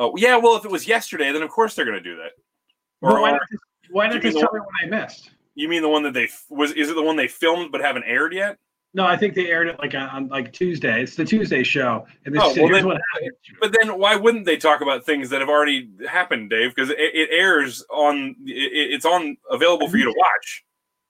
Oh, 0.00 0.12
yeah. 0.16 0.36
Well, 0.36 0.54
if 0.54 0.64
it 0.64 0.70
was 0.70 0.86
yesterday, 0.86 1.32
then 1.32 1.42
of 1.42 1.50
course 1.50 1.74
they're 1.74 1.84
going 1.84 1.96
to 1.96 2.00
do 2.00 2.14
that. 2.18 2.30
But 3.02 3.14
Or, 3.14 3.20
why 3.20 3.30
or 3.30 3.32
not, 3.32 3.40
why 3.90 4.04
you 4.04 4.10
not 4.10 4.14
mean 4.14 4.22
just 4.22 4.34
the 4.34 4.40
tell 4.42 4.52
me 4.52 4.60
what 4.60 4.68
I 4.80 4.86
missed? 4.86 5.30
you 5.56 5.68
mean 5.68 5.82
the 5.82 5.88
one 5.88 6.04
that 6.04 6.14
they 6.14 6.28
was? 6.48 6.70
Is 6.72 6.88
it 6.88 6.94
the 6.94 7.02
one 7.02 7.16
they 7.16 7.26
filmed 7.26 7.72
but 7.72 7.80
haven't 7.80 8.04
aired 8.04 8.32
yet? 8.32 8.58
No, 8.94 9.04
I 9.04 9.16
think 9.16 9.34
they 9.34 9.48
aired 9.50 9.68
it 9.68 9.78
like 9.78 9.94
on, 9.94 10.28
like 10.28 10.52
Tuesday. 10.52 11.02
It's 11.02 11.14
the 11.14 11.24
Tuesday 11.24 11.62
show, 11.62 12.06
and 12.24 12.34
they 12.34 12.38
Oh, 12.38 12.46
well, 12.46 12.54
"Here's 12.54 12.70
then- 12.70 12.86
what 12.86 13.00
happened." 13.12 13.32
But 13.60 13.76
then 13.78 13.98
why 13.98 14.16
wouldn't 14.16 14.46
they 14.46 14.56
talk 14.56 14.80
about 14.80 15.04
things 15.04 15.28
that 15.30 15.40
have 15.40 15.50
already 15.50 15.90
happened, 16.08 16.50
Dave? 16.50 16.74
Because 16.74 16.90
it, 16.90 16.98
it 16.98 17.28
airs 17.30 17.84
on, 17.90 18.34
it, 18.46 18.92
it's 18.94 19.04
on 19.04 19.36
available 19.50 19.88
for 19.88 19.98
you 19.98 20.04
to 20.04 20.14
watch. 20.16 20.64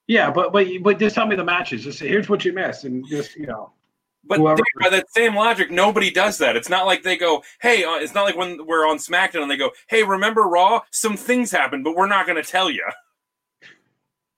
Yeah, 0.08 0.30
but 0.30 0.52
but 0.52 0.66
but 0.82 0.98
just 0.98 1.14
tell 1.14 1.26
me 1.26 1.36
the 1.36 1.44
matches. 1.44 1.84
Just 1.84 1.98
say, 2.00 2.08
"Here's 2.08 2.28
what 2.28 2.44
you 2.44 2.52
missed," 2.52 2.84
and 2.84 3.06
just 3.08 3.36
you 3.36 3.46
know. 3.46 3.72
But 4.24 4.38
Dave, 4.38 4.64
by 4.82 4.90
that 4.90 5.10
same 5.12 5.34
logic, 5.36 5.70
nobody 5.70 6.10
does 6.10 6.36
that. 6.38 6.56
It's 6.56 6.68
not 6.68 6.84
like 6.84 7.02
they 7.04 7.16
go, 7.16 7.42
"Hey," 7.60 7.84
uh, 7.84 7.94
it's 7.96 8.14
not 8.14 8.24
like 8.24 8.36
when 8.36 8.66
we're 8.66 8.86
on 8.88 8.98
SmackDown 8.98 9.42
and 9.42 9.50
they 9.50 9.56
go, 9.56 9.70
"Hey, 9.86 10.02
remember 10.02 10.42
Raw? 10.42 10.82
Some 10.90 11.16
things 11.16 11.50
happened, 11.52 11.84
but 11.84 11.94
we're 11.94 12.08
not 12.08 12.26
going 12.26 12.42
to 12.42 12.50
tell 12.50 12.70
you." 12.70 12.84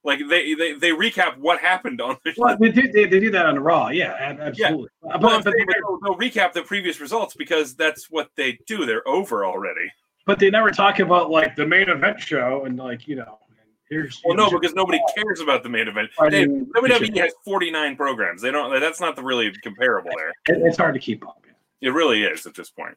Like 0.03 0.20
they, 0.28 0.55
they 0.55 0.72
they 0.74 0.90
recap 0.90 1.36
what 1.38 1.61
happened 1.61 2.01
on 2.01 2.16
the 2.24 2.32
show. 2.32 2.42
Well, 2.42 2.57
they 2.59 2.70
do 2.70 2.90
they, 2.90 3.05
they 3.05 3.20
do 3.20 3.30
that 3.32 3.46
on 3.46 3.59
Raw. 3.59 3.88
Yeah, 3.88 4.14
ab- 4.18 4.40
absolutely. 4.40 4.88
Uh, 5.05 5.18
Well, 5.20 5.20
But 5.20 5.44
but, 5.44 5.53
saying 5.55 5.66
they'll, 6.03 6.16
recap 6.16 6.53
the 6.55 6.62
previous 6.62 7.01
results 7.01 7.34
because 7.34 7.74
that's 7.74 8.11
what 8.11 8.30
they 8.36 8.59
do. 8.66 8.86
They're 8.86 9.07
over 9.07 9.44
already. 9.44 9.92
but 10.26 10.38
they 10.38 10.48
never 10.51 10.70
talk 10.70 11.01
about 11.01 11.30
like 11.30 11.55
the 11.57 11.66
main 11.66 11.88
event 11.90 12.20
show 12.20 12.64
and 12.64 12.78
like 12.78 13.07
you 13.09 13.16
know. 13.16 13.38
Here's 13.90 14.22
Well, 14.24 14.36
no, 14.36 14.48
because 14.48 14.72
nobody 14.72 15.01
cares 15.16 15.40
about 15.40 15.64
the 15.64 15.68
main 15.68 15.88
event. 15.88 16.11
Mean, 16.30 16.70
WWE 16.76 17.18
has 17.18 17.32
49 17.44 17.96
programs. 17.96 18.40
They 18.40 18.53
don't. 18.53 18.78
That's 18.80 19.01
not 19.01 19.16
the 19.16 19.22
really 19.22 19.51
comparable 19.64 20.12
there. 20.16 20.28
it- 20.57 20.62
it's 20.64 20.76
hard 20.78 20.94
to 20.94 21.01
keep 21.01 21.26
up. 21.26 21.44
It 21.80 21.88
really 21.90 22.22
is 22.22 22.46
at 22.46 22.55
this 22.55 22.70
point. 22.70 22.96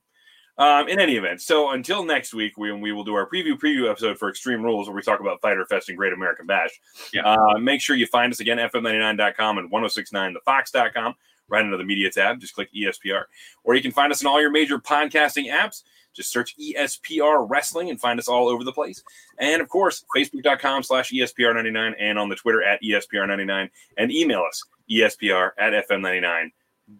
Um, 0.55 0.87
in 0.87 0.99
any 0.99 1.15
event, 1.15 1.41
so 1.41 1.71
until 1.71 2.05
next 2.05 2.31
week, 2.31 2.57
we, 2.57 2.71
we 2.71 2.91
will 2.91 3.03
do 3.03 3.15
our 3.15 3.27
preview 3.27 3.57
preview 3.57 3.89
episode 3.89 4.19
for 4.19 4.29
Extreme 4.29 4.61
Rules, 4.61 4.87
where 4.87 4.95
we 4.95 5.01
talk 5.01 5.19
about 5.19 5.41
Fyter 5.41 5.65
Fest 5.65 5.89
and 5.89 5.97
Great 5.97 6.13
American 6.13 6.45
Bash. 6.45 6.69
Yeah. 7.11 7.23
Uh, 7.23 7.57
make 7.57 7.81
sure 7.81 7.95
you 7.95 8.05
find 8.05 8.31
us 8.31 8.39
again, 8.39 8.59
fm99.com 8.59 9.57
and 9.57 9.71
1069thefox.com, 9.71 11.15
right 11.47 11.65
under 11.65 11.77
the 11.77 11.83
media 11.83 12.11
tab. 12.11 12.39
Just 12.39 12.53
click 12.53 12.69
ESPR. 12.71 13.23
Or 13.63 13.73
you 13.73 13.81
can 13.81 13.91
find 13.91 14.11
us 14.11 14.21
in 14.21 14.27
all 14.27 14.39
your 14.39 14.51
major 14.51 14.77
podcasting 14.77 15.51
apps. 15.51 15.81
Just 16.13 16.31
search 16.31 16.55
ESPR 16.59 17.47
Wrestling 17.49 17.89
and 17.89 17.99
find 17.99 18.19
us 18.19 18.27
all 18.27 18.47
over 18.47 18.63
the 18.63 18.71
place. 18.71 19.03
And 19.39 19.61
of 19.61 19.69
course, 19.69 20.05
facebook.com 20.15 20.83
slash 20.83 21.11
E 21.11 21.21
ESPR99 21.21 21.95
and 21.99 22.19
on 22.19 22.29
the 22.29 22.35
Twitter 22.35 22.63
at 22.63 22.81
E 22.83 22.91
ESPR99 22.91 23.69
and 23.97 24.11
email 24.11 24.43
us, 24.47 24.63
ESPR 24.89 25.51
at 25.57 25.73
FM99 25.89 26.21
dot 26.21 26.51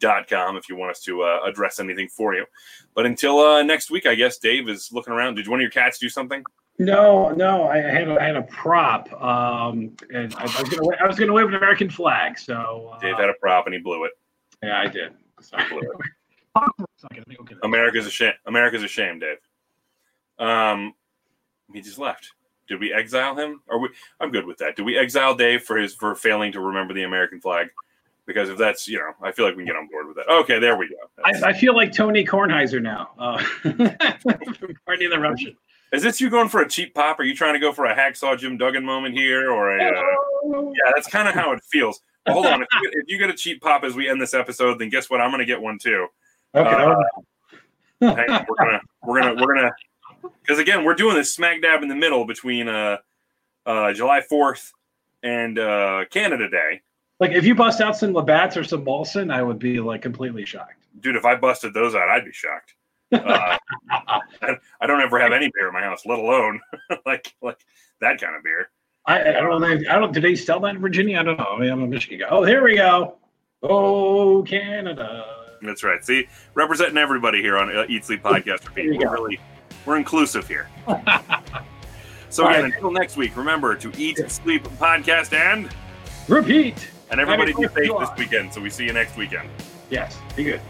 com 0.01 0.55
if 0.57 0.69
you 0.69 0.75
want 0.75 0.91
us 0.91 1.01
to 1.01 1.21
uh, 1.23 1.39
address 1.45 1.79
anything 1.79 2.07
for 2.09 2.33
you. 2.33 2.45
But 2.95 3.05
until 3.05 3.39
uh, 3.39 3.63
next 3.63 3.91
week, 3.91 4.05
I 4.05 4.15
guess 4.15 4.37
Dave 4.37 4.69
is 4.69 4.89
looking 4.91 5.13
around. 5.13 5.35
Did 5.35 5.47
one 5.47 5.59
of 5.59 5.61
your 5.61 5.71
cats 5.71 5.99
do 5.99 6.09
something? 6.09 6.43
No, 6.79 7.29
no, 7.29 7.67
I 7.67 7.77
had 7.77 8.07
a, 8.07 8.19
I 8.19 8.25
had 8.25 8.35
a 8.35 8.41
prop, 8.43 9.11
um, 9.21 9.95
and 10.09 10.33
I, 10.35 10.41
I 10.41 10.61
was 10.61 10.69
gonna 10.69 10.97
I 11.03 11.07
was 11.07 11.19
gonna 11.19 11.33
wave 11.33 11.47
an 11.47 11.53
American 11.55 11.89
flag. 11.89 12.39
So 12.39 12.93
uh, 12.95 12.99
Dave 12.99 13.15
had 13.17 13.29
a 13.29 13.35
prop 13.39 13.67
and 13.67 13.75
he 13.75 13.79
blew 13.79 14.05
it. 14.05 14.11
yeah, 14.63 14.79
I 14.79 14.87
did. 14.87 15.13
So, 15.39 15.57
He 15.57 15.69
blew 15.69 15.79
it. 15.79 15.87
Hold 16.55 16.69
on 16.69 16.69
for 16.77 16.83
a 16.83 16.99
second, 16.99 17.17
let 17.19 17.27
me 17.27 17.35
go 17.35 17.43
get 17.43 17.57
it. 17.57 17.65
America's 17.65 18.07
a 18.07 18.11
shame. 18.11 18.33
America's 18.47 18.83
a 18.83 18.87
shame, 18.87 19.19
Dave. 19.19 19.37
Um, 20.39 20.93
he 21.73 21.81
just 21.81 21.99
left. 21.99 22.31
Did 22.67 22.79
we 22.79 22.93
exile 22.93 23.35
him? 23.35 23.61
Or 23.67 23.79
we? 23.79 23.89
I'm 24.19 24.31
good 24.31 24.45
with 24.45 24.57
that. 24.59 24.75
Did 24.75 24.85
we 24.85 24.97
exile 24.97 25.35
Dave 25.35 25.63
for 25.63 25.77
his 25.77 25.93
for 25.93 26.15
failing 26.15 26.51
to 26.53 26.59
remember 26.59 26.93
the 26.93 27.03
American 27.03 27.39
flag? 27.39 27.67
Because 28.25 28.49
if 28.49 28.57
that's 28.57 28.87
you 28.87 28.99
know, 28.99 29.11
I 29.21 29.31
feel 29.31 29.45
like 29.45 29.55
we 29.55 29.63
can 29.65 29.73
get 29.73 29.75
on 29.75 29.87
board 29.87 30.07
with 30.07 30.15
that. 30.17 30.29
Okay, 30.31 30.59
there 30.59 30.77
we 30.77 30.87
go. 30.87 30.95
I, 31.25 31.49
I 31.49 31.53
feel 31.53 31.75
like 31.75 31.91
Tony 31.93 32.23
Kornheiser 32.23 32.81
now. 32.81 33.11
Uh, 33.19 33.37
from 33.61 33.77
Pardon 34.85 34.99
the 34.99 35.05
Interruption. 35.05 35.57
is 35.91 36.01
this 36.03 36.21
you 36.21 36.29
going 36.29 36.47
for 36.49 36.61
a 36.61 36.67
cheap 36.69 36.93
pop? 36.95 37.19
Are 37.19 37.23
you 37.23 37.35
trying 37.35 37.53
to 37.53 37.59
go 37.59 37.73
for 37.73 37.85
a 37.85 37.95
hacksaw 37.95 38.37
Jim 38.37 38.57
Duggan 38.57 38.85
moment 38.85 39.13
here, 39.15 39.51
or 39.51 39.77
a? 39.77 39.83
Uh, 39.83 40.01
Yeah, 40.45 40.91
that's 40.95 41.07
kind 41.07 41.27
of 41.27 41.33
how 41.35 41.51
it 41.51 41.61
feels. 41.69 41.99
Well, 42.25 42.35
hold 42.35 42.45
on. 42.47 42.61
If 42.61 42.67
you, 42.81 42.89
if 42.93 43.03
you 43.09 43.17
get 43.17 43.29
a 43.29 43.33
cheap 43.33 43.61
pop 43.61 43.83
as 43.83 43.95
we 43.95 44.07
end 44.09 44.21
this 44.21 44.33
episode, 44.33 44.79
then 44.79 44.87
guess 44.89 45.09
what? 45.09 45.19
I'm 45.19 45.29
going 45.29 45.39
to 45.39 45.45
get 45.45 45.61
one 45.61 45.77
too. 45.77 46.07
Okay. 46.55 46.69
Uh, 46.69 48.15
Hang 48.15 48.29
on, 48.29 48.45
we're 48.49 48.55
gonna, 48.57 48.81
we're 49.03 49.21
gonna, 49.21 49.41
we're 49.41 49.55
gonna, 49.55 49.71
because 50.41 50.59
again, 50.59 50.83
we're 50.83 50.93
doing 50.95 51.15
this 51.15 51.33
smack 51.33 51.61
dab 51.61 51.83
in 51.83 51.89
the 51.89 51.95
middle 51.95 52.25
between 52.25 52.67
uh, 52.67 52.97
uh, 53.65 53.93
July 53.93 54.21
4th 54.29 54.71
and 55.21 55.57
uh, 55.57 56.03
Canada 56.09 56.49
Day. 56.49 56.81
Like 57.19 57.31
if 57.31 57.45
you 57.45 57.55
bust 57.55 57.81
out 57.81 57.95
some 57.95 58.13
Labatt's 58.13 58.57
or 58.57 58.63
some 58.63 58.85
Molson, 58.85 59.33
I 59.33 59.41
would 59.41 59.59
be 59.59 59.79
like 59.79 60.01
completely 60.01 60.45
shocked. 60.45 60.85
Dude, 60.99 61.15
if 61.15 61.25
I 61.25 61.35
busted 61.35 61.73
those 61.73 61.95
out, 61.95 62.09
I'd 62.09 62.25
be 62.25 62.31
shocked. 62.31 62.75
Uh, 63.11 63.57
I, 64.81 64.87
don't 64.87 65.01
ever 65.01 65.19
have 65.19 65.31
any 65.31 65.51
beer 65.53 65.67
in 65.67 65.73
my 65.73 65.81
house, 65.81 66.05
let 66.05 66.19
alone 66.19 66.59
like 67.05 67.33
like 67.41 67.59
that 68.01 68.19
kind 68.19 68.35
of 68.35 68.43
beer. 68.43 68.69
I, 69.05 69.19
I 69.19 69.41
don't 69.41 69.61
know. 69.61 69.67
I 69.67 69.99
don't. 69.99 70.13
Do 70.13 70.21
they 70.21 70.35
sell 70.35 70.59
that 70.61 70.75
in 70.75 70.81
Virginia? 70.81 71.19
I 71.19 71.23
don't 71.23 71.37
know. 71.37 71.55
I 71.55 71.59
mean, 71.59 71.71
I'm 71.71 71.83
a 71.83 71.87
Michigan 71.87 72.19
guy. 72.19 72.27
Oh, 72.29 72.43
here 72.43 72.63
we 72.63 72.75
go. 72.75 73.17
Oh, 73.61 74.43
Canada. 74.43 75.25
That's 75.61 75.83
right. 75.83 76.03
See, 76.03 76.27
representing 76.55 76.97
everybody 76.97 77.41
here 77.41 77.57
on 77.57 77.75
uh, 77.75 77.85
Eat 77.87 78.05
Sleep 78.05 78.23
Podcast. 78.23 78.75
You 78.75 78.97
We're 78.97 79.05
go. 79.05 79.11
really 79.11 79.39
we're 79.85 79.97
inclusive 79.97 80.47
here. 80.47 80.69
so 82.29 82.47
again, 82.47 82.63
right. 82.63 82.73
until 82.73 82.91
next 82.91 83.17
week, 83.17 83.35
remember 83.35 83.75
to 83.75 83.91
eat, 83.97 84.19
sleep, 84.29 84.63
podcast, 84.79 85.33
and 85.33 85.69
Repeat. 86.27 86.89
And 87.13 87.21
everybody 87.21 87.53
be 87.53 87.61
Happy 87.61 87.87
Fourth 87.87 88.01
of 88.01 88.07
safe 88.07 88.17
this 88.17 88.25
weekend. 88.25 88.53
So 88.53 88.59
we 88.59 88.71
see 88.71 88.85
you 88.85 88.93
next 88.93 89.15
weekend. 89.15 89.47
Yes. 89.91 90.17
Be 90.35 90.43
good. 90.43 90.61